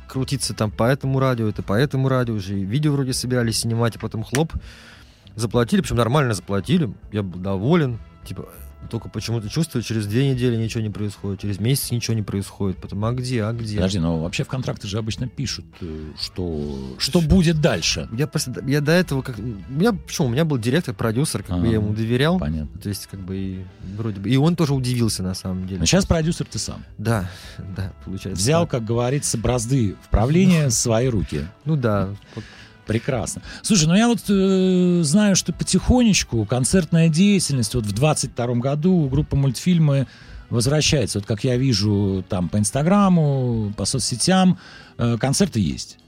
крутиться 0.10 0.54
там 0.54 0.72
по 0.72 0.84
этому 0.84 1.20
радио, 1.20 1.48
это 1.48 1.64
по 1.64 1.74
этому 1.74 2.10
радио 2.10 2.34
уже, 2.34 2.60
и 2.60 2.66
видео 2.66 2.92
вроде 2.92 3.14
собирались 3.14 3.60
снимать, 3.60 3.96
а 3.96 4.00
потом 4.00 4.24
хлоп, 4.24 4.54
заплатили, 5.36 5.82
причем 5.82 5.98
нормально 5.98 6.34
заплатили, 6.34 6.92
я 7.12 7.24
был 7.24 7.40
доволен, 7.40 8.00
типа, 8.26 8.50
только 8.90 9.10
почему-то 9.10 9.50
чувствую, 9.50 9.84
через 9.84 10.08
две 10.08 10.30
недели 10.30 10.56
ничего 10.56 10.82
не 10.82 10.90
происходит, 10.90 11.42
через 11.42 11.60
месяц 11.60 11.92
ничего 11.92 12.16
не 12.16 12.24
происходит, 12.24 12.78
потом, 12.78 13.04
а 13.06 13.12
где, 13.12 13.44
а 13.44 13.54
где? 13.54 13.76
Подожди, 13.76 14.00
но 14.00 14.20
вообще 14.20 14.44
в 14.44 14.48
контракты 14.48 14.88
же 14.88 14.98
обычно 14.98 15.28
пишут, 15.28 15.66
э, 15.82 16.12
что, 16.20 16.96
что 16.98 17.22
будет 17.22 17.62
дальше. 17.62 18.08
Я 18.14 18.28
просто, 18.28 18.64
я 18.66 18.82
до 18.82 18.92
этого 18.92 19.22
как, 19.22 19.38
у 19.38 19.42
меня, 19.42 19.94
почему, 19.94 20.28
у 20.28 20.32
меня 20.32 20.46
был 20.46 20.58
директор, 20.58 20.96
продюсер, 20.96 21.44
как 21.44 21.60
бы 21.60 21.68
я 21.68 21.74
ему 21.74 21.94
доверял, 21.94 22.40
Понятно. 22.40 22.80
то 22.80 22.90
есть, 22.90 23.08
как 23.08 23.20
бы, 23.20 23.38
и 23.38 23.66
вроде 23.96 24.20
бы, 24.20 24.30
и 24.30 24.38
он 24.38 24.56
тоже 24.56 24.74
удивился, 24.74 25.24
на 25.24 25.34
самом 25.34 25.68
деле. 25.68 25.80
Но 25.80 25.86
сейчас 25.86 26.06
продюсер 26.06 26.46
ты 26.46 26.60
сам. 26.60 26.84
Да, 26.98 27.30
да, 27.76 27.94
получается. 28.06 28.42
Взял, 28.42 28.64
так. 28.64 28.72
как 28.72 28.86
говорится, 28.86 29.38
бразды 29.38 29.96
в 30.04 30.10
правление 30.10 30.68
в 30.68 30.74
свои 30.74 31.08
руки. 31.08 31.46
Ну 31.66 31.76
да. 31.76 32.10
Прекрасно. 32.90 33.44
Слушай, 33.62 33.88
ну 33.88 33.96
я 33.96 34.08
вот 34.08 34.22
э, 34.30 35.02
знаю, 35.04 35.36
что 35.36 35.54
потихонечку 35.54 36.44
концертная 36.46 37.08
деятельность 37.08 37.76
вот 37.76 37.86
в 37.86 37.94
22 37.94 38.48
году 38.56 39.08
группа 39.08 39.36
мультфильмы 39.36 40.08
возвращается. 40.50 41.20
Вот 41.20 41.28
как 41.28 41.44
я 41.44 41.56
вижу 41.56 42.26
там 42.28 42.50
по 42.50 42.58
Инстаграму, 42.58 43.72
по 43.78 43.86
соцсетям, 43.86 44.58
э, 44.98 45.18
концерты 45.20 45.60
есть. 45.60 46.00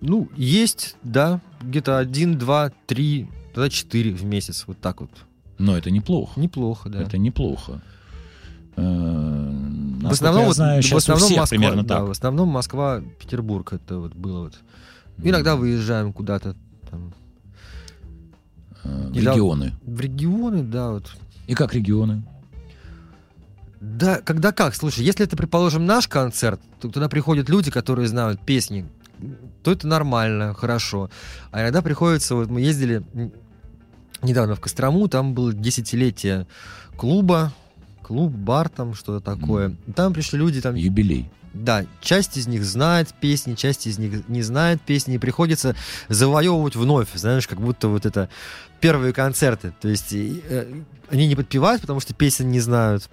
Ну, 0.00 0.28
есть, 0.36 0.94
да, 1.02 1.40
где-то 1.62 1.98
один, 1.98 2.38
два, 2.38 2.70
три, 2.86 3.26
тогда 3.52 3.68
четыре 3.68 4.12
в 4.12 4.24
месяц, 4.24 4.64
вот 4.68 4.78
так 4.78 5.00
вот. 5.00 5.10
Но 5.58 5.76
это 5.76 5.90
неплохо. 5.90 6.38
Неплохо, 6.38 6.88
да. 6.88 7.02
Это 7.02 7.18
неплохо. 7.18 7.82
Э, 8.76 8.82
Насколько 8.82 10.08
в 10.08 10.12
основном, 10.12 10.40
я 10.42 10.46
вот, 10.46 10.56
знаю, 10.56 10.82
в 10.82 10.84
сейчас 10.84 10.92
у 10.92 10.96
основном 10.98 11.30
Москва, 11.30 11.46
примерно 11.46 11.82
да, 11.82 11.96
так. 11.96 12.06
в 12.06 12.10
основном 12.12 12.48
Москва, 12.50 13.02
Петербург 13.18 13.72
это 13.72 13.98
вот 13.98 14.14
было 14.14 14.44
вот. 14.44 14.54
Иногда 15.22 15.56
выезжаем 15.56 16.12
куда-то 16.12 16.56
там, 16.90 17.12
Э, 18.82 19.08
в 19.08 19.12
да- 19.12 19.32
регионы. 19.32 19.72
в 19.84 20.00
регионы, 20.00 20.62
да, 20.62 20.90
вот. 20.92 21.14
И 21.46 21.54
как 21.54 21.74
регионы? 21.74 22.22
Да, 23.80 24.20
когда 24.20 24.52
как, 24.52 24.74
слушай, 24.74 25.04
если 25.04 25.24
это, 25.24 25.36
предположим, 25.36 25.86
наш 25.86 26.06
концерт, 26.08 26.60
то 26.80 26.88
туда 26.88 27.08
приходят 27.08 27.48
люди, 27.48 27.70
которые 27.70 28.08
знают 28.08 28.40
песни, 28.40 28.86
то 29.62 29.72
это 29.72 29.86
нормально, 29.86 30.54
хорошо. 30.54 31.10
А 31.50 31.62
иногда 31.62 31.82
приходится, 31.82 32.34
вот 32.34 32.48
мы 32.50 32.60
ездили 32.60 33.02
недавно 34.22 34.54
в 34.54 34.60
Кострому, 34.60 35.08
там 35.08 35.34
было 35.34 35.52
десятилетие 35.52 36.46
клуба, 36.96 37.52
клуб, 38.02 38.32
бар 38.32 38.68
там, 38.68 38.94
что-то 38.94 39.20
такое. 39.24 39.76
Там 39.94 40.12
пришли 40.12 40.38
люди, 40.38 40.60
там 40.60 40.74
Юбилей. 40.74 41.30
Да, 41.52 41.84
часть 42.00 42.36
из 42.36 42.46
них 42.46 42.64
знает 42.64 43.12
песни, 43.20 43.54
часть 43.54 43.86
из 43.86 43.98
них 43.98 44.28
не 44.28 44.42
знает 44.42 44.80
песни, 44.80 45.16
и 45.16 45.18
приходится 45.18 45.74
завоевывать 46.08 46.76
вновь, 46.76 47.08
знаешь, 47.14 47.48
как 47.48 47.60
будто 47.60 47.88
вот 47.88 48.06
это 48.06 48.28
первые 48.80 49.12
концерты. 49.12 49.72
То 49.80 49.88
есть 49.88 50.12
э, 50.12 50.82
они 51.10 51.26
не 51.26 51.34
подпевают, 51.34 51.80
потому 51.80 52.00
что 52.00 52.14
песен 52.14 52.50
не 52.50 52.60
знают. 52.60 53.10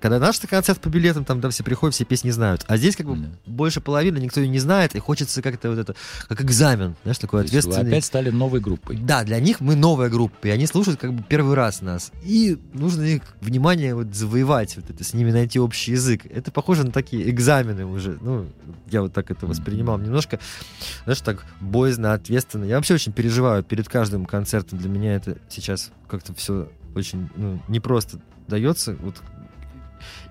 Когда 0.00 0.18
наш 0.18 0.40
концерт 0.40 0.80
по 0.80 0.88
билетам, 0.88 1.24
там 1.24 1.40
да, 1.40 1.50
все 1.50 1.62
приходят, 1.62 1.94
все 1.94 2.04
песни 2.04 2.30
знают. 2.30 2.64
А 2.68 2.76
здесь 2.76 2.96
как 2.96 3.06
бы 3.06 3.16
Да. 3.16 3.28
больше 3.46 3.80
половины 3.80 4.18
никто 4.18 4.40
ее 4.40 4.48
не 4.48 4.58
знает, 4.58 4.94
и 4.94 4.98
хочется 4.98 5.42
как-то 5.42 5.68
вот 5.70 5.78
это, 5.78 5.94
как 6.26 6.40
экзамен, 6.40 6.96
знаешь, 7.02 7.18
такой 7.18 7.40
То 7.40 7.44
есть 7.44 7.52
вы 7.52 7.58
ответственный. 7.58 7.90
опять 7.92 8.04
стали 8.04 8.30
новой 8.30 8.60
группой. 8.60 8.96
Да, 8.96 9.24
для 9.24 9.38
них 9.40 9.60
мы 9.60 9.76
новая 9.76 10.08
группа, 10.08 10.46
и 10.46 10.50
они 10.50 10.66
слушают 10.66 10.98
как 10.98 11.12
бы 11.12 11.22
первый 11.28 11.54
раз 11.54 11.82
нас. 11.82 12.12
И 12.24 12.58
нужно 12.72 13.02
их 13.02 13.22
внимание 13.40 13.94
вот 13.94 14.14
завоевать, 14.14 14.76
вот 14.76 14.88
это, 14.88 15.04
с 15.04 15.12
ними 15.12 15.30
найти 15.32 15.60
общий 15.60 15.92
язык. 15.92 16.24
Это 16.26 16.50
похоже 16.50 16.84
на 16.84 16.92
такие 16.92 17.28
экзамены 17.28 17.84
уже. 17.84 18.16
Ну, 18.22 18.46
я 18.90 19.02
вот 19.02 19.12
так 19.12 19.30
это 19.30 19.46
воспринимал. 19.46 19.98
Немножко, 19.98 20.40
знаешь, 21.04 21.20
так 21.20 21.44
боязно, 21.60 22.14
ответственно. 22.14 22.64
Я 22.64 22.76
вообще 22.76 22.94
очень 22.94 23.12
переживаю 23.12 23.62
перед 23.62 23.88
каждым 23.88 24.24
концертом. 24.24 24.78
Для 24.78 24.88
меня 24.88 25.14
это 25.14 25.36
сейчас 25.50 25.90
как-то 26.08 26.34
все 26.34 26.68
очень 26.94 27.28
ну, 27.36 27.60
непросто 27.68 28.18
дается. 28.48 28.96
Вот. 29.00 29.16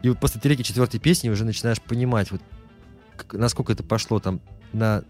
И 0.02 0.10
вот 0.10 0.20
после 0.20 0.42
третьей, 0.42 0.64
четвертой 0.64 1.00
песни 1.00 1.30
уже 1.30 1.46
начинаешь 1.46 1.82
понимать, 1.82 2.32
вот, 2.32 2.42
насколько 3.32 3.74
это 3.74 3.84
пошло 3.84 4.20
там 4.20 4.42
на 4.74 5.04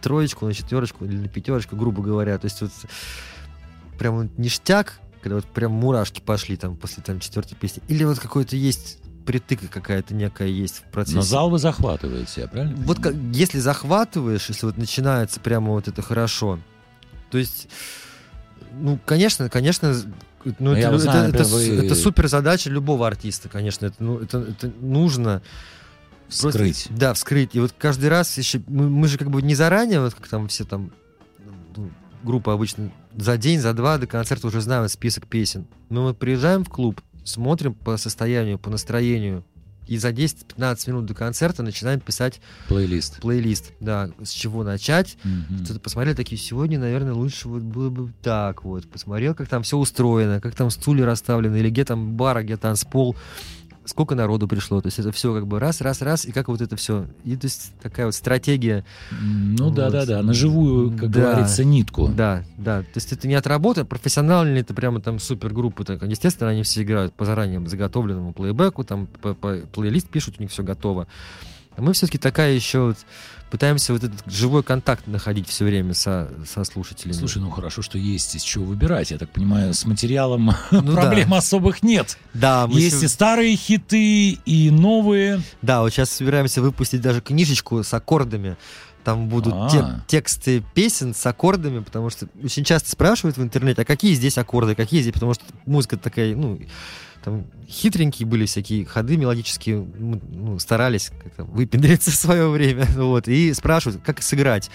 троечку, 0.00 0.46
на 0.46 0.54
четверочку 0.54 1.04
или 1.04 1.16
на 1.16 1.28
пятерочку, 1.28 1.76
грубо 1.76 2.02
говоря. 2.02 2.38
То 2.38 2.46
есть 2.46 2.60
вот 2.60 2.72
прям 3.98 4.16
вот 4.16 4.38
ништяк, 4.38 5.00
когда 5.22 5.36
вот 5.36 5.46
прям 5.46 5.72
мурашки 5.72 6.20
пошли 6.20 6.56
там 6.56 6.76
после 6.76 7.02
там 7.02 7.20
четвертой 7.20 7.56
песни. 7.56 7.82
Или 7.88 8.04
вот 8.04 8.18
какой-то 8.18 8.56
есть 8.56 8.98
притыка 9.26 9.68
какая-то 9.68 10.14
некая 10.14 10.48
есть 10.48 10.78
в 10.78 10.82
процессе. 10.84 11.16
Но 11.16 11.22
зал 11.22 11.50
вы 11.50 11.58
захватываете, 11.58 12.48
правильно? 12.48 12.74
Вот 12.84 13.00
как, 13.00 13.14
если 13.32 13.58
захватываешь, 13.58 14.48
если 14.48 14.66
вот 14.66 14.78
начинается 14.78 15.40
прямо 15.40 15.72
вот 15.72 15.88
это 15.88 16.02
хорошо, 16.02 16.58
то 17.30 17.38
есть, 17.38 17.68
ну, 18.72 18.98
конечно, 19.04 19.48
конечно, 19.50 19.94
ну, 20.44 20.54
Ну, 20.58 20.72
это, 20.72 20.88
это- 20.88 20.98
знаю, 20.98 21.28
это 21.32 21.44
вы- 21.44 21.84
это 21.86 21.94
супер 21.94 22.28
задача 22.28 22.70
любого 22.70 23.06
артиста, 23.06 23.48
конечно, 23.48 23.86
это, 23.86 23.96
ну, 23.98 24.18
это, 24.18 24.38
это 24.38 24.70
нужно. 24.80 25.42
Просто- 26.28 26.48
Вскрыть. 26.50 26.86
да, 26.90 27.12
вскрыть. 27.14 27.54
И 27.56 27.60
вот 27.60 27.74
каждый 27.76 28.08
раз 28.08 28.38
еще... 28.38 28.62
Мы, 28.68 28.88
мы 28.88 29.08
же 29.08 29.18
как 29.18 29.30
бы 29.30 29.42
не 29.42 29.54
заранее, 29.56 30.00
вот 30.00 30.14
как 30.14 30.28
там 30.28 30.46
все 30.46 30.64
там... 30.64 30.92
ну, 31.76 31.90
группа 32.22 32.52
обычно 32.52 32.92
за 33.16 33.36
день, 33.36 33.58
за 33.58 33.72
два 33.74 33.98
до 33.98 34.06
концерта 34.06 34.46
уже 34.46 34.60
знают 34.60 34.92
список 34.92 35.26
песен. 35.26 35.66
Мы 35.88 36.02
вот 36.02 36.18
приезжаем 36.18 36.64
в 36.64 36.68
клуб, 36.68 37.00
смотрим 37.24 37.74
по 37.74 37.96
состоянию, 37.96 38.58
по 38.60 38.70
настроению, 38.70 39.44
и 39.86 39.98
за 39.98 40.10
10-15 40.10 40.88
минут 40.88 41.06
до 41.06 41.14
концерта 41.14 41.62
начинаем 41.62 42.00
писать 42.00 42.40
Плейлист. 42.68 43.20
плейлист. 43.20 43.72
Да, 43.80 44.10
с 44.22 44.30
чего 44.30 44.62
начать. 44.62 45.16
Мгм. 45.24 45.64
Что-то 45.64 45.80
посмотрели, 45.80 46.14
такие, 46.14 46.40
сегодня, 46.40 46.78
наверное, 46.78 47.12
лучше 47.12 47.48
вот 47.48 47.62
было 47.62 47.90
бы 47.90 48.12
так 48.22 48.64
вот. 48.64 48.88
Посмотрел, 48.88 49.34
как 49.34 49.48
там 49.48 49.62
все 49.62 49.76
устроено, 49.76 50.40
как 50.40 50.54
там 50.54 50.70
стулья 50.70 51.06
расставлены, 51.06 51.56
или 51.56 51.70
где 51.70 51.84
там 51.84 52.14
бар, 52.16 52.36
а 52.36 52.42
где 52.42 52.56
танцпол, 52.56 53.16
сколько 53.90 54.14
народу 54.14 54.48
пришло. 54.48 54.80
То 54.80 54.86
есть 54.86 54.98
это 54.98 55.12
все 55.12 55.34
как 55.34 55.46
бы 55.46 55.58
раз, 55.60 55.80
раз, 55.80 56.00
раз, 56.02 56.24
и 56.24 56.32
как 56.32 56.48
вот 56.48 56.60
это 56.60 56.76
все. 56.76 57.06
И 57.24 57.36
то 57.36 57.44
есть 57.46 57.72
такая 57.82 58.06
вот 58.06 58.14
стратегия. 58.14 58.84
Ну 59.20 59.66
Вот. 59.66 59.74
да, 59.74 59.90
да, 59.90 60.06
да. 60.06 60.22
На 60.22 60.32
живую, 60.32 60.96
как 60.96 61.10
Да. 61.10 61.20
говорится, 61.20 61.64
нитку. 61.64 62.08
Да, 62.08 62.44
да. 62.56 62.80
То 62.82 62.86
есть 62.96 63.12
это 63.12 63.28
не 63.28 63.34
отработано, 63.34 63.84
профессионально 63.86 64.54
ли 64.54 64.60
это 64.60 64.72
прямо 64.74 65.00
там 65.00 65.18
супергруппа. 65.18 65.84
Так. 65.84 66.02
Естественно, 66.02 66.50
они 66.50 66.62
все 66.62 66.82
играют 66.82 67.12
по 67.12 67.24
заранее 67.24 67.66
заготовленному 67.66 68.32
плейбеку, 68.32 68.84
там 68.84 69.06
по, 69.20 69.34
по- 69.34 69.58
плейлист 69.72 70.08
пишут, 70.08 70.36
у 70.38 70.42
них 70.42 70.50
все 70.50 70.62
готово. 70.62 71.06
А 71.76 71.82
мы 71.82 71.92
все-таки 71.92 72.18
такая 72.18 72.52
еще 72.52 72.80
вот 72.88 72.96
пытаемся 73.50 73.92
вот 73.92 74.04
этот 74.04 74.20
живой 74.26 74.62
контакт 74.62 75.06
находить 75.08 75.48
все 75.48 75.64
время 75.64 75.92
со, 75.94 76.30
со 76.46 76.62
слушателями. 76.64 77.16
Слушай, 77.16 77.38
ну 77.42 77.50
хорошо, 77.50 77.82
что 77.82 77.98
есть 77.98 78.34
из 78.36 78.42
чего 78.42 78.64
выбирать. 78.64 79.10
Я 79.10 79.18
так 79.18 79.30
понимаю, 79.30 79.74
с 79.74 79.84
материалом 79.86 80.52
Ну 80.70 80.82
проблем 80.94 81.30
да. 81.30 81.38
особых 81.38 81.82
нет. 81.82 82.16
Да, 82.34 82.66
мы 82.68 82.78
Есть 82.80 83.00
се- 83.00 83.06
и 83.06 83.08
старые 83.08 83.56
хиты, 83.56 84.30
и 84.32 84.70
новые. 84.70 85.42
да, 85.62 85.80
вот 85.80 85.90
сейчас 85.90 86.10
собираемся 86.10 86.62
выпустить 86.62 87.00
даже 87.00 87.20
книжечку 87.20 87.82
с 87.82 87.92
аккордами. 87.92 88.56
Там 89.02 89.28
будут 89.28 89.54
А. 89.56 89.68
те- 89.70 90.18
тексты 90.18 90.62
песен 90.74 91.14
с 91.14 91.24
аккордами, 91.26 91.80
потому 91.80 92.10
что 92.10 92.28
очень 92.44 92.64
часто 92.64 92.90
спрашивают 92.90 93.38
в 93.38 93.42
интернете, 93.42 93.82
а 93.82 93.84
какие 93.86 94.12
здесь 94.14 94.36
аккорды, 94.38 94.74
какие 94.74 95.00
здесь, 95.00 95.14
потому 95.14 95.32
что 95.34 95.42
музыка 95.64 95.96
такая, 95.96 96.36
ну, 96.36 96.60
там 97.24 97.44
хитренькие 97.68 98.26
были 98.26 98.46
всякие 98.46 98.84
ходы 98.84 99.16
мелодические, 99.16 99.86
мы, 99.98 100.20
ну, 100.32 100.58
старались 100.58 101.10
как-то 101.22 101.44
выпендриться 101.44 102.10
в 102.12 102.14
свое 102.14 102.48
время, 102.48 102.86
вот, 102.96 103.28
и 103.28 103.52
спрашивают, 103.54 104.02
как 104.04 104.22
сыграть. 104.22 104.70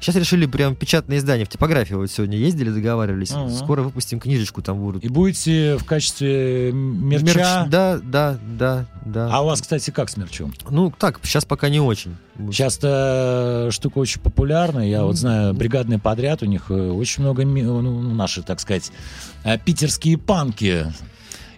Сейчас 0.00 0.14
решили 0.14 0.46
прям 0.46 0.76
печатное 0.76 1.18
издание 1.18 1.44
в 1.44 1.48
типографию 1.48 1.98
вот 1.98 2.08
сегодня 2.10 2.38
ездили, 2.38 2.70
договаривались, 2.70 3.32
Ага. 3.32 3.50
скоро 3.50 3.82
выпустим 3.82 4.20
книжечку, 4.20 4.62
там 4.62 4.78
будут. 4.78 5.04
И 5.04 5.08
будете 5.08 5.76
в 5.76 5.84
качестве 5.84 6.70
мерча. 6.72 7.24
Мерч- 7.26 7.68
Да, 7.68 7.98
да, 8.02 8.38
да, 8.58 8.86
да. 9.04 9.28
А 9.32 9.42
у 9.42 9.46
вас, 9.46 9.60
кстати, 9.60 9.90
как 9.90 10.08
с 10.08 10.16
мерчом? 10.16 10.54
Ну, 10.70 10.92
так, 10.96 11.18
сейчас 11.24 11.44
пока 11.44 11.68
не 11.68 11.80
очень. 11.80 12.16
Часто 12.52 13.68
штука 13.72 13.98
очень 13.98 14.20
популярная. 14.20 14.86
Я 14.86 15.02
вот 15.02 15.10
Мгм. 15.14 15.16
знаю, 15.16 15.54
бригадный 15.54 15.98
подряд, 15.98 16.42
у 16.42 16.46
них 16.46 16.66
э, 16.70 16.90
очень 16.90 17.22
много, 17.24 17.44
ну, 17.44 17.80
наши, 18.14 18.42
так 18.42 18.60
сказать, 18.60 18.92
э, 19.44 19.58
питерские 19.58 20.18
панки, 20.18 20.86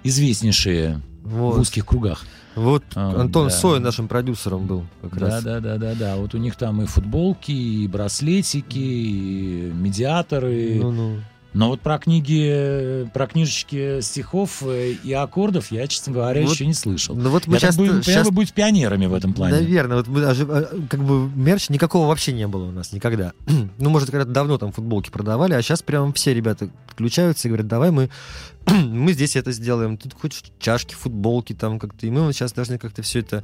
известнейшие 0.04 1.00
Вот. 1.24 1.56
в 1.56 1.60
узких 1.60 1.86
кругах. 1.86 2.24
Вот 2.56 2.82
А, 2.94 3.20
Антон 3.20 3.44
да. 3.48 3.50
Сой 3.54 3.78
нашим 3.80 4.08
продюсером 4.08 4.66
был 4.66 4.84
как 5.02 5.18
Да, 5.18 5.26
раз. 5.26 5.44
да, 5.44 5.60
да, 5.60 5.76
да, 5.78 5.94
да. 5.94 6.16
Вот 6.16 6.34
у 6.34 6.38
них 6.38 6.56
там 6.56 6.82
и 6.82 6.86
футболки, 6.86 7.52
и 7.52 7.86
браслетики, 7.86 8.78
и 8.78 9.70
медиаторы. 9.72 10.78
Ну-ну. 10.80 11.20
Но 11.52 11.68
вот 11.68 11.80
про 11.80 11.98
книги, 11.98 13.08
про 13.12 13.26
книжечки 13.26 14.00
стихов 14.02 14.62
э, 14.62 14.92
и 14.92 15.12
аккордов 15.12 15.72
я, 15.72 15.86
честно 15.88 16.12
говоря, 16.12 16.42
Вот, 16.42 16.52
еще 16.52 16.64
не 16.64 16.74
слышал. 16.74 17.16
Ну 17.16 17.28
вот 17.30 17.48
мы 17.48 17.54
Я 17.54 17.60
так 17.60 17.72
сейчас, 17.72 17.76
бы- 17.76 18.02
понимаю, 18.02 18.24
вы 18.24 18.30
будете 18.30 18.54
пионерами 18.54 19.06
в 19.06 19.14
этом 19.14 19.34
плане. 19.34 19.56
наверное, 19.56 19.96
вот 19.96 20.06
мы 20.06 20.20
даже 20.20 20.44
а, 20.44 20.86
как 20.88 21.02
бы 21.02 21.28
мерч 21.28 21.68
никакого 21.68 22.06
вообще 22.06 22.32
не 22.32 22.46
было 22.46 22.66
у 22.66 22.70
нас 22.70 22.92
никогда. 22.92 23.32
ну, 23.78 23.90
может, 23.90 24.10
когда-то 24.10 24.30
давно 24.30 24.58
там 24.58 24.70
футболки 24.70 25.10
продавали, 25.10 25.54
а 25.54 25.62
сейчас 25.62 25.82
прям 25.82 26.12
все 26.12 26.34
ребята 26.34 26.70
подключаются 26.86 27.48
и 27.48 27.50
говорят, 27.50 27.66
давай 27.66 27.90
мы 27.90 28.10
мы 28.66 29.12
здесь 29.12 29.34
это 29.34 29.50
сделаем. 29.50 29.96
Тут 29.96 30.14
хоть 30.14 30.52
чашки, 30.60 30.94
футболки 30.94 31.52
там 31.52 31.78
как-то. 31.80 32.06
И 32.06 32.10
мы 32.10 32.22
вот 32.22 32.32
сейчас 32.32 32.52
должны 32.52 32.78
как-то 32.78 33.02
все 33.02 33.20
это 33.20 33.42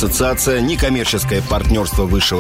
Ассоциация 0.03 0.63
некоммерческое 0.63 1.43
партнерство 1.43 2.05
высшего 2.05 2.39